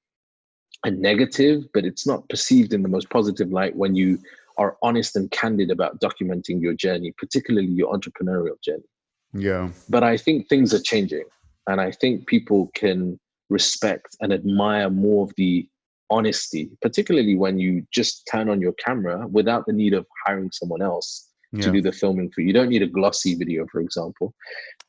a 0.85 0.91
negative, 0.91 1.65
but 1.73 1.85
it's 1.85 2.07
not 2.07 2.29
perceived 2.29 2.73
in 2.73 2.83
the 2.83 2.89
most 2.89 3.11
positive 3.11 3.51
light 3.51 3.77
when 3.77 3.95
you 3.95 4.19
are 4.59 4.77
honest 4.83 5.17
and 5.17 5.31
candid 5.31 5.71
about 5.71 6.01
documenting 6.01 6.61
your 6.61 6.75
journey, 6.75 7.15
particularly 7.17 7.69
your 7.69 7.93
entrepreneurial 7.97 8.61
journey. 8.63 8.85
Yeah. 9.33 9.71
But 9.89 10.03
I 10.03 10.17
think 10.17 10.49
things 10.49 10.75
are 10.75 10.83
changing. 10.83 11.25
And 11.69 11.81
I 11.81 11.91
think 11.93 12.27
people 12.27 12.71
can 12.75 13.19
respect 13.49 14.17
and 14.21 14.33
admire 14.33 14.91
more 14.91 15.25
of 15.25 15.33
the 15.37 15.69
honesty, 16.11 16.71
particularly 16.83 17.37
when 17.37 17.59
you 17.59 17.87
just 17.93 18.29
turn 18.31 18.51
on 18.51 18.61
your 18.61 18.75
camera 18.75 19.27
without 19.29 19.65
the 19.67 19.73
need 19.73 19.95
of 19.95 20.07
hiring 20.27 20.51
someone 20.53 20.83
else 20.83 21.32
yeah. 21.53 21.62
to 21.62 21.71
do 21.71 21.83
the 21.83 21.93
filming 21.93 22.31
for 22.31 22.41
you. 22.41 22.49
You 22.49 22.53
don't 22.53 22.69
need 22.69 22.83
a 22.83 22.87
glossy 22.87 23.35
video, 23.35 23.67
for 23.71 23.81
example. 23.81 24.35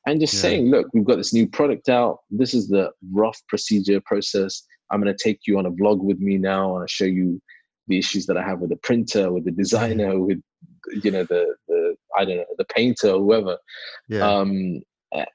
And 0.07 0.19
just 0.19 0.33
yeah. 0.35 0.41
saying, 0.41 0.69
look, 0.69 0.87
we've 0.93 1.05
got 1.05 1.17
this 1.17 1.33
new 1.33 1.47
product 1.47 1.89
out. 1.89 2.19
This 2.29 2.53
is 2.53 2.67
the 2.67 2.91
rough 3.11 3.39
procedure 3.47 4.01
process. 4.01 4.63
I'm 4.91 5.01
going 5.01 5.15
to 5.15 5.23
take 5.23 5.41
you 5.47 5.57
on 5.57 5.65
a 5.65 5.71
vlog 5.71 5.99
with 5.99 6.19
me 6.19 6.37
now 6.37 6.73
and 6.75 6.81
I'll 6.81 6.87
show 6.87 7.05
you 7.05 7.41
the 7.87 7.97
issues 7.97 8.25
that 8.27 8.37
I 8.37 8.43
have 8.43 8.59
with 8.59 8.69
the 8.69 8.77
printer, 8.77 9.31
with 9.31 9.45
the 9.45 9.51
designer, 9.51 10.19
with 10.19 10.41
you 11.03 11.11
know 11.11 11.23
the 11.23 11.55
the 11.67 11.95
I 12.17 12.25
don't 12.25 12.37
know 12.37 12.45
the 12.57 12.65
painter, 12.65 13.09
or 13.09 13.19
whoever. 13.19 13.57
Yeah. 14.07 14.27
Um, 14.27 14.81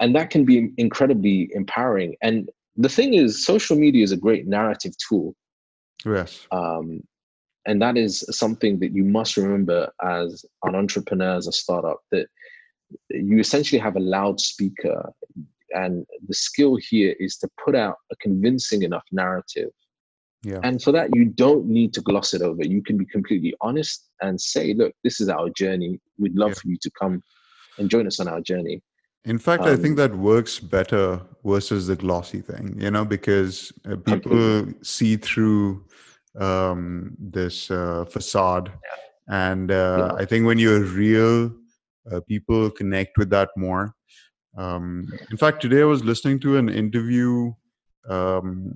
and 0.01 0.15
that 0.17 0.31
can 0.31 0.45
be 0.45 0.73
incredibly 0.77 1.51
empowering. 1.55 2.17
And 2.23 2.51
the 2.77 2.89
thing 2.89 3.15
is, 3.15 3.45
social 3.45 3.77
media 3.77 4.03
is 4.03 4.13
a 4.13 4.17
great 4.17 4.47
narrative 4.47 4.93
tool. 5.09 5.35
Yes. 6.05 6.47
Um, 6.51 7.03
and 7.69 7.83
that 7.83 7.99
is 7.99 8.25
something 8.31 8.81
that 8.81 8.93
you 8.93 9.05
must 9.05 9.37
remember 9.37 9.93
as 10.03 10.45
an 10.63 10.75
entrepreneur 10.75 11.37
as 11.37 11.47
a 11.47 11.53
startup 11.53 12.01
that 12.11 12.27
you 13.11 13.39
essentially 13.39 13.79
have 13.79 13.95
a 13.95 14.01
loudspeaker. 14.01 15.13
And 15.73 16.07
the 16.27 16.35
skill 16.35 16.77
here 16.77 17.15
is 17.21 17.37
to 17.37 17.49
put 17.63 17.77
out 17.77 17.97
a 18.11 18.17
convincing 18.17 18.83
enough 18.83 19.05
narrative. 19.13 19.71
Yeah. 20.45 20.61
and 20.63 20.81
for 20.81 20.93
that 20.93 21.11
you 21.17 21.25
don't 21.25 21.67
need 21.67 21.93
to 21.95 22.01
gloss 22.01 22.33
it 22.33 22.43
over. 22.43 22.65
You 22.65 22.81
can 22.81 22.97
be 22.97 23.05
completely 23.05 23.55
honest 23.61 24.09
and 24.23 24.41
say 24.41 24.73
look 24.73 24.95
this 25.03 25.21
is 25.21 25.29
our 25.29 25.51
journey. 25.51 26.01
We'd 26.17 26.37
love 26.37 26.51
yeah. 26.51 26.61
for 26.61 26.69
you 26.69 26.79
to 26.81 26.91
come 26.93 27.23
and 27.77 27.91
join 27.91 28.07
us 28.07 28.21
on 28.21 28.29
our 28.29 28.41
journey. 28.41 28.81
In 29.25 29.37
fact 29.37 29.65
um, 29.65 29.71
i 29.71 29.77
think 29.77 29.99
um, 29.99 30.03
that 30.03 30.15
works 30.15 30.61
better 30.61 31.21
versus 31.45 31.89
the 31.89 31.97
glossy 31.97 32.41
thing 32.41 32.77
you 32.79 32.91
know 32.91 33.05
because 33.05 33.73
uh, 33.91 33.97
people 33.97 34.65
see 34.81 35.17
through 35.17 35.85
um, 36.39 37.17
this 37.19 37.71
uh, 37.71 38.05
facade. 38.05 38.71
Yeah. 38.73 39.51
And 39.51 39.71
uh, 39.71 40.13
yeah. 40.13 40.23
I 40.23 40.25
think 40.25 40.47
when 40.47 40.59
you're 40.59 40.85
real, 40.85 41.53
uh, 42.11 42.21
people 42.27 42.71
connect 42.71 43.19
with 43.19 43.31
that 43.31 43.51
more. 43.57 43.95
Um, 44.57 45.07
in 45.31 45.37
fact, 45.37 45.61
today 45.61 45.83
I 45.83 45.85
was 45.85 46.05
listening 46.05 46.41
to 46.41 46.57
an 46.57 46.69
interview 46.69 47.53
um, 48.09 48.73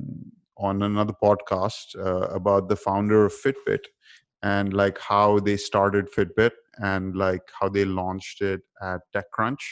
on 0.59 0.83
another 0.83 1.15
podcast 1.23 1.97
uh, 1.97 2.29
about 2.29 2.69
the 2.69 2.77
founder 2.77 3.25
of 3.25 3.33
Fitbit 3.33 3.85
and 4.43 4.75
like 4.75 4.99
how 4.99 5.39
they 5.39 5.57
started 5.57 6.09
Fitbit 6.13 6.53
and 6.79 7.17
like 7.17 7.43
how 7.59 7.69
they 7.69 7.85
launched 7.85 8.43
it 8.43 8.61
at 8.83 9.01
TechCrunch 9.15 9.63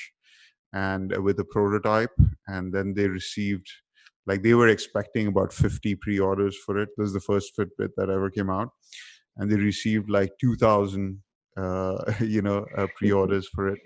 and 0.72 1.16
with 1.24 1.38
a 1.40 1.44
prototype, 1.44 2.14
and 2.46 2.72
then 2.72 2.94
they 2.94 3.08
received 3.08 3.66
like 4.30 4.42
they 4.42 4.54
were 4.54 4.68
expecting 4.68 5.26
about 5.26 5.52
50 5.52 5.96
pre-orders 5.96 6.56
for 6.64 6.78
it. 6.82 6.90
This 6.96 7.08
is 7.08 7.12
the 7.12 7.26
first 7.30 7.56
fitbit 7.56 7.90
that 7.96 8.10
ever 8.16 8.30
came 8.30 8.50
out. 8.58 8.68
And 9.36 9.50
they 9.50 9.56
received 9.56 10.08
like 10.08 10.30
2000 10.40 11.20
uh, 11.56 11.98
you 12.36 12.42
know 12.42 12.64
uh, 12.78 12.86
pre-orders 12.96 13.48
for 13.54 13.68
it. 13.68 13.80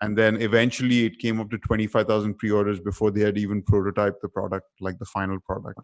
And 0.00 0.16
then 0.20 0.40
eventually 0.40 1.04
it 1.04 1.18
came 1.18 1.40
up 1.40 1.50
to 1.50 1.58
25000 1.58 2.38
pre-orders 2.38 2.80
before 2.80 3.10
they 3.10 3.20
had 3.20 3.36
even 3.36 3.62
prototyped 3.62 4.20
the 4.22 4.30
product 4.38 4.66
like 4.80 4.98
the 4.98 5.10
final 5.16 5.38
product. 5.50 5.80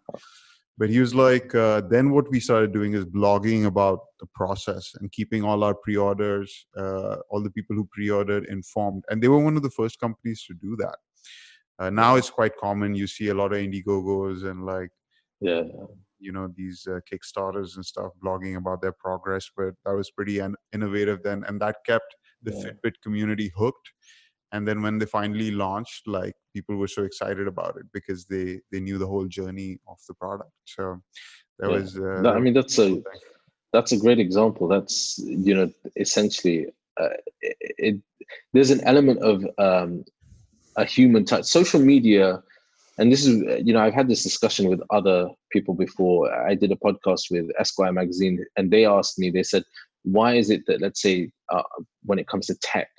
But 0.79 0.89
he 0.89 0.99
was 0.99 1.13
like 1.13 1.53
uh, 1.53 1.81
then 1.95 2.09
what 2.15 2.31
we 2.31 2.39
started 2.39 2.73
doing 2.73 2.93
is 2.99 3.05
blogging 3.05 3.65
about 3.73 3.99
the 4.19 4.27
process 4.33 4.91
and 4.99 5.11
keeping 5.11 5.43
all 5.43 5.63
our 5.63 5.75
pre-orders 5.75 6.49
uh, 6.83 7.17
all 7.29 7.43
the 7.43 7.55
people 7.57 7.75
who 7.75 7.87
pre-ordered 7.95 8.45
informed. 8.57 9.03
And 9.09 9.21
they 9.21 9.27
were 9.27 9.43
one 9.49 9.55
of 9.55 9.63
the 9.67 9.75
first 9.81 9.99
companies 9.99 10.43
to 10.47 10.55
do 10.67 10.75
that 10.77 10.97
uh, 11.79 11.89
now 11.89 12.15
it's 12.15 12.29
quite 12.29 12.55
common. 12.57 12.95
You 12.95 13.07
see 13.07 13.29
a 13.29 13.33
lot 13.33 13.53
of 13.53 13.59
Indiegogos 13.59 14.45
and 14.49 14.65
like, 14.65 14.89
yeah, 15.41 15.63
you 16.19 16.31
know, 16.31 16.47
these 16.55 16.87
uh, 16.89 16.99
Kickstarters 17.11 17.75
and 17.75 17.85
stuff 17.85 18.11
blogging 18.23 18.57
about 18.57 18.81
their 18.81 18.93
progress. 18.93 19.49
But 19.55 19.73
that 19.85 19.93
was 19.93 20.11
pretty 20.11 20.39
un- 20.41 20.55
innovative 20.73 21.23
then, 21.23 21.43
and 21.47 21.59
that 21.61 21.77
kept 21.85 22.15
the 22.41 22.53
yeah. 22.53 22.71
Fitbit 22.71 22.93
community 23.01 23.51
hooked. 23.55 23.89
And 24.51 24.67
then 24.67 24.83
when 24.83 24.99
they 24.99 25.07
finally 25.07 25.49
launched, 25.49 26.07
like 26.07 26.35
people 26.53 26.75
were 26.75 26.87
so 26.87 27.03
excited 27.03 27.47
about 27.47 27.75
it 27.77 27.85
because 27.91 28.25
they 28.25 28.59
they 28.71 28.79
knew 28.79 28.99
the 28.99 29.07
whole 29.07 29.25
journey 29.25 29.79
of 29.87 29.97
the 30.07 30.13
product. 30.13 30.51
So 30.65 31.01
that 31.59 31.71
yeah. 31.71 31.75
was. 31.75 31.99
Uh, 31.99 32.29
I 32.29 32.39
mean, 32.39 32.53
that's 32.53 32.77
a 32.77 33.01
that's 33.73 33.91
a 33.91 33.97
great 33.97 34.19
example. 34.19 34.67
That's 34.67 35.19
you 35.25 35.55
know 35.55 35.71
essentially 35.97 36.67
uh, 37.01 37.09
it, 37.41 37.57
it, 37.77 38.01
there's 38.53 38.69
an 38.69 38.81
element 38.81 39.19
of 39.21 39.43
um, 39.57 40.05
a 40.77 40.85
human 40.85 41.25
touch. 41.25 41.45
Social 41.45 41.79
media, 41.79 42.41
and 42.97 43.11
this 43.11 43.25
is 43.25 43.43
you 43.65 43.73
know 43.73 43.81
I've 43.81 43.93
had 43.93 44.07
this 44.07 44.23
discussion 44.23 44.69
with 44.69 44.81
other 44.89 45.29
people 45.51 45.73
before. 45.73 46.33
I 46.33 46.55
did 46.55 46.71
a 46.71 46.75
podcast 46.75 47.31
with 47.31 47.49
Esquire 47.59 47.93
magazine, 47.93 48.43
and 48.57 48.71
they 48.71 48.85
asked 48.85 49.19
me. 49.19 49.29
They 49.29 49.43
said, 49.43 49.63
"Why 50.03 50.35
is 50.35 50.49
it 50.49 50.65
that 50.67 50.81
let's 50.81 51.01
say 51.01 51.31
uh, 51.49 51.63
when 52.03 52.19
it 52.19 52.27
comes 52.27 52.47
to 52.47 52.55
tech, 52.55 52.89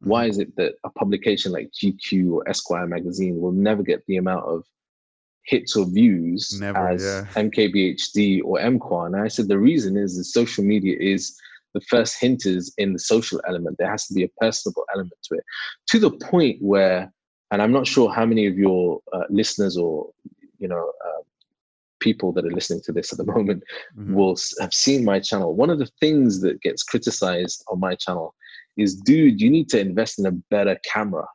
why 0.00 0.22
mm-hmm. 0.24 0.30
is 0.30 0.38
it 0.38 0.56
that 0.56 0.74
a 0.84 0.90
publication 0.90 1.52
like 1.52 1.70
GQ 1.72 2.32
or 2.32 2.48
Esquire 2.48 2.86
magazine 2.86 3.40
will 3.40 3.52
never 3.52 3.82
get 3.82 4.04
the 4.06 4.16
amount 4.16 4.44
of 4.46 4.64
hits 5.46 5.76
or 5.76 5.86
views 5.86 6.58
Never, 6.58 6.88
as 6.88 7.02
yeah. 7.02 7.24
MKBHD 7.34 8.42
or 8.44 8.58
M 8.60 8.78
Kwan. 8.78 9.14
And 9.14 9.22
I 9.22 9.28
said 9.28 9.48
the 9.48 9.58
reason 9.58 9.96
is 9.96 10.16
that 10.16 10.24
social 10.24 10.64
media 10.64 10.96
is 10.98 11.38
the 11.74 11.80
first 11.82 12.20
hint 12.20 12.46
is 12.46 12.72
in 12.78 12.92
the 12.92 12.98
social 12.98 13.40
element. 13.46 13.76
There 13.78 13.90
has 13.90 14.06
to 14.06 14.14
be 14.14 14.24
a 14.24 14.30
personable 14.40 14.84
element 14.94 15.18
to 15.24 15.34
it, 15.34 15.44
to 15.88 15.98
the 15.98 16.10
point 16.10 16.62
where, 16.62 17.12
and 17.54 17.62
I'm 17.62 17.72
not 17.72 17.86
sure 17.86 18.12
how 18.12 18.26
many 18.26 18.46
of 18.46 18.58
your 18.58 19.00
uh, 19.12 19.24
listeners 19.30 19.76
or 19.76 20.10
you 20.58 20.68
know 20.68 20.92
uh, 21.06 21.22
people 22.00 22.32
that 22.32 22.44
are 22.44 22.50
listening 22.50 22.82
to 22.84 22.92
this 22.92 23.12
at 23.12 23.18
the 23.18 23.24
moment 23.36 23.62
mm-hmm. 23.96 24.14
will 24.14 24.36
have 24.60 24.74
seen 24.74 25.04
my 25.04 25.20
channel. 25.20 25.54
One 25.54 25.70
of 25.70 25.78
the 25.78 25.90
things 26.00 26.40
that 26.42 26.60
gets 26.60 26.82
criticized 26.82 27.64
on 27.68 27.80
my 27.80 27.94
channel 27.94 28.34
is, 28.76 28.96
dude, 28.96 29.40
you 29.40 29.48
need 29.48 29.68
to 29.70 29.80
invest 29.80 30.18
in 30.18 30.26
a 30.26 30.32
better 30.32 30.76
camera 30.84 31.26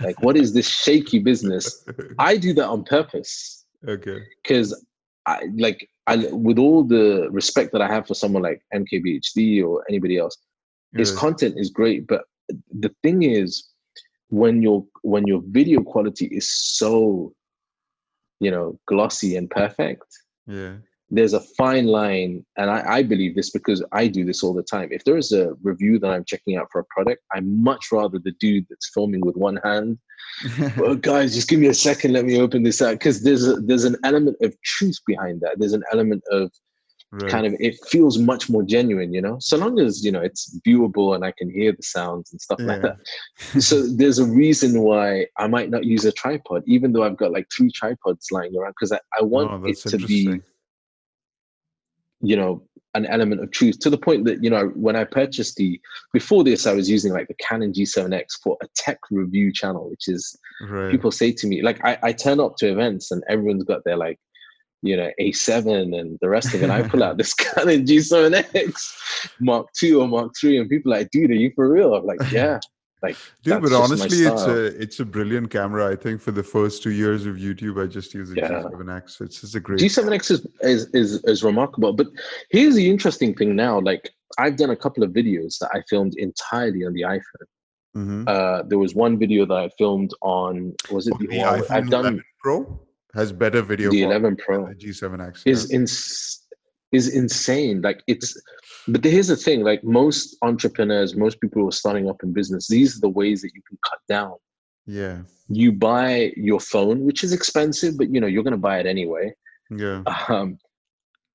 like, 0.00 0.20
what 0.22 0.36
is 0.36 0.52
this 0.52 0.68
shaky 0.68 1.18
business? 1.18 1.84
I 2.18 2.36
do 2.36 2.52
that 2.54 2.66
on 2.66 2.84
purpose. 2.84 3.64
Okay. 3.86 4.20
Because 4.42 4.84
I 5.26 5.48
like 5.56 5.88
I 6.06 6.16
with 6.32 6.58
all 6.58 6.84
the 6.84 7.28
respect 7.30 7.72
that 7.72 7.82
I 7.82 7.88
have 7.88 8.06
for 8.06 8.14
someone 8.14 8.42
like 8.42 8.62
MKBHD 8.74 9.64
or 9.64 9.84
anybody 9.88 10.18
else, 10.18 10.36
yeah. 10.92 11.00
his 11.00 11.12
content 11.12 11.54
is 11.58 11.70
great. 11.70 12.06
But 12.06 12.24
the 12.48 12.94
thing 13.02 13.22
is, 13.22 13.67
when 14.28 14.62
your 14.62 14.84
when 15.02 15.26
your 15.26 15.42
video 15.48 15.82
quality 15.82 16.26
is 16.26 16.50
so, 16.50 17.32
you 18.40 18.50
know, 18.50 18.78
glossy 18.86 19.36
and 19.36 19.50
perfect, 19.50 20.06
yeah, 20.46 20.74
there's 21.10 21.32
a 21.32 21.40
fine 21.40 21.86
line. 21.86 22.44
And 22.56 22.70
I, 22.70 22.96
I, 22.96 23.02
believe 23.02 23.34
this 23.34 23.50
because 23.50 23.82
i 23.92 24.06
do 24.06 24.24
this 24.24 24.42
all 24.42 24.54
the 24.54 24.62
time. 24.62 24.88
If 24.92 25.04
there 25.04 25.16
is 25.16 25.32
a 25.32 25.54
review 25.62 25.98
that 26.00 26.10
i'm 26.10 26.24
checking 26.24 26.56
out 26.56 26.68
for 26.70 26.80
a 26.80 26.84
product 26.90 27.22
i 27.34 27.40
much 27.40 27.86
rather 27.92 28.18
the 28.18 28.34
dude 28.40 28.66
that's 28.68 28.90
filming 28.92 29.20
with 29.20 29.36
one 29.36 29.58
hand 29.64 29.98
well, 30.76 30.94
guys 30.94 31.34
just 31.34 31.48
give 31.48 31.60
me 31.60 31.66
a 31.66 31.74
second. 31.74 32.12
Let 32.12 32.24
me 32.24 32.40
open 32.40 32.62
this 32.62 32.82
out. 32.82 32.92
Because 32.92 33.22
there's 33.22 33.46
a, 33.46 33.56
there's 33.56 33.84
an 33.84 33.96
element 34.04 34.36
of 34.42 34.54
truth 34.62 34.98
behind 35.06 35.40
that. 35.40 35.58
There's 35.58 35.72
an 35.72 35.84
element 35.92 36.22
of 36.30 36.50
right. 37.12 37.30
kind 37.30 37.46
of 37.46 37.54
it 37.58 37.76
feels 37.86 38.18
much 38.18 38.50
more 38.50 38.62
genuine 38.62 39.12
you 39.14 39.20
know 39.20 39.36
so 39.40 39.56
long 39.56 39.78
as 39.78 40.04
you 40.04 40.12
know 40.12 40.20
it's 40.20 40.58
viewable 40.66 41.14
and 41.14 41.24
i 41.24 41.32
can 41.38 41.50
hear 41.50 41.72
the 41.72 41.82
sounds 41.82 42.32
and 42.32 42.40
stuff 42.40 42.58
yeah. 42.60 42.66
like 42.66 42.82
that 42.82 43.62
so 43.62 43.86
there's 43.86 44.18
a 44.18 44.24
reason 44.24 44.82
why 44.82 45.26
i 45.38 45.46
might 45.46 45.70
not 45.70 45.84
use 45.84 46.04
a 46.04 46.12
tripod 46.12 46.62
even 46.66 46.92
though 46.92 47.04
i've 47.04 47.16
got 47.16 47.32
like 47.32 47.46
three 47.54 47.70
tripods 47.70 48.28
lying 48.30 48.54
around 48.56 48.72
because 48.78 48.92
I, 48.92 49.00
I 49.18 49.22
want 49.22 49.50
oh, 49.50 49.64
it 49.66 49.78
to 49.78 49.98
be 49.98 50.40
you 52.20 52.36
know 52.36 52.62
an 52.94 53.06
element 53.06 53.42
of 53.42 53.50
truth 53.50 53.78
to 53.78 53.90
the 53.90 53.98
point 53.98 54.24
that 54.24 54.42
you 54.42 54.50
know 54.50 54.68
when 54.74 54.96
i 54.96 55.04
purchased 55.04 55.56
the 55.56 55.80
before 56.12 56.42
this 56.42 56.66
i 56.66 56.72
was 56.72 56.90
using 56.90 57.12
like 57.12 57.28
the 57.28 57.34
canon 57.34 57.72
g7x 57.72 58.24
for 58.42 58.56
a 58.62 58.66
tech 58.74 58.98
review 59.10 59.52
channel 59.52 59.88
which 59.90 60.08
is 60.08 60.36
right. 60.68 60.90
people 60.90 61.10
say 61.10 61.30
to 61.30 61.46
me 61.46 61.62
like 61.62 61.82
I, 61.84 61.98
I 62.02 62.12
turn 62.12 62.40
up 62.40 62.56
to 62.56 62.70
events 62.70 63.10
and 63.10 63.22
everyone's 63.28 63.64
got 63.64 63.84
their 63.84 63.96
like 63.96 64.18
you 64.82 64.96
know 64.96 65.10
a7 65.20 65.98
and 65.98 66.18
the 66.20 66.28
rest 66.28 66.54
of 66.54 66.62
it 66.62 66.70
i 66.70 66.82
pull 66.82 67.02
out 67.02 67.16
this 67.16 67.34
canon 67.34 67.84
g7x 67.84 68.92
mark 69.40 69.66
2 69.78 70.00
or 70.00 70.08
mark 70.08 70.32
3 70.40 70.58
and 70.58 70.70
people 70.70 70.92
are 70.92 70.98
like 70.98 71.10
dude 71.10 71.30
are 71.30 71.34
you 71.34 71.52
for 71.54 71.70
real? 71.70 71.94
I'm 71.94 72.04
like 72.04 72.20
yeah. 72.30 72.58
Like 73.02 73.16
dude 73.42 73.62
but 73.62 73.72
honestly 73.72 74.26
it's 74.26 74.42
a 74.42 74.66
it's 74.80 75.00
a 75.00 75.04
brilliant 75.04 75.50
camera 75.50 75.90
i 75.90 75.94
think 75.94 76.20
for 76.20 76.32
the 76.32 76.42
first 76.42 76.82
two 76.82 76.90
years 76.90 77.26
of 77.26 77.36
youtube 77.36 77.80
i 77.80 77.86
just 77.86 78.12
use 78.12 78.32
a 78.32 78.34
yeah. 78.34 78.48
g7x 78.48 79.20
it's 79.20 79.40
just 79.40 79.54
a 79.54 79.60
great 79.60 79.78
g7x 79.78 80.30
is, 80.32 80.46
is 80.62 80.86
is 80.94 81.24
is 81.24 81.44
remarkable 81.44 81.92
but 81.92 82.08
here's 82.50 82.74
the 82.74 82.90
interesting 82.90 83.34
thing 83.34 83.54
now 83.54 83.78
like 83.78 84.10
i've 84.38 84.56
done 84.56 84.70
a 84.70 84.76
couple 84.76 85.04
of 85.04 85.10
videos 85.10 85.58
that 85.58 85.70
i 85.74 85.82
filmed 85.88 86.14
entirely 86.16 86.84
on 86.84 86.92
the 86.92 87.02
iphone. 87.02 87.46
Mm-hmm. 87.96 88.24
uh 88.26 88.62
there 88.64 88.78
was 88.78 88.96
one 88.96 89.16
video 89.16 89.46
that 89.46 89.56
i 89.56 89.68
filmed 89.78 90.12
on 90.20 90.74
was 90.90 91.06
it 91.06 91.14
oh, 91.14 91.18
the, 91.18 91.26
the 91.28 91.38
iphone 91.38 91.70
i've 91.70 91.88
done 91.88 92.20
pro 92.42 92.80
has 93.14 93.32
better 93.32 93.62
video 93.62 93.90
the 93.90 94.02
11 94.02 94.36
pro 94.36 94.66
g7x 94.74 95.42
is 95.46 95.70
yeah. 95.70 95.76
in 95.76 95.86
is 96.92 97.14
insane. 97.14 97.82
Like 97.82 98.02
it's, 98.06 98.40
but 98.86 99.04
here's 99.04 99.28
the 99.28 99.36
thing: 99.36 99.62
like 99.62 99.84
most 99.84 100.36
entrepreneurs, 100.42 101.16
most 101.16 101.40
people 101.40 101.62
who 101.62 101.68
are 101.68 101.72
starting 101.72 102.08
up 102.08 102.22
in 102.22 102.32
business, 102.32 102.68
these 102.68 102.96
are 102.96 103.00
the 103.00 103.08
ways 103.08 103.42
that 103.42 103.50
you 103.54 103.62
can 103.68 103.78
cut 103.88 103.98
down. 104.08 104.34
Yeah. 104.86 105.18
You 105.48 105.72
buy 105.72 106.32
your 106.36 106.60
phone, 106.60 107.04
which 107.04 107.24
is 107.24 107.32
expensive, 107.32 107.96
but 107.98 108.12
you 108.12 108.20
know 108.20 108.26
you're 108.26 108.42
going 108.42 108.52
to 108.52 108.58
buy 108.58 108.78
it 108.78 108.86
anyway. 108.86 109.34
Yeah. 109.70 110.02
Um, 110.28 110.58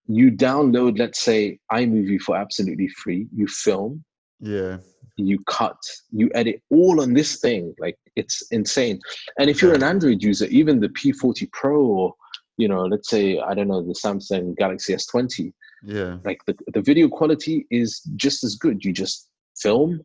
you 0.08 0.32
download, 0.32 1.00
let's 1.00 1.22
say, 1.22 1.60
iMovie 1.72 2.20
for 2.20 2.36
absolutely 2.36 2.90
free. 2.90 3.28
You 3.34 3.48
film. 3.48 4.04
Yeah. 4.40 4.78
You 5.16 5.40
cut. 5.48 5.78
You 6.12 6.30
edit 6.34 6.62
all 6.70 7.02
on 7.02 7.14
this 7.14 7.40
thing. 7.40 7.74
Like 7.80 7.98
it's 8.16 8.44
insane. 8.52 9.00
And 9.38 9.50
if 9.50 9.62
you're 9.62 9.74
an 9.74 9.84
Android 9.84 10.24
user, 10.24 10.46
even 10.46 10.80
the 10.80 10.90
P40 10.90 11.52
Pro 11.52 11.82
or 11.82 12.16
you 12.58 12.68
know, 12.68 12.84
let's 12.84 13.10
say 13.10 13.40
I 13.40 13.54
don't 13.54 13.68
know 13.68 13.82
the 13.82 13.94
Samsung 13.94 14.56
Galaxy 14.56 14.94
S20. 14.94 15.54
Yeah. 15.84 16.18
Like 16.24 16.40
the 16.46 16.56
the 16.74 16.82
video 16.82 17.10
quality 17.10 17.66
is 17.72 18.02
just 18.16 18.44
as 18.44 18.56
good. 18.56 18.84
You 18.84 18.94
just 18.94 19.30
film. 19.58 20.02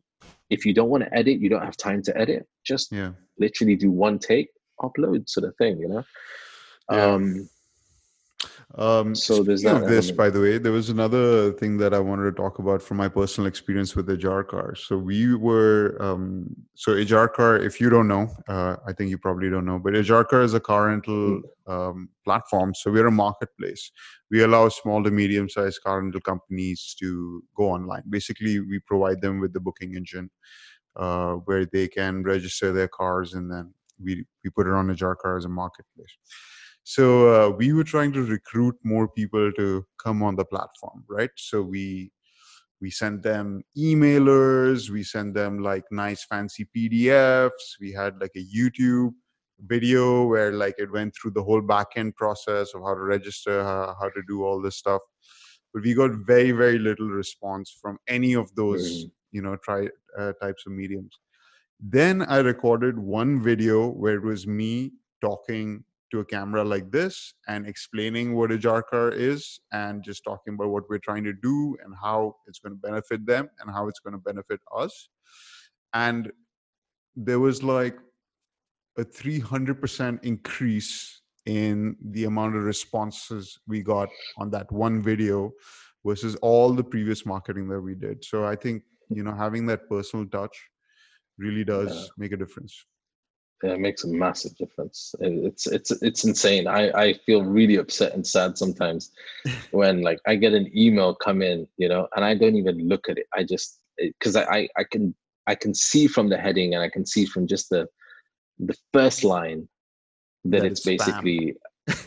If 0.49 0.65
you 0.65 0.73
don't 0.73 0.89
want 0.89 1.03
to 1.03 1.13
edit, 1.15 1.39
you 1.39 1.49
don't 1.49 1.63
have 1.63 1.77
time 1.77 2.01
to 2.03 2.17
edit. 2.17 2.47
Just 2.65 2.91
yeah. 2.91 3.11
literally 3.37 3.75
do 3.75 3.91
one 3.91 4.17
take, 4.17 4.49
upload 4.81 5.29
sort 5.29 5.47
of 5.47 5.55
thing. 5.57 5.79
You 5.79 5.89
know. 5.89 6.03
Yeah. 6.91 7.05
Um, 7.05 7.49
um, 8.75 9.15
so 9.15 9.41
there's 9.41 9.63
that. 9.63 9.83
Of 9.83 9.89
this, 9.89 10.11
by 10.11 10.29
the 10.29 10.39
way, 10.39 10.59
there 10.59 10.71
was 10.71 10.89
another 10.89 11.51
thing 11.53 11.77
that 11.77 11.91
I 11.93 11.99
wanted 11.99 12.25
to 12.25 12.31
talk 12.31 12.59
about 12.59 12.83
from 12.83 12.97
my 12.97 13.07
personal 13.07 13.47
experience 13.47 13.95
with 13.95 14.07
Ajarkar. 14.07 14.77
So 14.77 14.95
we 14.95 15.33
were, 15.33 15.97
um, 15.99 16.55
so 16.75 16.93
Car, 17.29 17.57
if 17.57 17.81
you 17.81 17.89
don't 17.89 18.07
know, 18.07 18.29
uh, 18.47 18.75
I 18.85 18.93
think 18.93 19.09
you 19.09 19.17
probably 19.17 19.49
don't 19.49 19.65
know, 19.65 19.79
but 19.79 19.93
Ajarkar 19.93 20.43
is 20.43 20.53
a 20.53 20.59
car 20.59 20.87
rental 20.87 21.41
hmm. 21.65 21.71
um, 21.71 22.09
platform. 22.23 22.75
So 22.75 22.91
we're 22.91 23.07
a 23.07 23.11
marketplace. 23.11 23.91
We 24.29 24.43
allow 24.43 24.69
small 24.69 25.03
to 25.03 25.09
medium-sized 25.09 25.81
car 25.81 26.01
rental 26.01 26.21
companies 26.21 26.95
to 26.99 27.43
go 27.57 27.71
online. 27.71 28.03
Basically, 28.07 28.59
we 28.59 28.79
provide 28.85 29.19
them 29.19 29.39
with 29.39 29.51
the 29.51 29.59
booking 29.59 29.95
engine 29.95 30.29
uh, 30.95 31.33
where 31.45 31.65
they 31.65 31.87
can 31.87 32.21
register 32.21 32.71
their 32.71 32.87
cars, 32.87 33.33
and 33.33 33.51
then 33.51 33.73
we 34.01 34.25
we 34.43 34.51
put 34.51 34.67
it 34.67 34.73
on 34.73 34.95
Ajarkar 34.95 35.37
as 35.37 35.45
a 35.45 35.49
marketplace. 35.49 36.15
So 36.83 37.05
uh, 37.29 37.49
we 37.55 37.73
were 37.73 37.83
trying 37.83 38.13
to 38.13 38.23
recruit 38.23 38.75
more 38.83 39.07
people 39.07 39.51
to 39.53 39.85
come 40.03 40.23
on 40.23 40.35
the 40.35 40.45
platform, 40.45 41.03
right? 41.07 41.29
So 41.35 41.61
we 41.61 42.11
we 42.81 42.89
sent 42.89 43.23
them 43.23 43.61
emailers, 43.77 44.89
we 44.89 45.03
sent 45.03 45.33
them 45.33 45.59
like 45.59 45.83
nice 45.91 46.23
fancy 46.23 46.67
PDFs. 46.75 47.77
We 47.79 47.91
had 47.91 48.19
like 48.21 48.31
a 48.35 48.45
YouTube 48.45 49.11
video 49.65 50.25
where 50.25 50.53
like 50.53 50.75
it 50.77 50.91
went 50.91 51.13
through 51.13 51.31
the 51.31 51.43
whole 51.43 51.61
backend 51.61 52.15
process 52.15 52.73
of 52.73 52.81
how 52.81 52.93
to 52.93 53.01
register, 53.01 53.63
how, 53.63 53.95
how 53.99 54.09
to 54.09 54.21
do 54.27 54.43
all 54.43 54.61
this 54.61 54.77
stuff. 54.77 55.01
But 55.73 55.83
we 55.83 55.93
got 55.93 56.11
very 56.25 56.51
very 56.51 56.79
little 56.79 57.09
response 57.09 57.77
from 57.81 57.97
any 58.07 58.33
of 58.33 58.53
those 58.55 59.05
mm. 59.05 59.11
you 59.31 59.41
know 59.41 59.57
try 59.57 59.87
uh, 60.17 60.33
types 60.41 60.63
of 60.65 60.73
mediums. 60.73 61.19
Then 61.79 62.23
I 62.23 62.37
recorded 62.39 62.97
one 62.97 63.41
video 63.41 63.89
where 63.89 64.15
it 64.15 64.23
was 64.23 64.47
me 64.47 64.93
talking 65.21 65.83
to 66.11 66.19
a 66.19 66.25
camera 66.25 66.63
like 66.63 66.91
this 66.91 67.33
and 67.47 67.67
explaining 67.67 68.35
what 68.35 68.49
Ajarkar 68.49 69.13
is 69.13 69.59
and 69.71 70.03
just 70.03 70.23
talking 70.23 70.55
about 70.55 70.69
what 70.69 70.89
we're 70.89 70.99
trying 70.99 71.23
to 71.23 71.33
do 71.33 71.77
and 71.83 71.93
how 72.01 72.35
it's 72.47 72.59
going 72.59 72.73
to 72.73 72.79
benefit 72.79 73.25
them 73.25 73.49
and 73.59 73.71
how 73.71 73.87
it's 73.87 73.99
going 73.99 74.13
to 74.13 74.19
benefit 74.19 74.59
us. 74.75 75.09
And 75.93 76.31
there 77.15 77.39
was 77.39 77.63
like 77.63 77.97
a 78.97 79.03
300% 79.03 80.23
increase 80.23 81.21
in 81.45 81.95
the 82.11 82.25
amount 82.25 82.55
of 82.55 82.63
responses 82.63 83.57
we 83.67 83.81
got 83.81 84.09
on 84.37 84.49
that 84.51 84.71
one 84.71 85.01
video 85.01 85.51
versus 86.05 86.35
all 86.37 86.73
the 86.73 86.83
previous 86.83 87.25
marketing 87.25 87.67
that 87.69 87.81
we 87.81 87.95
did. 87.95 88.23
So 88.23 88.45
I 88.45 88.55
think, 88.55 88.83
you 89.09 89.23
know, 89.23 89.33
having 89.33 89.65
that 89.67 89.89
personal 89.89 90.25
touch 90.27 90.55
really 91.37 91.63
does 91.63 91.93
yeah. 91.93 92.07
make 92.17 92.31
a 92.31 92.37
difference 92.37 92.85
it 93.63 93.79
makes 93.79 94.03
a 94.03 94.07
massive 94.07 94.55
difference. 94.57 95.13
It's 95.19 95.67
it's 95.67 95.91
it's 95.91 96.23
insane. 96.23 96.67
I 96.67 96.89
I 96.91 97.13
feel 97.25 97.43
really 97.43 97.75
upset 97.75 98.13
and 98.13 98.25
sad 98.25 98.57
sometimes 98.57 99.11
when 99.71 100.01
like 100.01 100.19
I 100.27 100.35
get 100.35 100.53
an 100.53 100.71
email 100.75 101.15
come 101.15 101.41
in, 101.41 101.67
you 101.77 101.89
know, 101.89 102.07
and 102.15 102.23
I 102.25 102.35
don't 102.35 102.55
even 102.55 102.87
look 102.87 103.09
at 103.09 103.17
it. 103.17 103.27
I 103.33 103.43
just 103.43 103.79
because 103.97 104.35
I, 104.35 104.43
I 104.43 104.69
I 104.77 104.83
can 104.83 105.15
I 105.47 105.55
can 105.55 105.73
see 105.73 106.07
from 106.07 106.29
the 106.29 106.37
heading 106.37 106.73
and 106.73 106.83
I 106.83 106.89
can 106.89 107.05
see 107.05 107.25
from 107.25 107.47
just 107.47 107.69
the 107.69 107.87
the 108.59 108.75
first 108.93 109.23
line 109.23 109.67
that, 110.45 110.59
that 110.61 110.65
it's, 110.65 110.79
it's 110.79 110.85
basically 110.85 111.55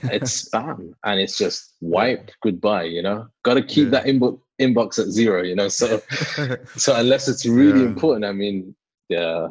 it's 0.05 0.49
spam 0.51 0.93
and 1.05 1.21
it's 1.21 1.37
just 1.39 1.75
wiped 1.81 2.37
goodbye. 2.43 2.85
You 2.85 3.03
know, 3.03 3.27
got 3.43 3.55
to 3.55 3.63
keep 3.63 3.87
yeah. 3.87 3.91
that 3.91 4.05
inbox 4.07 4.41
inbox 4.61 4.99
at 4.99 5.09
zero, 5.09 5.43
you 5.43 5.55
know. 5.55 5.69
So 5.69 6.01
so 6.77 6.97
unless 6.97 7.29
it's 7.29 7.47
really 7.47 7.81
Yeah. 7.81 7.87
important, 7.87 8.25
I 8.25 8.33
mean, 8.33 8.75
yeah, 9.09 9.49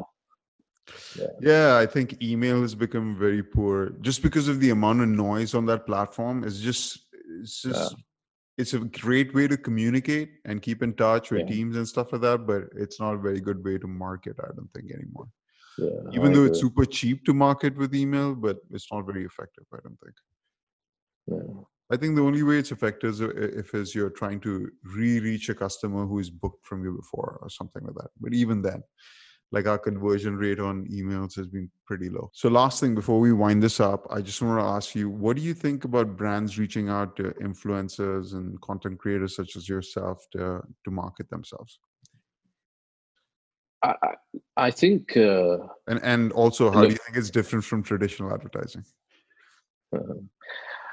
Yeah, 1.41 1.77
I 1.77 1.85
think 1.85 2.21
email 2.21 2.61
has 2.61 2.75
become 2.75 3.17
very 3.17 3.43
poor 3.43 3.91
just 4.01 4.21
because 4.21 4.47
of 4.47 4.59
the 4.59 4.71
amount 4.71 5.01
of 5.01 5.07
noise 5.09 5.53
on 5.53 5.65
that 5.67 5.85
platform. 5.85 6.43
It's 6.43 6.59
just, 6.59 7.07
it's 7.41 7.61
just, 7.61 7.95
it's 8.57 8.73
a 8.73 8.79
great 8.79 9.33
way 9.33 9.47
to 9.47 9.57
communicate 9.57 10.31
and 10.45 10.61
keep 10.61 10.83
in 10.83 10.93
touch 10.93 11.31
with 11.31 11.41
Yeah. 11.41 11.47
teams 11.55 11.75
and 11.77 11.87
stuff 11.87 12.11
like 12.11 12.21
that. 12.21 12.45
But 12.45 12.63
it's 12.75 12.99
not 12.99 13.13
a 13.15 13.17
very 13.17 13.39
good 13.39 13.63
way 13.63 13.77
to 13.77 13.87
market. 13.87 14.35
I 14.39 14.47
don't 14.55 14.69
think 14.73 14.91
anymore. 14.91 15.27
yeah. 15.77 16.11
Even 16.13 16.31
I 16.31 16.35
though 16.35 16.45
it's 16.45 16.59
super 16.59 16.85
cheap 16.85 17.25
to 17.25 17.33
market 17.33 17.77
with 17.77 17.95
email, 17.95 18.35
but 18.35 18.57
it's 18.71 18.87
not 18.91 19.05
very 19.05 19.25
effective. 19.25 19.65
I 19.73 19.77
don't 19.83 19.99
think. 20.03 20.15
Yeah. 21.27 21.63
I 21.93 21.97
think 21.97 22.15
the 22.15 22.21
only 22.21 22.43
way 22.43 22.57
it's 22.57 22.71
effective 22.71 23.11
is 23.15 23.21
if 23.21 23.73
is 23.73 23.93
you're 23.93 24.09
trying 24.21 24.39
to 24.41 24.71
re-reach 24.83 25.49
a 25.49 25.55
customer 25.55 26.05
who 26.05 26.19
is 26.19 26.29
booked 26.29 26.65
from 26.65 26.83
you 26.85 26.93
before 26.95 27.37
or 27.41 27.49
something 27.49 27.83
like 27.83 27.95
that. 27.95 28.11
But 28.19 28.33
even 28.33 28.61
then, 28.61 28.81
like 29.51 29.67
our 29.67 29.77
conversion 29.77 30.37
rate 30.37 30.59
on 30.59 30.85
emails 30.87 31.35
has 31.35 31.47
been 31.47 31.69
pretty 31.85 32.09
low. 32.09 32.29
So 32.33 32.49
last 32.49 32.79
thing 32.79 32.95
before 32.95 33.19
we 33.19 33.33
wind 33.33 33.61
this 33.61 33.79
up, 33.79 34.07
I 34.09 34.21
just 34.21 34.41
want 34.41 34.59
to 34.59 34.65
ask 34.65 34.95
you, 34.95 35.09
what 35.09 35.35
do 35.35 35.41
you 35.41 35.53
think 35.53 35.83
about 35.83 36.15
brands 36.15 36.57
reaching 36.57 36.89
out 36.89 37.15
to 37.17 37.23
influencers 37.41 38.33
and 38.33 38.59
content 38.61 38.99
creators 38.99 39.35
such 39.35 39.55
as 39.55 39.67
yourself 39.67 40.25
to 40.31 40.61
to 40.85 40.91
market 40.91 41.29
themselves? 41.29 41.79
I, 43.83 43.95
I, 44.57 44.71
think 44.71 45.17
uh, 45.17 45.57
And 45.87 45.99
and 46.03 46.31
also 46.33 46.71
how 46.71 46.81
do 46.83 46.89
you 46.89 46.99
think 47.05 47.17
it's 47.17 47.31
different 47.31 47.65
from 47.65 47.81
traditional 47.83 48.31
advertising? 48.31 48.85
uh, 49.95 50.19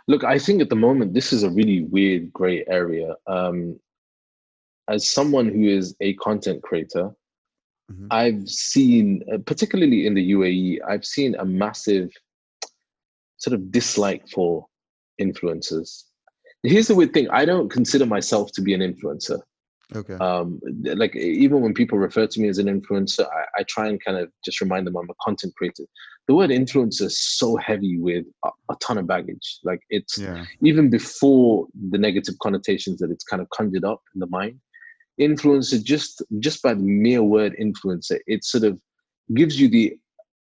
look, 0.09 0.25
I 0.25 0.39
think 0.39 0.63
at 0.63 0.71
the 0.71 0.77
moment 0.77 1.15
this 1.15 1.33
is 1.33 1.43
a 1.43 1.51
really 1.51 1.83
weird 1.83 2.33
gray 2.33 2.65
area. 2.67 3.15
Um, 3.27 3.79
as 4.89 5.11
someone 5.11 5.49
who 5.49 5.65
is 5.65 5.95
a 6.01 6.15
content 6.15 6.63
creator, 6.63 7.15
Mhm. 7.91 8.07
I've 8.11 8.49
seen, 8.49 9.22
uh, 9.32 9.39
particularly 9.47 10.07
in 10.07 10.14
the 10.14 10.30
UAE, 10.32 10.80
I've 10.86 11.05
seen 11.05 11.34
a 11.36 11.45
massive 11.45 12.11
sort 13.39 13.55
of 13.55 13.70
dislike 13.70 14.28
for 14.28 14.66
influencers. 15.20 16.05
Here's 16.62 16.89
the 16.89 16.95
weird 16.95 17.12
thing: 17.14 17.28
I 17.30 17.45
don't 17.45 17.70
consider 17.70 18.05
myself 18.05 18.53
to 18.53 18.62
be 18.62 18.74
an 18.74 18.80
influencer. 18.80 19.41
Okay. 19.97 20.14
um 20.16 20.61
like 20.84 21.16
even 21.16 21.62
when 21.62 21.72
people 21.72 21.97
refer 21.97 22.26
to 22.26 22.41
me 22.41 22.49
as 22.49 22.59
an 22.59 22.66
influencer 22.66 23.26
I, 23.26 23.61
I 23.61 23.62
try 23.62 23.89
and 23.89 23.99
kind 24.05 24.18
of 24.18 24.30
just 24.45 24.61
remind 24.61 24.86
them 24.86 24.97
i'm 24.99 25.09
a 25.09 25.14
content 25.24 25.55
creator 25.57 25.84
the 26.26 26.34
word 26.34 26.51
influencer 26.51 27.05
is 27.07 27.18
so 27.18 27.57
heavy 27.57 27.97
with 27.99 28.26
a, 28.45 28.51
a 28.70 28.76
ton 28.82 28.99
of 28.99 29.07
baggage 29.07 29.61
like 29.64 29.80
it's 29.89 30.18
yeah. 30.18 30.45
even 30.61 30.91
before 30.91 31.68
the 31.91 31.97
negative 31.97 32.34
connotations 32.43 32.99
that 32.99 33.11
it's 33.11 33.24
kind 33.24 33.41
of 33.41 33.49
conjured 33.49 33.84
up 33.84 34.03
in 34.14 34.20
the 34.20 34.26
mind 34.26 34.61
influencer 35.21 35.83
just 35.83 36.23
just 36.39 36.62
by 36.62 36.75
the 36.75 36.83
mere 36.83 37.23
word 37.23 37.55
influencer 37.61 38.19
it 38.27 38.45
sort 38.45 38.64
of 38.64 38.79
gives 39.35 39.61
you 39.61 39.69
the 39.69 39.97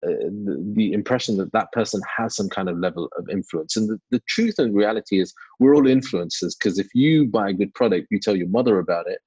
uh, 0.04 0.10
the, 0.44 0.72
the 0.74 0.92
impression 0.92 1.36
that 1.36 1.52
that 1.52 1.70
person 1.72 2.00
has 2.16 2.34
some 2.34 2.48
kind 2.48 2.68
of 2.68 2.78
level 2.78 3.08
of 3.18 3.28
influence 3.28 3.76
and 3.76 3.88
the, 3.88 4.00
the 4.10 4.22
truth 4.28 4.56
and 4.58 4.74
reality 4.74 5.20
is 5.20 5.32
we're 5.60 5.74
all 5.76 5.84
influencers 5.84 6.54
because 6.58 6.78
if 6.78 6.88
you 6.94 7.26
buy 7.26 7.48
a 7.48 7.52
good 7.52 7.72
product 7.74 8.08
you 8.10 8.18
tell 8.18 8.36
your 8.36 8.48
mother 8.48 8.78
about 8.78 9.06
it 9.06 9.20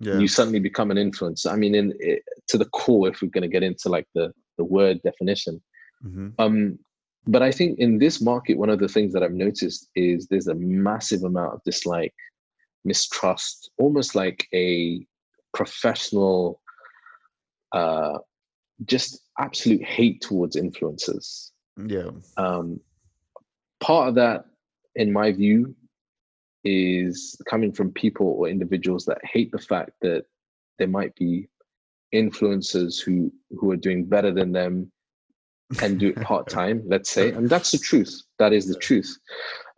Yeah. 0.00 0.18
you 0.18 0.28
suddenly 0.28 0.58
become 0.60 0.90
an 0.90 0.96
influencer. 0.96 1.48
I 1.52 1.56
mean, 1.56 1.74
in 1.74 1.92
it, 2.00 2.22
to 2.48 2.58
the 2.58 2.70
core, 2.80 3.08
if 3.08 3.22
we're 3.22 3.30
going 3.36 3.48
to 3.48 3.56
get 3.56 3.62
into 3.62 3.88
like 3.88 4.06
the 4.14 4.32
the 4.58 4.64
word 4.64 5.00
definition. 5.02 5.62
hmm 6.02 6.28
Um, 6.38 6.78
but 7.34 7.42
I 7.42 7.52
think 7.52 7.78
in 7.78 7.98
this 7.98 8.20
market, 8.20 8.58
one 8.58 8.72
of 8.74 8.80
the 8.80 8.88
things 8.88 9.12
that 9.12 9.22
I've 9.22 9.32
noticed 9.46 9.88
is 9.94 10.26
there's 10.26 10.48
a 10.48 10.54
massive 10.88 11.22
amount 11.22 11.54
of 11.54 11.60
dislike, 11.64 12.14
mistrust, 12.84 13.70
almost 13.78 14.14
like 14.14 14.46
a 14.54 15.06
professional, 15.54 16.60
uh, 17.72 18.18
just 18.84 19.20
absolute 19.38 19.82
hate 19.84 20.20
towards 20.20 20.56
influencers 20.56 21.50
Yeah. 21.76 22.10
um, 22.36 22.80
part 23.80 24.08
of 24.08 24.14
that, 24.16 24.44
in 24.96 25.12
my 25.12 25.32
view, 25.32 25.74
is 26.64 27.40
coming 27.48 27.72
from 27.72 27.90
people 27.92 28.26
or 28.26 28.48
individuals 28.48 29.04
that 29.06 29.18
hate 29.24 29.50
the 29.52 29.58
fact 29.58 29.92
that 30.02 30.24
there 30.78 30.88
might 30.88 31.14
be 31.16 31.48
influencers 32.14 33.02
who 33.02 33.32
who 33.58 33.70
are 33.70 33.76
doing 33.76 34.04
better 34.04 34.30
than 34.32 34.52
them 34.52 34.90
and 35.80 35.98
do 35.98 36.08
it 36.08 36.16
part 36.22 36.48
time. 36.48 36.82
let's 36.86 37.10
say, 37.10 37.32
and 37.32 37.48
that's 37.48 37.72
the 37.72 37.78
truth. 37.78 38.22
That 38.38 38.52
is 38.52 38.66
the 38.68 38.76
truth. 38.78 39.10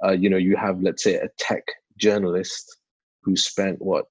Uh, 0.05 0.11
you 0.13 0.29
know, 0.29 0.37
you 0.37 0.57
have 0.57 0.81
let's 0.83 1.03
say 1.03 1.15
a 1.15 1.29
tech 1.39 1.63
journalist 1.97 2.77
who 3.25 3.37
spent 3.37 3.81
what 3.81 4.07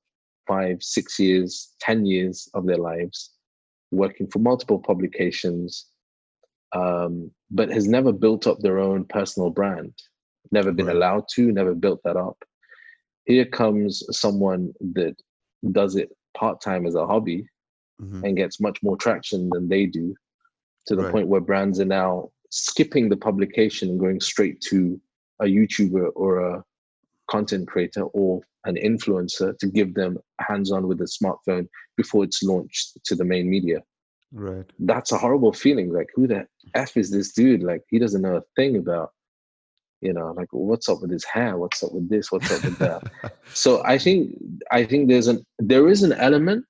five, 0.47 0.81
six 0.81 1.19
years, 1.19 1.73
ten 1.79 2.05
years 2.05 2.49
of 2.53 2.65
their 2.65 2.77
lives 2.77 3.31
working 3.91 4.27
for 4.27 4.39
multiple 4.39 4.79
publications, 4.79 5.85
um, 6.75 7.31
but 7.51 7.69
has 7.69 7.87
never 7.87 8.11
built 8.11 8.47
up 8.47 8.59
their 8.59 8.79
own 8.79 9.05
personal 9.05 9.49
brand, 9.49 9.93
never 10.51 10.71
been 10.71 10.87
Right. 10.87 10.95
allowed 10.95 11.25
to, 11.35 11.51
never 11.51 11.75
built 11.75 12.01
that 12.03 12.17
up. 12.17 12.37
Here 13.25 13.45
comes 13.45 14.03
someone 14.11 14.73
that 14.95 15.15
does 15.71 15.95
it 15.95 16.09
part 16.35 16.59
time 16.59 16.85
as 16.85 16.95
a 16.95 17.05
hobby 17.05 17.47
Mhm. 18.01 18.23
and 18.25 18.35
gets 18.37 18.59
much 18.59 18.81
more 18.83 18.97
traction 18.97 19.49
than 19.49 19.69
they 19.69 19.85
do, 19.85 20.15
to 20.87 20.95
the 20.95 21.03
Right. 21.03 21.11
point 21.13 21.27
where 21.27 21.39
brands 21.39 21.79
are 21.79 21.85
now 21.85 22.31
skipping 22.49 23.07
the 23.07 23.17
publication 23.17 23.89
and 23.89 23.99
going 23.99 24.19
straight 24.19 24.59
to 24.61 24.99
a 25.39 25.45
YouTuber 25.45 26.11
or 26.15 26.39
a 26.39 26.63
content 27.29 27.67
creator 27.67 28.03
or 28.03 28.41
an 28.65 28.75
influencer 28.75 29.57
to 29.59 29.67
give 29.67 29.93
them 29.93 30.17
hands 30.39 30.71
on 30.71 30.87
with 30.87 31.01
a 31.01 31.05
smartphone 31.05 31.67
before 31.97 32.23
it's 32.23 32.41
launched 32.43 32.97
to 33.05 33.15
the 33.15 33.25
main 33.25 33.49
media 33.49 33.79
Right. 34.33 34.65
that's 34.79 35.11
a 35.11 35.17
horrible 35.17 35.53
feeling. 35.53 35.93
Like, 35.93 36.07
who 36.15 36.25
the 36.25 36.47
f 36.73 36.97
is 36.97 37.11
this 37.11 37.33
dude? 37.33 37.61
Like, 37.61 37.83
he 37.89 37.99
doesn't 37.99 38.23
know 38.23 38.37
a 38.37 38.41
thing 38.55 38.77
about, 38.77 39.11
you 40.01 40.11
know, 40.11 40.31
like 40.35 40.47
what's 40.51 40.89
up 40.89 41.01
with 41.01 41.11
his 41.11 41.23
hair? 41.23 41.55
What's 41.57 41.83
up 41.83 41.93
with 41.93 42.09
this? 42.09 42.31
What's 42.31 42.51
up 42.51 42.63
with 42.63 42.79
that? 42.79 43.03
so 43.53 43.83
I 43.85 43.99
think 43.99 44.35
I 44.71 44.85
think 44.85 45.07
there's 45.07 45.27
an 45.27 45.45
there 45.59 45.87
is 45.87 46.01
an 46.01 46.13
element 46.13 46.65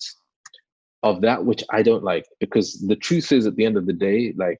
of 1.03 1.21
that 1.21 1.45
which 1.45 1.63
I 1.71 1.83
don't 1.83 2.03
like 2.03 2.25
because 2.41 2.79
the 2.85 2.97
truth 2.97 3.31
is, 3.31 3.45
at 3.45 3.55
the 3.55 3.65
end 3.65 3.77
of 3.77 3.85
the 3.85 3.93
day, 3.93 4.33
like 4.35 4.59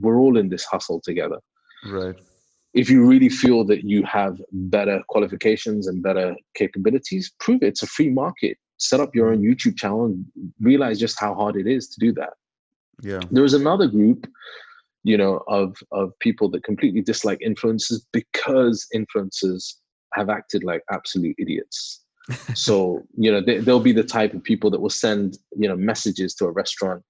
we're 0.00 0.18
all 0.18 0.36
in 0.36 0.48
this 0.48 0.64
hustle 0.64 1.00
together. 1.00 1.38
right. 1.86 2.16
If 2.74 2.88
you 2.88 3.04
really 3.04 3.28
feel 3.28 3.64
that 3.66 3.84
you 3.84 4.02
have 4.04 4.40
better 4.52 5.02
qualifications 5.08 5.86
and 5.86 6.02
better 6.02 6.34
capabilities, 6.54 7.32
prove 7.38 7.62
it. 7.62 7.66
It's 7.66 7.82
a 7.82 7.86
free 7.86 8.08
market. 8.08 8.56
Set 8.78 8.98
up 9.00 9.14
your 9.14 9.30
own 9.32 9.42
YouTube 9.42 9.76
channel 9.76 10.06
and 10.06 10.24
realize 10.60 10.98
just 10.98 11.20
how 11.20 11.34
hard 11.34 11.56
it 11.56 11.66
is 11.66 11.88
to 11.88 12.00
do 12.00 12.12
that 12.14 12.32
Yeah. 13.02 13.20
there 13.30 13.42
was 13.42 13.54
another 13.54 13.86
group 13.86 14.26
you 15.04 15.16
know 15.16 15.42
of 15.48 15.76
of 15.90 16.12
people 16.20 16.48
that 16.50 16.62
completely 16.64 17.02
dislike 17.02 17.40
influencers 17.46 18.00
because 18.12 18.86
influencers 18.94 19.74
have 20.14 20.28
acted 20.28 20.62
like 20.64 20.82
absolute 20.90 21.34
idiots 21.38 22.02
so 22.54 23.02
you 23.16 23.30
know 23.32 23.40
they, 23.40 23.58
they'll 23.58 23.80
be 23.80 23.92
the 23.92 24.04
type 24.04 24.32
of 24.34 24.42
people 24.44 24.70
that 24.70 24.80
will 24.80 24.90
send 24.90 25.38
you 25.56 25.68
know 25.68 25.76
messages 25.76 26.34
to 26.34 26.44
a 26.46 26.52
restaurant 26.52 27.02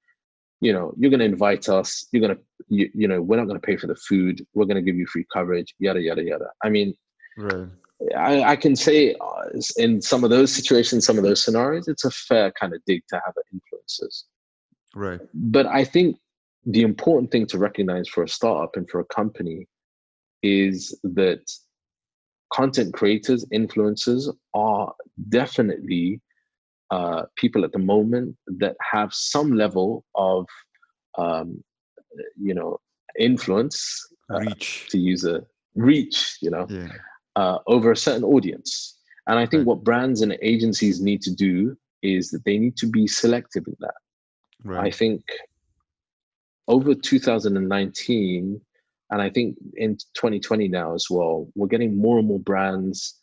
you 0.62 0.72
know 0.72 0.94
you're 0.98 1.10
going 1.10 1.20
to 1.26 1.32
invite 1.34 1.68
us 1.68 2.06
you're 2.12 2.24
going 2.26 2.34
to 2.34 2.42
you, 2.68 2.88
you 2.94 3.08
know 3.08 3.20
we're 3.20 3.36
not 3.36 3.48
going 3.50 3.60
to 3.60 3.66
pay 3.66 3.76
for 3.76 3.88
the 3.88 3.96
food 4.08 4.34
we're 4.54 4.64
going 4.70 4.82
to 4.82 4.88
give 4.88 4.96
you 4.96 5.06
free 5.06 5.26
coverage 5.32 5.74
yada 5.78 6.00
yada 6.00 6.22
yada 6.22 6.48
i 6.64 6.68
mean 6.70 6.94
Right. 7.36 7.68
I, 8.14 8.42
I 8.42 8.56
can 8.56 8.76
say 8.76 9.14
uh, 9.14 9.58
in 9.78 10.02
some 10.02 10.22
of 10.22 10.30
those 10.30 10.52
situations 10.52 11.06
some 11.06 11.18
of 11.18 11.24
those 11.24 11.42
scenarios 11.42 11.88
it's 11.88 12.04
a 12.04 12.10
fair 12.10 12.52
kind 12.60 12.74
of 12.74 12.80
dig 12.86 13.02
to 13.08 13.20
have 13.24 13.34
influencers 13.54 14.24
Right. 14.94 15.20
but 15.34 15.66
I 15.66 15.84
think 15.84 16.18
the 16.64 16.82
important 16.82 17.30
thing 17.32 17.46
to 17.46 17.58
recognize 17.58 18.08
for 18.08 18.22
a 18.22 18.28
startup 18.28 18.76
and 18.76 18.88
for 18.88 19.00
a 19.00 19.04
company 19.06 19.66
is 20.42 20.98
that 21.02 21.42
content 22.52 22.92
creators, 22.92 23.44
influencers 23.46 24.28
are 24.54 24.92
definitely 25.28 26.20
uh, 26.92 27.22
people 27.36 27.64
at 27.64 27.72
the 27.72 27.78
moment 27.94 28.36
that 28.62 28.76
have 28.92 29.10
some 29.14 29.50
level 29.64 30.04
of, 30.14 30.46
um, 31.16 31.48
you 32.48 32.52
know, 32.52 32.78
influence, 33.18 33.78
uh, 34.32 34.40
Reach. 34.40 34.86
to 34.90 34.98
use 34.98 35.24
a 35.24 35.42
reach, 35.74 36.36
you 36.42 36.50
know, 36.50 36.66
Yeah. 36.68 36.92
uh, 37.36 37.58
over 37.66 37.90
a 37.92 37.96
certain 37.96 38.24
audience. 38.24 38.98
And 39.26 39.38
I 39.38 39.46
think 39.46 39.60
Right. 39.60 39.68
what 39.68 39.84
brands 39.84 40.20
and 40.20 40.36
agencies 40.42 41.00
need 41.00 41.22
to 41.22 41.34
do 41.48 41.76
is 42.02 42.30
that 42.32 42.44
they 42.44 42.58
need 42.58 42.76
to 42.82 42.86
be 42.98 43.06
selective 43.06 43.64
in 43.66 43.76
that. 43.80 43.98
right. 44.64 44.86
I 44.88 44.90
think 44.90 45.22
over 46.68 46.94
2019, 46.94 48.60
and 49.10 49.22
I 49.22 49.30
think 49.30 49.56
in 49.76 49.96
2020 50.14 50.68
now 50.68 50.94
as 50.94 51.06
well, 51.10 51.48
we're 51.54 51.68
getting 51.74 51.96
more 51.96 52.18
and 52.18 52.28
more 52.28 52.40
brands 52.40 53.21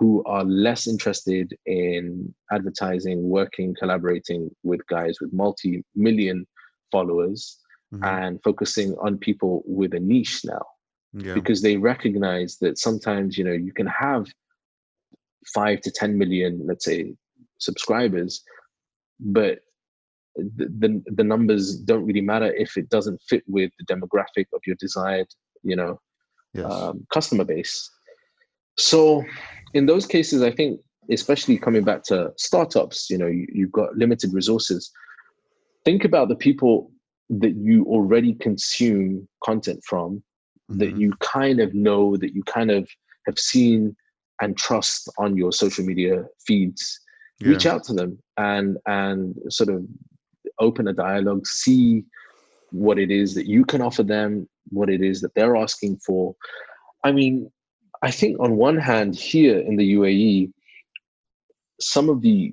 who 0.00 0.24
are 0.24 0.44
less 0.44 0.86
interested 0.86 1.54
in 1.66 2.34
advertising, 2.50 3.22
working, 3.22 3.76
collaborating 3.78 4.50
with 4.62 4.80
guys 4.86 5.18
with 5.20 5.30
multi 5.32 5.84
million 5.94 6.46
followers 6.90 7.58
Mhm. 7.92 8.06
and 8.16 8.42
focusing 8.42 8.94
on 9.02 9.18
people 9.18 9.62
with 9.66 9.92
a 9.94 10.00
niche 10.00 10.40
now 10.44 10.64
Yeah. 11.12 11.34
because 11.34 11.60
they 11.60 11.76
recognize 11.76 12.56
that 12.62 12.78
sometimes, 12.78 13.36
you 13.36 13.44
know, 13.44 13.52
you 13.52 13.72
can 13.74 13.86
have 13.88 14.24
five 15.54 15.80
to 15.82 15.90
10 15.90 16.16
million, 16.16 16.64
let's 16.66 16.84
say, 16.86 17.14
subscribers, 17.58 18.42
but 19.18 19.58
the, 20.36 20.66
the, 20.82 21.02
the 21.18 21.24
numbers 21.24 21.76
don't 21.76 22.06
really 22.06 22.20
matter 22.22 22.54
if 22.54 22.76
it 22.78 22.88
doesn't 22.88 23.20
fit 23.28 23.42
with 23.46 23.70
the 23.78 23.84
demographic 23.94 24.46
of 24.54 24.60
your 24.66 24.76
desired, 24.78 25.26
you 25.62 25.76
know, 25.76 26.00
yes. 26.54 26.64
um, 26.72 27.06
customer 27.12 27.44
base. 27.44 27.90
So 28.80 29.24
in 29.74 29.86
those 29.86 30.06
cases, 30.06 30.42
I 30.42 30.50
think, 30.50 30.80
especially 31.10 31.58
coming 31.58 31.84
back 31.84 32.02
to 32.04 32.32
startups, 32.36 33.10
you 33.10 33.18
know, 33.18 33.26
you, 33.26 33.46
you've 33.52 33.72
got 33.72 33.96
limited 33.96 34.32
resources. 34.32 34.90
Think 35.84 36.04
about 36.04 36.28
the 36.28 36.36
people 36.36 36.90
that 37.30 37.56
you 37.56 37.84
already 37.84 38.34
consume 38.34 39.28
content 39.44 39.82
from, 39.84 40.16
mm-hmm. 40.70 40.78
that 40.78 40.96
you 40.96 41.12
kind 41.20 41.60
of 41.60 41.74
know, 41.74 42.16
that 42.16 42.34
you 42.34 42.42
kind 42.44 42.70
of 42.70 42.88
have 43.26 43.38
seen 43.38 43.96
and 44.40 44.56
trust 44.56 45.08
on 45.18 45.36
your 45.36 45.52
social 45.52 45.84
media 45.84 46.24
feeds. 46.46 47.00
Yeah. 47.40 47.50
Reach 47.50 47.66
out 47.66 47.84
to 47.84 47.94
them 47.94 48.18
and 48.36 48.78
and 48.86 49.34
sort 49.48 49.70
of 49.70 49.84
open 50.58 50.88
a 50.88 50.92
dialogue, 50.92 51.46
see 51.46 52.04
what 52.70 52.98
it 52.98 53.10
is 53.10 53.34
that 53.34 53.46
you 53.46 53.64
can 53.64 53.80
offer 53.80 54.02
them, 54.02 54.48
what 54.68 54.90
it 54.90 55.02
is 55.02 55.20
that 55.22 55.34
they're 55.34 55.56
asking 55.56 55.98
for. 56.04 56.34
I 57.04 57.12
mean, 57.12 57.50
I 58.02 58.10
think 58.10 58.38
on 58.40 58.56
one 58.56 58.78
hand, 58.78 59.14
here 59.16 59.58
in 59.58 59.76
the 59.76 59.94
UAE, 59.94 60.52
some 61.80 62.08
of 62.08 62.22
the 62.22 62.52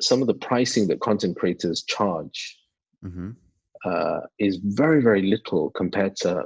some 0.00 0.20
of 0.20 0.26
the 0.26 0.34
pricing 0.34 0.88
that 0.88 1.00
content 1.00 1.36
creators 1.36 1.84
charge 1.84 2.58
mm-hmm. 3.04 3.30
uh, 3.84 4.20
is 4.38 4.58
very 4.62 5.02
very 5.02 5.22
little 5.22 5.70
compared 5.70 6.16
to 6.16 6.44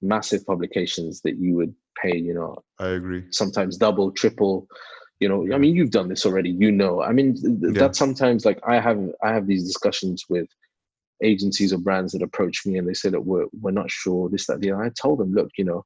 massive 0.00 0.46
publications 0.46 1.20
that 1.22 1.36
you 1.38 1.54
would 1.56 1.74
pay. 2.00 2.16
You 2.16 2.34
know, 2.34 2.62
I 2.78 2.88
agree. 2.88 3.24
Sometimes 3.30 3.76
double, 3.76 4.10
triple. 4.12 4.66
You 5.20 5.28
know, 5.28 5.52
I 5.52 5.58
mean, 5.58 5.74
you've 5.74 5.90
done 5.90 6.08
this 6.08 6.24
already. 6.24 6.50
You 6.50 6.70
know, 6.70 7.02
I 7.02 7.12
mean, 7.12 7.34
th- 7.34 7.74
yeah. 7.74 7.80
that 7.80 7.96
sometimes 7.96 8.44
like 8.44 8.60
I 8.66 8.78
have 8.80 9.00
I 9.22 9.32
have 9.32 9.48
these 9.48 9.64
discussions 9.64 10.24
with 10.28 10.48
agencies 11.24 11.72
or 11.72 11.78
brands 11.78 12.12
that 12.12 12.22
approach 12.22 12.64
me 12.64 12.78
and 12.78 12.88
they 12.88 12.94
say 12.94 13.08
that 13.08 13.20
we're 13.20 13.46
we're 13.60 13.72
not 13.72 13.90
sure 13.90 14.28
this 14.28 14.46
that 14.46 14.60
the 14.60 14.70
other. 14.70 14.84
I 14.84 14.90
told 14.90 15.18
them, 15.18 15.32
look, 15.34 15.50
you 15.58 15.64
know, 15.64 15.84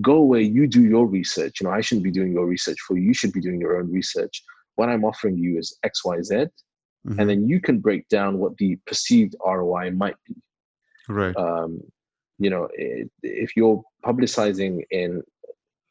go 0.00 0.16
away, 0.16 0.42
you 0.42 0.66
do 0.66 0.84
your 0.84 1.06
research. 1.06 1.60
You 1.60 1.66
know, 1.66 1.72
I 1.72 1.80
shouldn't 1.80 2.04
be 2.04 2.10
doing 2.10 2.32
your 2.32 2.46
research 2.46 2.78
for 2.86 2.96
you. 2.96 3.04
You 3.04 3.14
should 3.14 3.32
be 3.32 3.40
doing 3.40 3.60
your 3.60 3.78
own 3.78 3.90
research. 3.90 4.42
What 4.76 4.88
I'm 4.88 5.04
offering 5.04 5.38
you 5.38 5.58
is 5.58 5.76
X, 5.82 6.04
Y, 6.04 6.22
Z, 6.22 6.34
mm-hmm. 6.34 7.18
and 7.18 7.28
then 7.28 7.48
you 7.48 7.60
can 7.60 7.80
break 7.80 8.08
down 8.08 8.38
what 8.38 8.56
the 8.58 8.76
perceived 8.86 9.34
ROI 9.44 9.92
might 9.92 10.16
be. 10.26 10.36
Right. 11.08 11.36
Um, 11.36 11.80
you 12.38 12.50
know, 12.50 12.68
if 13.22 13.56
you're 13.56 13.82
publicizing 14.04 14.82
in 14.90 15.22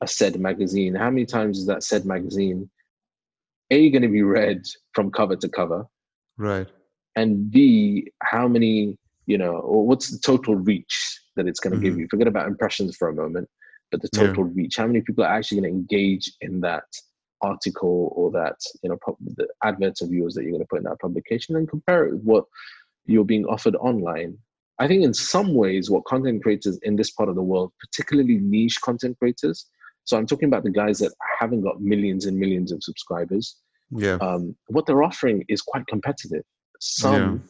a 0.01 0.07
said 0.07 0.39
magazine, 0.39 0.95
how 0.95 1.09
many 1.09 1.25
times 1.25 1.57
is 1.57 1.65
that 1.65 1.83
said 1.83 2.05
magazine 2.05 2.69
A 3.71 3.89
going 3.89 4.03
to 4.03 4.07
be 4.07 4.21
read 4.21 4.63
from 4.93 5.11
cover 5.11 5.35
to 5.35 5.49
cover? 5.49 5.85
Right. 6.37 6.67
And 7.15 7.49
B, 7.49 8.11
how 8.21 8.47
many, 8.47 8.95
you 9.25 9.39
know, 9.39 9.55
or 9.55 9.85
what's 9.85 10.11
the 10.11 10.19
total 10.19 10.55
reach 10.55 11.19
that 11.35 11.47
it's 11.47 11.59
going 11.59 11.71
to 11.71 11.77
mm-hmm. 11.77 11.85
give 11.85 11.97
you? 11.97 12.07
Forget 12.09 12.27
about 12.27 12.47
impressions 12.47 12.95
for 12.95 13.09
a 13.09 13.13
moment 13.13 13.49
but 13.91 14.01
the 14.01 14.09
total 14.09 14.45
yeah. 14.47 14.53
reach 14.55 14.77
how 14.77 14.87
many 14.87 15.01
people 15.01 15.23
are 15.23 15.33
actually 15.33 15.61
going 15.61 15.71
to 15.71 15.77
engage 15.77 16.31
in 16.41 16.59
that 16.61 16.85
article 17.41 18.11
or 18.15 18.31
that 18.31 18.55
you 18.83 18.89
know 18.89 18.97
the 19.35 19.47
adverts 19.63 20.01
of 20.01 20.11
yours 20.11 20.33
that 20.33 20.43
you're 20.43 20.51
going 20.51 20.61
to 20.61 20.67
put 20.67 20.79
in 20.79 20.83
that 20.83 20.99
publication 20.99 21.55
and 21.55 21.69
compare 21.69 22.05
it 22.05 22.13
with 22.13 22.23
what 22.23 22.45
you're 23.05 23.23
being 23.23 23.45
offered 23.45 23.75
online 23.75 24.37
i 24.79 24.87
think 24.87 25.03
in 25.03 25.13
some 25.13 25.53
ways 25.53 25.89
what 25.89 26.03
content 26.05 26.41
creators 26.41 26.79
in 26.83 26.95
this 26.95 27.11
part 27.11 27.29
of 27.29 27.35
the 27.35 27.41
world 27.41 27.71
particularly 27.79 28.37
niche 28.41 28.79
content 28.83 29.17
creators 29.19 29.67
so 30.03 30.17
i'm 30.17 30.25
talking 30.25 30.47
about 30.47 30.63
the 30.63 30.71
guys 30.71 30.97
that 30.97 31.13
haven't 31.39 31.61
got 31.61 31.79
millions 31.79 32.25
and 32.25 32.37
millions 32.37 32.71
of 32.71 32.83
subscribers 32.83 33.57
yeah 33.91 34.17
um, 34.21 34.55
what 34.67 34.85
they're 34.85 35.03
offering 35.03 35.43
is 35.47 35.61
quite 35.61 35.85
competitive 35.87 36.43
some 36.79 37.43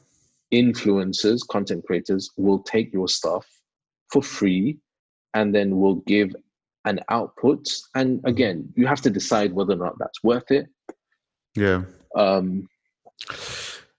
yeah. 0.51 0.61
influencers 0.61 1.39
content 1.49 1.83
creators 1.85 2.29
will 2.37 2.59
take 2.59 2.91
your 2.93 3.07
stuff 3.07 3.45
for 4.11 4.21
free 4.21 4.77
and 5.37 5.53
then 5.53 5.77
we'll 5.79 6.01
give 6.13 6.35
an 6.85 6.99
output. 7.09 7.63
And 7.95 8.21
again, 8.25 8.57
you 8.75 8.87
have 8.87 9.01
to 9.01 9.09
decide 9.09 9.53
whether 9.53 9.73
or 9.73 9.83
not 9.85 9.95
that's 9.99 10.23
worth 10.23 10.49
it. 10.51 10.67
Yeah. 11.55 11.83
Um, 12.15 12.67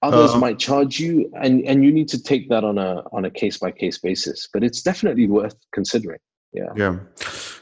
others 0.02 0.32
uh, 0.32 0.38
might 0.38 0.58
charge 0.58 0.98
you, 0.98 1.30
and 1.42 1.54
and 1.70 1.84
you 1.84 1.92
need 1.92 2.08
to 2.08 2.22
take 2.30 2.48
that 2.48 2.64
on 2.64 2.78
a 2.78 2.90
on 3.12 3.24
a 3.24 3.30
case 3.30 3.58
by 3.58 3.70
case 3.70 3.98
basis. 3.98 4.48
But 4.52 4.64
it's 4.64 4.82
definitely 4.82 5.26
worth 5.26 5.56
considering. 5.72 6.20
Yeah. 6.52 6.72
Yeah. 6.76 6.94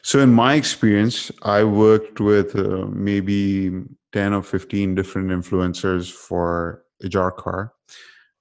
So 0.03 0.21
in 0.21 0.33
my 0.33 0.55
experience, 0.55 1.31
I 1.43 1.65
worked 1.65 2.21
with 2.21 2.57
uh, 2.57 2.87
maybe 3.11 3.73
ten 4.13 4.33
or 4.33 4.43
fifteen 4.43 4.95
different 4.95 5.29
influencers 5.31 6.11
for 6.11 6.83
Ajarkar, 7.05 7.71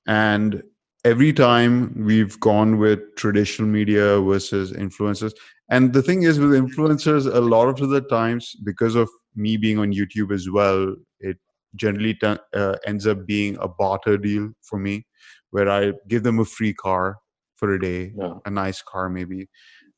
and 0.08 0.64
every 1.06 1.32
time 1.32 1.94
we've 2.04 2.38
gone 2.40 2.80
with 2.80 3.00
traditional 3.16 3.68
media 3.70 4.20
versus 4.20 4.74
influencers. 4.74 5.34
And 5.70 5.94
the 5.94 6.02
thing 6.02 6.24
is 6.24 6.40
with 6.40 6.50
influencers 6.50 7.32
a 7.34 7.40
lot 7.40 7.68
of 7.68 7.90
the 7.90 8.02
times 8.02 8.56
because 8.64 8.96
of 8.96 9.10
me 9.36 9.58
being 9.58 9.78
on 9.78 9.92
youtube 9.92 10.34
as 10.34 10.50
well 10.50 10.96
it 11.20 11.38
generally 11.76 12.14
t- 12.14 12.38
uh, 12.54 12.76
ends 12.86 13.06
up 13.06 13.26
being 13.26 13.58
a 13.60 13.68
barter 13.68 14.18
deal 14.18 14.50
for 14.62 14.80
me 14.80 15.06
where 15.52 15.70
i 15.70 15.92
give 16.08 16.24
them 16.24 16.40
a 16.40 16.46
free 16.46 16.74
car 16.74 17.18
for 17.58 17.74
a 17.74 17.80
day 17.80 18.14
yeah. 18.18 18.34
a 18.46 18.50
nice 18.50 18.82
car 18.82 19.10
maybe. 19.10 19.50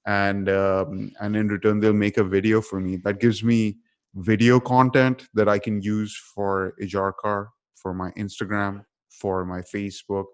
And 0.06 0.50
um, 0.50 1.12
and 1.20 1.36
in 1.36 1.50
return 1.50 1.80
they'll 1.80 1.94
make 1.94 2.18
a 2.18 2.24
video 2.24 2.62
for 2.62 2.80
me. 2.80 2.98
That 3.04 3.20
gives 3.20 3.44
me 3.44 3.78
video 4.16 4.60
content 4.60 5.28
that 5.36 5.48
i 5.48 5.60
can 5.60 5.80
use 5.82 6.20
for 6.34 6.74
a 6.82 6.88
car 7.22 7.50
for 7.76 7.94
my 7.94 8.10
instagram 8.12 8.84
for 9.10 9.46
my 9.46 9.62
facebook 9.62 10.26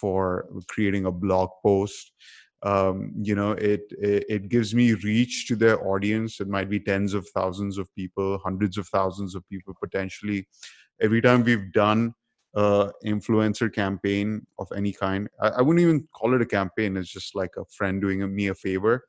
for 0.00 0.48
creating 0.68 1.06
a 1.06 1.12
blog 1.12 1.50
post. 1.62 2.12
Um, 2.64 3.12
you 3.20 3.34
know 3.34 3.52
it, 3.52 3.82
it, 3.98 4.24
it 4.28 4.48
gives 4.48 4.72
me 4.72 4.92
reach 4.94 5.48
to 5.48 5.56
their 5.56 5.84
audience. 5.86 6.40
It 6.40 6.48
might 6.48 6.70
be 6.70 6.78
tens 6.78 7.12
of 7.12 7.28
thousands 7.34 7.76
of 7.76 7.92
people 7.94 8.38
hundreds 8.38 8.78
of 8.78 8.86
thousands 8.88 9.34
of 9.34 9.48
people 9.48 9.74
potentially. 9.82 10.46
Every 11.00 11.20
time 11.20 11.42
we've 11.42 11.72
done 11.72 12.14
a 12.54 12.90
influencer 13.04 13.72
campaign 13.72 14.46
of 14.58 14.68
any 14.76 14.92
kind 14.92 15.28
I, 15.40 15.48
I, 15.48 15.62
wouldn't 15.62 15.82
even 15.82 16.06
call 16.14 16.34
it 16.34 16.42
a 16.42 16.46
campaign. 16.46 16.96
It's 16.96 17.10
just 17.10 17.34
like 17.34 17.54
a 17.56 17.64
friend 17.64 18.00
doing 18.00 18.22
a, 18.22 18.28
me 18.28 18.48
a 18.48 18.54
favor. 18.54 19.06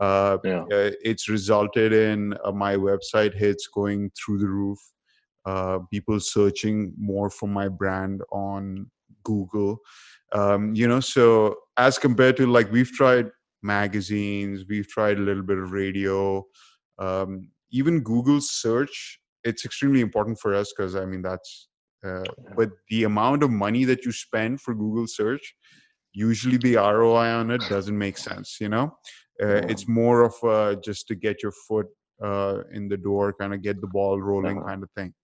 Uh, 0.00 0.38
yeah. 0.44 0.62
uh, 0.62 0.90
it's 1.04 1.28
resulted 1.28 1.92
in 1.92 2.34
uh, 2.44 2.50
my 2.50 2.74
website 2.74 3.34
hits 3.34 3.68
going 3.68 4.10
through 4.16 4.38
the 4.38 4.48
roof. 4.48 4.78
Uh, 5.44 5.78
people 5.90 6.18
searching 6.18 6.92
more 6.98 7.30
for 7.30 7.48
my 7.48 7.68
brand 7.68 8.22
on 8.30 8.90
google 9.22 9.78
um, 10.32 10.74
you 10.74 10.86
know 10.86 11.00
so 11.00 11.56
as 11.76 11.98
compared 11.98 12.36
to 12.36 12.46
like 12.46 12.70
we've 12.70 12.92
tried 12.92 13.30
magazines 13.62 14.64
we've 14.68 14.88
tried 14.88 15.18
a 15.18 15.20
little 15.20 15.42
bit 15.42 15.58
of 15.58 15.72
radio 15.72 16.44
um, 16.98 17.48
even 17.70 18.00
google 18.00 18.40
search 18.40 19.20
it's 19.44 19.64
extremely 19.64 20.00
important 20.00 20.38
for 20.38 20.54
us 20.54 20.72
because 20.76 20.96
i 20.96 21.04
mean 21.04 21.22
that's 21.22 21.68
uh, 22.06 22.24
but 22.56 22.70
the 22.88 23.04
amount 23.04 23.42
of 23.42 23.50
money 23.50 23.84
that 23.84 24.04
you 24.04 24.12
spend 24.12 24.60
for 24.60 24.74
google 24.74 25.06
search 25.06 25.54
usually 26.12 26.56
the 26.56 26.76
roi 26.76 27.26
on 27.28 27.50
it 27.50 27.62
doesn't 27.68 27.96
make 27.96 28.18
sense 28.18 28.58
you 28.60 28.68
know? 28.68 28.92
Uh, 29.42 29.62
it's 29.68 29.88
more 29.88 30.22
of 30.22 30.34
uh, 30.44 30.78
just 30.84 31.08
to 31.08 31.14
get 31.14 31.42
your 31.42 31.52
foot 31.66 31.86
uh, 32.22 32.58
in 32.72 32.88
the 32.88 32.96
door 32.96 33.32
kind 33.32 33.54
of 33.54 33.62
get 33.62 33.80
the 33.80 33.86
ball 33.86 34.20
rolling 34.20 34.58
uh-huh. 34.58 34.68
kind 34.68 34.82
of 34.82 34.90
thing 34.90 35.14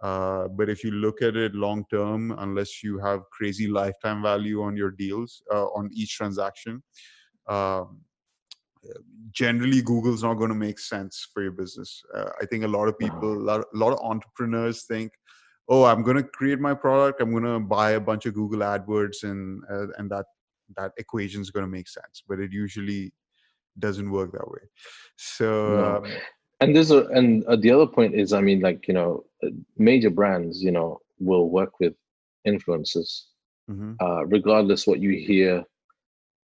uh, 0.00 0.48
but 0.48 0.68
if 0.68 0.84
you 0.84 0.90
look 0.90 1.22
at 1.22 1.36
it 1.36 1.54
long 1.54 1.84
term, 1.90 2.34
unless 2.38 2.82
you 2.82 2.98
have 2.98 3.22
crazy 3.30 3.68
lifetime 3.68 4.22
value 4.22 4.62
on 4.62 4.76
your 4.76 4.90
deals 4.90 5.42
uh, 5.52 5.66
on 5.66 5.90
each 5.92 6.16
transaction, 6.16 6.82
um, 7.46 8.00
generally 9.30 9.82
Google's 9.82 10.22
not 10.22 10.34
going 10.34 10.50
to 10.50 10.54
make 10.54 10.78
sense 10.78 11.28
for 11.32 11.42
your 11.42 11.52
business. 11.52 12.02
Uh, 12.14 12.30
I 12.40 12.46
think 12.46 12.64
a 12.64 12.68
lot 12.68 12.88
of 12.88 12.98
people, 12.98 13.32
a 13.32 13.44
lot, 13.44 13.60
a 13.60 13.76
lot 13.76 13.92
of 13.92 14.00
entrepreneurs 14.00 14.82
think, 14.84 15.12
"Oh, 15.68 15.84
I'm 15.84 16.02
going 16.02 16.16
to 16.16 16.22
create 16.24 16.60
my 16.60 16.74
product. 16.74 17.20
I'm 17.20 17.30
going 17.30 17.44
to 17.44 17.60
buy 17.60 17.92
a 17.92 18.00
bunch 18.00 18.26
of 18.26 18.34
Google 18.34 18.60
AdWords, 18.60 19.22
and 19.22 19.62
uh, 19.70 19.86
and 19.98 20.10
that 20.10 20.26
that 20.76 20.92
equation 20.98 21.40
is 21.40 21.50
going 21.50 21.64
to 21.64 21.70
make 21.70 21.88
sense." 21.88 22.22
But 22.28 22.40
it 22.40 22.52
usually 22.52 23.12
doesn't 23.78 24.10
work 24.10 24.32
that 24.32 24.50
way. 24.50 24.62
So. 25.16 25.68
No. 25.68 25.96
Um, 25.96 26.20
and 26.64 26.74
there's 26.74 26.90
a 26.90 27.04
and 27.08 27.44
uh, 27.44 27.56
the 27.56 27.70
other 27.70 27.86
point 27.86 28.14
is 28.14 28.32
i 28.32 28.40
mean 28.40 28.60
like 28.60 28.88
you 28.88 28.94
know 28.94 29.24
uh, 29.44 29.48
major 29.76 30.10
brands 30.10 30.62
you 30.62 30.70
know 30.70 30.98
will 31.18 31.48
work 31.48 31.78
with 31.80 31.94
influencers 32.46 33.22
mm-hmm. 33.70 33.92
uh, 34.00 34.22
regardless 34.24 34.86
what 34.86 35.00
you 35.00 35.10
hear 35.10 35.62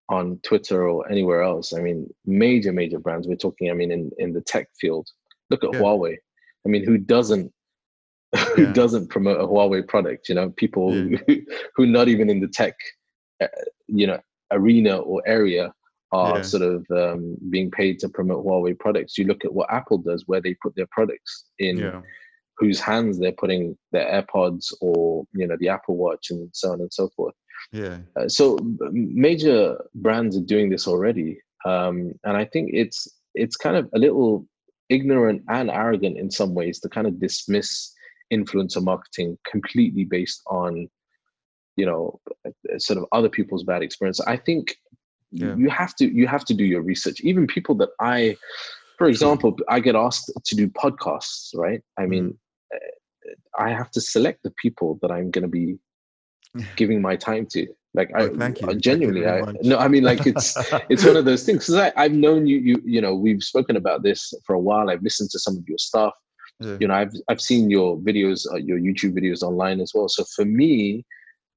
on 0.08 0.38
twitter 0.42 0.88
or 0.88 1.08
anywhere 1.10 1.42
else 1.42 1.72
i 1.72 1.80
mean 1.80 2.08
major 2.26 2.72
major 2.72 2.98
brands 2.98 3.26
we're 3.26 3.36
talking 3.36 3.70
i 3.70 3.74
mean 3.74 3.90
in 3.90 4.10
in 4.18 4.32
the 4.32 4.40
tech 4.40 4.68
field 4.80 5.08
look 5.50 5.64
at 5.64 5.72
yeah. 5.72 5.80
huawei 5.80 6.16
i 6.66 6.68
mean 6.68 6.84
who 6.84 6.98
doesn't 6.98 7.52
who 8.54 8.62
yeah. 8.62 8.72
doesn't 8.72 9.08
promote 9.08 9.40
a 9.40 9.46
huawei 9.46 9.86
product 9.86 10.28
you 10.28 10.34
know 10.34 10.50
people 10.50 10.94
yeah. 10.94 11.18
who, 11.26 11.40
who 11.76 11.86
not 11.86 12.08
even 12.08 12.28
in 12.28 12.40
the 12.40 12.48
tech 12.48 12.74
uh, 13.42 13.46
you 13.86 14.06
know 14.06 14.20
arena 14.50 14.98
or 14.98 15.22
area 15.26 15.72
are 16.12 16.36
yeah. 16.36 16.42
sort 16.42 16.62
of 16.62 16.86
um, 16.90 17.36
being 17.50 17.70
paid 17.70 17.98
to 18.00 18.08
promote 18.08 18.44
Huawei 18.44 18.78
products. 18.78 19.18
You 19.18 19.26
look 19.26 19.44
at 19.44 19.52
what 19.52 19.72
Apple 19.72 19.98
does, 19.98 20.24
where 20.26 20.40
they 20.40 20.54
put 20.54 20.74
their 20.74 20.88
products 20.90 21.46
in, 21.58 21.78
yeah. 21.78 22.00
whose 22.56 22.80
hands 22.80 23.18
they're 23.18 23.32
putting 23.32 23.76
their 23.92 24.22
AirPods 24.22 24.72
or 24.80 25.24
you 25.32 25.46
know 25.46 25.56
the 25.58 25.68
Apple 25.68 25.96
Watch 25.96 26.30
and 26.30 26.48
so 26.52 26.72
on 26.72 26.80
and 26.80 26.92
so 26.92 27.08
forth. 27.16 27.34
Yeah. 27.72 27.98
Uh, 28.18 28.28
so 28.28 28.58
major 28.92 29.76
brands 29.96 30.36
are 30.36 30.42
doing 30.42 30.70
this 30.70 30.86
already, 30.86 31.40
um, 31.64 32.12
and 32.24 32.36
I 32.36 32.44
think 32.44 32.70
it's 32.72 33.06
it's 33.34 33.56
kind 33.56 33.76
of 33.76 33.88
a 33.94 33.98
little 33.98 34.46
ignorant 34.88 35.42
and 35.48 35.70
arrogant 35.70 36.18
in 36.18 36.30
some 36.30 36.54
ways 36.54 36.80
to 36.80 36.88
kind 36.88 37.06
of 37.06 37.20
dismiss 37.20 37.92
influencer 38.32 38.82
marketing 38.82 39.38
completely 39.50 40.04
based 40.04 40.42
on 40.46 40.88
you 41.76 41.86
know 41.86 42.20
sort 42.78 42.98
of 42.98 43.06
other 43.12 43.28
people's 43.28 43.64
bad 43.64 43.82
experience 43.82 44.20
i 44.20 44.36
think 44.36 44.76
yeah. 45.30 45.54
you 45.56 45.68
have 45.68 45.94
to 45.96 46.06
you 46.06 46.26
have 46.26 46.44
to 46.46 46.54
do 46.54 46.64
your 46.64 46.82
research. 46.82 47.20
Even 47.20 47.46
people 47.46 47.74
that 47.76 47.90
i 48.00 48.36
for 48.96 49.08
example 49.08 49.56
i 49.68 49.78
get 49.80 49.94
asked 49.94 50.32
to 50.44 50.56
do 50.56 50.68
podcasts 50.68 51.50
right? 51.54 51.82
I 51.98 52.06
mean 52.06 52.36
mm. 52.74 52.78
i 53.58 53.70
have 53.70 53.90
to 53.92 54.00
select 54.00 54.42
the 54.42 54.52
people 54.62 54.98
that 55.02 55.10
i'm 55.10 55.30
going 55.30 55.42
to 55.42 55.48
be 55.48 55.78
giving 56.76 57.00
my 57.00 57.16
time 57.16 57.46
to. 57.52 57.66
Like 57.94 58.10
oh, 58.16 58.26
I, 58.26 58.28
thank 58.36 58.60
you. 58.60 58.74
genuinely 58.76 59.26
I 59.26 59.42
no 59.62 59.78
I 59.78 59.88
mean 59.88 60.04
like 60.04 60.26
it's 60.26 60.56
it's 60.88 61.04
one 61.04 61.16
of 61.16 61.24
those 61.24 61.44
things. 61.44 61.66
Because 61.66 61.92
I've 61.96 62.12
known 62.12 62.46
you 62.46 62.58
you 62.58 62.82
you 62.84 63.00
know 63.00 63.14
we've 63.14 63.42
spoken 63.42 63.76
about 63.76 64.02
this 64.02 64.32
for 64.46 64.54
a 64.54 64.60
while. 64.60 64.90
I've 64.90 65.02
listened 65.02 65.30
to 65.30 65.38
some 65.38 65.56
of 65.56 65.64
your 65.66 65.78
stuff. 65.78 66.12
Yeah. 66.60 66.76
you 66.80 66.88
know 66.88 66.94
I've 66.94 67.12
I've 67.28 67.40
seen 67.40 67.70
your 67.70 67.96
videos 67.98 68.46
uh, 68.52 68.56
your 68.56 68.78
YouTube 68.78 69.14
videos 69.18 69.42
online 69.42 69.80
as 69.80 69.92
well. 69.94 70.08
So 70.08 70.24
for 70.36 70.44
me 70.44 71.04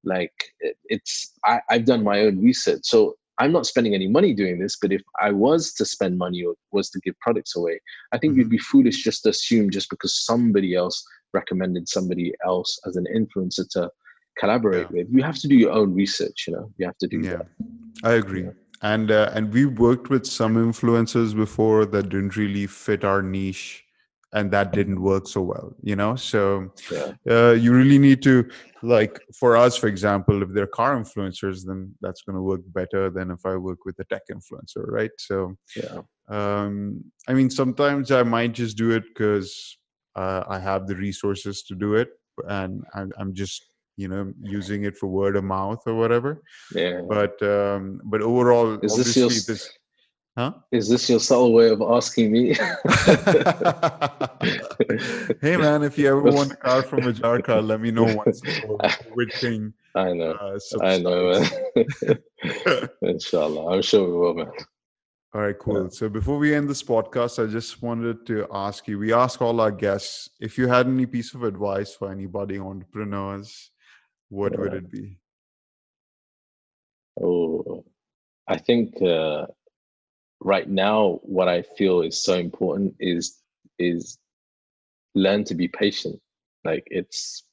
like 0.03 0.33
it, 0.61 0.77
it's 0.85 1.33
I, 1.45 1.59
I've 1.69 1.85
done 1.85 2.03
my 2.03 2.21
own 2.21 2.41
research. 2.41 2.81
So 2.83 3.15
I'm 3.41 3.51
not 3.51 3.65
spending 3.65 3.95
any 3.95 4.07
money 4.07 4.35
doing 4.35 4.59
this, 4.59 4.77
but 4.79 4.91
if 4.91 5.01
I 5.19 5.31
was 5.31 5.73
to 5.73 5.83
spend 5.83 6.19
money 6.19 6.43
or 6.43 6.53
was 6.71 6.91
to 6.91 6.99
give 6.99 7.19
products 7.21 7.55
away, 7.55 7.79
I 8.11 8.19
think 8.19 8.33
mm-hmm. 8.33 8.41
you'd 8.41 8.49
be 8.51 8.59
foolish 8.59 9.03
just 9.03 9.23
to 9.23 9.29
assume 9.29 9.71
just 9.71 9.89
because 9.89 10.13
somebody 10.23 10.75
else 10.75 11.03
recommended 11.33 11.89
somebody 11.89 12.33
else 12.45 12.79
as 12.85 12.97
an 12.97 13.07
influencer 13.15 13.67
to 13.71 13.89
collaborate 14.37 14.87
yeah. 14.91 14.97
with. 14.99 15.07
You 15.09 15.23
have 15.23 15.39
to 15.39 15.47
do 15.47 15.55
your 15.55 15.71
own 15.71 15.91
research. 15.95 16.45
You 16.47 16.53
know, 16.53 16.71
you 16.77 16.85
have 16.85 16.99
to 16.99 17.07
do 17.07 17.21
yeah. 17.21 17.37
that. 17.37 17.47
I 18.03 18.13
agree. 18.13 18.43
Yeah. 18.43 18.51
And 18.83 19.09
uh, 19.09 19.31
and 19.33 19.51
we 19.51 19.65
worked 19.65 20.09
with 20.11 20.27
some 20.27 20.55
influencers 20.55 21.35
before 21.35 21.87
that 21.87 22.09
didn't 22.09 22.35
really 22.35 22.67
fit 22.67 23.03
our 23.03 23.23
niche, 23.23 23.83
and 24.33 24.51
that 24.51 24.71
didn't 24.71 25.01
work 25.01 25.27
so 25.27 25.41
well. 25.41 25.75
You 25.81 25.95
know, 25.95 26.15
so 26.15 26.71
yeah. 26.91 27.13
uh, 27.29 27.51
you 27.51 27.73
really 27.73 27.99
need 27.99 28.21
to 28.23 28.49
like 28.81 29.19
for 29.37 29.57
us, 29.57 29.77
for 29.77 29.87
example, 29.87 30.41
if 30.41 30.49
they're 30.53 30.67
car 30.67 30.97
influencers, 30.97 31.65
then 31.65 31.93
that's 32.01 32.21
going 32.23 32.35
to 32.35 32.41
work 32.41 32.61
better 32.67 33.09
than 33.09 33.31
if 33.31 33.45
I 33.45 33.55
work 33.55 33.85
with 33.85 33.99
a 33.99 34.05
tech 34.05 34.23
influencer, 34.31 34.87
right? 34.87 35.11
So 35.17 35.55
yeah. 35.75 36.01
Um, 36.29 37.03
I 37.27 37.33
mean, 37.33 37.49
sometimes 37.49 38.11
I 38.11 38.23
might 38.23 38.53
just 38.53 38.77
do 38.77 38.91
it 38.91 39.03
because 39.09 39.77
uh, 40.15 40.43
I 40.47 40.59
have 40.59 40.87
the 40.87 40.95
resources 40.95 41.63
to 41.63 41.75
do 41.75 41.95
it, 41.95 42.09
and 42.47 42.83
I'm, 42.93 43.11
I'm 43.17 43.33
just 43.33 43.65
you 43.97 44.07
know 44.07 44.33
using 44.41 44.85
it 44.85 44.97
for 44.97 45.07
word 45.07 45.35
of 45.35 45.43
mouth 45.43 45.81
or 45.85 45.95
whatever 45.95 46.41
yeah 46.73 47.01
but 47.07 47.41
um 47.43 48.01
but 48.05 48.21
overall 48.21 48.79
is 48.81 48.95
this 48.95 49.17
your 49.17 49.29
this, 49.29 49.69
huh? 50.37 50.53
Is 50.71 50.89
this 50.89 51.09
your 51.09 51.19
subtle 51.19 51.53
way 51.53 51.69
of 51.69 51.81
asking 51.81 52.31
me? 52.31 52.55
Hey 55.41 55.55
man 55.57 55.83
if 55.83 55.97
you 55.97 56.07
ever 56.07 56.21
want 56.23 56.51
a 56.53 56.55
car 56.55 56.83
from 56.83 57.01
Ajarkar 57.01 57.65
let 57.65 57.79
me 57.79 57.91
know 57.91 58.03
once 58.15 58.41
which 59.13 59.33
thing 59.35 59.73
i 59.95 60.13
know. 60.13 60.31
uh, 60.31 60.59
i 60.81 60.97
know 60.97 61.39
man. 61.39 62.89
inshallah 63.01 63.73
i'm 63.73 63.81
sure 63.81 64.07
we 64.07 64.13
will 64.13 64.33
man. 64.33 64.51
All 65.33 65.39
right, 65.39 65.57
cool. 65.57 65.83
Yeah. 65.83 65.89
So 65.89 66.09
before 66.09 66.37
we 66.37 66.53
end 66.53 66.69
this 66.69 66.83
podcast, 66.83 67.41
I 67.41 67.49
just 67.49 67.81
wanted 67.81 68.25
to 68.25 68.47
ask 68.51 68.85
you 68.89 68.99
we 68.99 69.13
ask 69.13 69.41
all 69.41 69.61
our 69.61 69.71
guests 69.71 70.29
if 70.41 70.57
you 70.57 70.67
had 70.67 70.87
any 70.87 71.05
piece 71.05 71.33
of 71.33 71.43
advice 71.43 71.95
for 71.95 72.11
anybody 72.11 72.59
entrepreneurs 72.59 73.71
what 74.31 74.57
would 74.57 74.73
it 74.73 74.89
be? 74.89 75.17
Oh, 77.21 77.83
I 78.47 78.57
think 78.57 79.01
uh, 79.01 79.45
right 80.41 80.67
now 80.67 81.19
what 81.23 81.47
I 81.47 81.61
feel 81.61 82.01
is 82.01 82.21
so 82.21 82.35
important 82.35 82.95
is 82.99 83.37
is 83.79 84.17
learn 85.15 85.43
to 85.45 85.55
be 85.55 85.67
patient. 85.67 86.19
Like 86.65 86.83
it's 86.87 87.43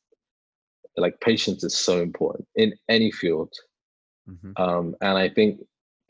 like 0.97 1.21
patience 1.21 1.63
is 1.63 1.79
so 1.79 2.03
important 2.03 2.47
in 2.57 2.75
any 2.89 3.11
field. 3.11 3.53
Mm-hmm. 4.29 4.63
Um, 4.63 4.95
and 5.01 5.17
I 5.17 5.29
think 5.29 5.61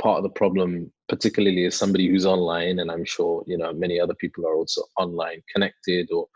part 0.00 0.18
of 0.18 0.22
the 0.22 0.30
problem, 0.30 0.92
particularly 1.08 1.66
as 1.66 1.76
somebody 1.76 2.08
who's 2.08 2.26
online, 2.26 2.78
and 2.78 2.90
I'm 2.90 3.04
sure 3.04 3.44
you 3.46 3.58
know 3.58 3.72
many 3.72 4.00
other 4.00 4.14
people 4.14 4.46
are 4.46 4.54
also 4.54 4.82
online 4.96 5.42
connected 5.52 6.10
or 6.12 6.26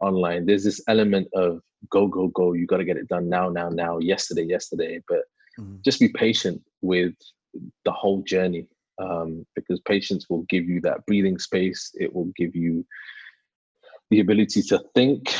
online. 0.00 0.46
There's 0.46 0.64
this 0.64 0.82
element 0.88 1.28
of 1.34 1.60
go 1.90 2.06
go 2.06 2.28
go 2.28 2.52
you 2.52 2.66
got 2.66 2.76
to 2.78 2.84
get 2.84 2.96
it 2.96 3.08
done 3.08 3.28
now 3.28 3.48
now 3.48 3.68
now 3.68 3.98
yesterday 3.98 4.44
yesterday 4.44 5.00
but 5.08 5.22
mm-hmm. 5.58 5.76
just 5.84 5.98
be 5.98 6.08
patient 6.08 6.62
with 6.80 7.12
the 7.84 7.90
whole 7.90 8.22
journey 8.22 8.66
um, 8.98 9.46
because 9.54 9.80
patience 9.80 10.26
will 10.28 10.42
give 10.48 10.64
you 10.64 10.80
that 10.82 11.04
breathing 11.06 11.38
space. 11.38 11.90
It 11.94 12.12
will 12.14 12.30
give 12.36 12.54
you 12.54 12.84
the 14.10 14.20
ability 14.20 14.62
to 14.62 14.82
think 14.94 15.34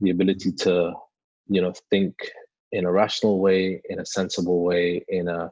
the 0.00 0.10
ability 0.10 0.52
to 0.52 0.92
you 1.48 1.62
know 1.62 1.72
think 1.90 2.14
in 2.72 2.84
a 2.84 2.92
rational 2.92 3.38
way 3.40 3.80
in 3.88 4.00
a 4.00 4.06
sensible 4.06 4.62
way 4.62 5.04
in 5.08 5.28
a 5.28 5.50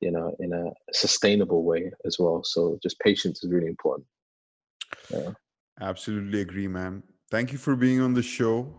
you 0.00 0.10
know 0.10 0.34
in 0.40 0.52
a 0.52 0.70
sustainable 0.92 1.64
way 1.64 1.90
as 2.04 2.18
well. 2.18 2.42
So 2.44 2.78
just 2.82 2.98
patience 3.00 3.42
is 3.44 3.50
really 3.50 3.66
important. 3.66 4.06
Yeah. 5.10 5.30
absolutely 5.80 6.40
agree 6.40 6.68
man 6.68 7.02
thank 7.30 7.52
you 7.52 7.58
for 7.58 7.76
being 7.76 8.00
on 8.00 8.14
the 8.14 8.22
show. 8.22 8.74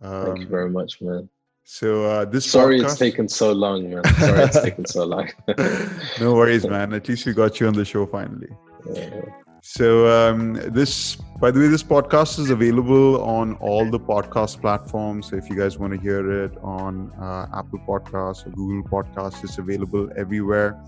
Um, 0.00 0.26
Thank 0.26 0.40
you 0.40 0.48
very 0.48 0.70
much, 0.70 1.00
man. 1.00 1.28
So 1.64 2.04
uh, 2.04 2.24
this 2.26 2.50
sorry 2.50 2.80
podcast... 2.80 2.84
it's 2.84 2.98
taken 2.98 3.28
so 3.28 3.52
long, 3.52 3.90
man. 3.90 4.04
Sorry 4.04 4.42
it's 4.42 4.62
taken 4.62 4.86
so 4.86 5.04
long. 5.04 5.30
no 6.20 6.34
worries, 6.34 6.66
man. 6.66 6.92
At 6.92 7.08
least 7.08 7.24
we 7.24 7.32
got 7.32 7.58
you 7.58 7.66
on 7.66 7.72
the 7.72 7.84
show 7.84 8.06
finally. 8.06 8.50
Yeah. 8.92 9.22
So 9.66 10.06
um, 10.08 10.60
this, 10.74 11.16
by 11.40 11.50
the 11.50 11.58
way, 11.58 11.68
this 11.68 11.82
podcast 11.82 12.38
is 12.38 12.50
available 12.50 13.22
on 13.22 13.54
all 13.54 13.90
the 13.90 13.98
podcast 13.98 14.60
platforms. 14.60 15.30
So 15.30 15.36
if 15.36 15.48
you 15.48 15.56
guys 15.56 15.78
want 15.78 15.94
to 15.94 15.98
hear 15.98 16.44
it 16.44 16.52
on 16.62 17.10
uh, 17.12 17.46
Apple 17.56 17.78
Podcasts 17.88 18.46
or 18.46 18.50
Google 18.50 18.82
Podcasts, 18.90 19.42
it's 19.42 19.56
available 19.56 20.10
everywhere. 20.18 20.78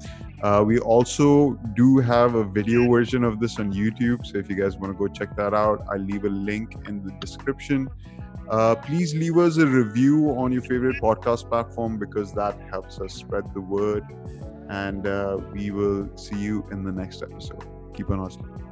Uh, 0.43 0.63
we 0.65 0.79
also 0.79 1.55
do 1.75 2.01
have 2.01 2.35
a 2.35 2.45
video 2.45 2.87
version 2.91 3.25
of 3.25 3.41
this 3.41 3.59
on 3.59 3.73
YouTube. 3.73 4.27
So 4.27 4.37
if 4.37 4.51
you 4.51 4.57
guys 4.57 4.77
want 4.77 4.93
to 4.93 4.99
go 4.99 5.09
check 5.09 5.35
that 5.37 5.55
out, 5.55 5.83
I'll 5.91 5.99
leave 5.99 6.27
a 6.27 6.29
link 6.29 6.77
in 6.87 7.03
the 7.03 7.13
description. 7.13 7.89
Uh, 8.49 8.75
please 8.77 9.15
leave 9.15 9.37
us 9.39 9.57
a 9.57 9.67
review 9.67 10.31
on 10.31 10.53
your 10.53 10.63
favorite 10.63 10.97
podcast 11.01 11.49
platform 11.49 11.99
because 11.99 12.33
that 12.33 12.59
helps 12.71 13.01
us 13.01 13.13
spread 13.13 13.45
the 13.55 13.61
word. 13.61 14.05
And 14.69 15.07
uh, 15.07 15.39
we 15.53 15.71
will 15.71 16.17
see 16.17 16.39
you 16.39 16.65
in 16.71 16.85
the 16.85 16.93
next 16.93 17.23
episode. 17.23 17.65
Keep 17.95 18.11
on 18.11 18.19
hustling. 18.19 18.66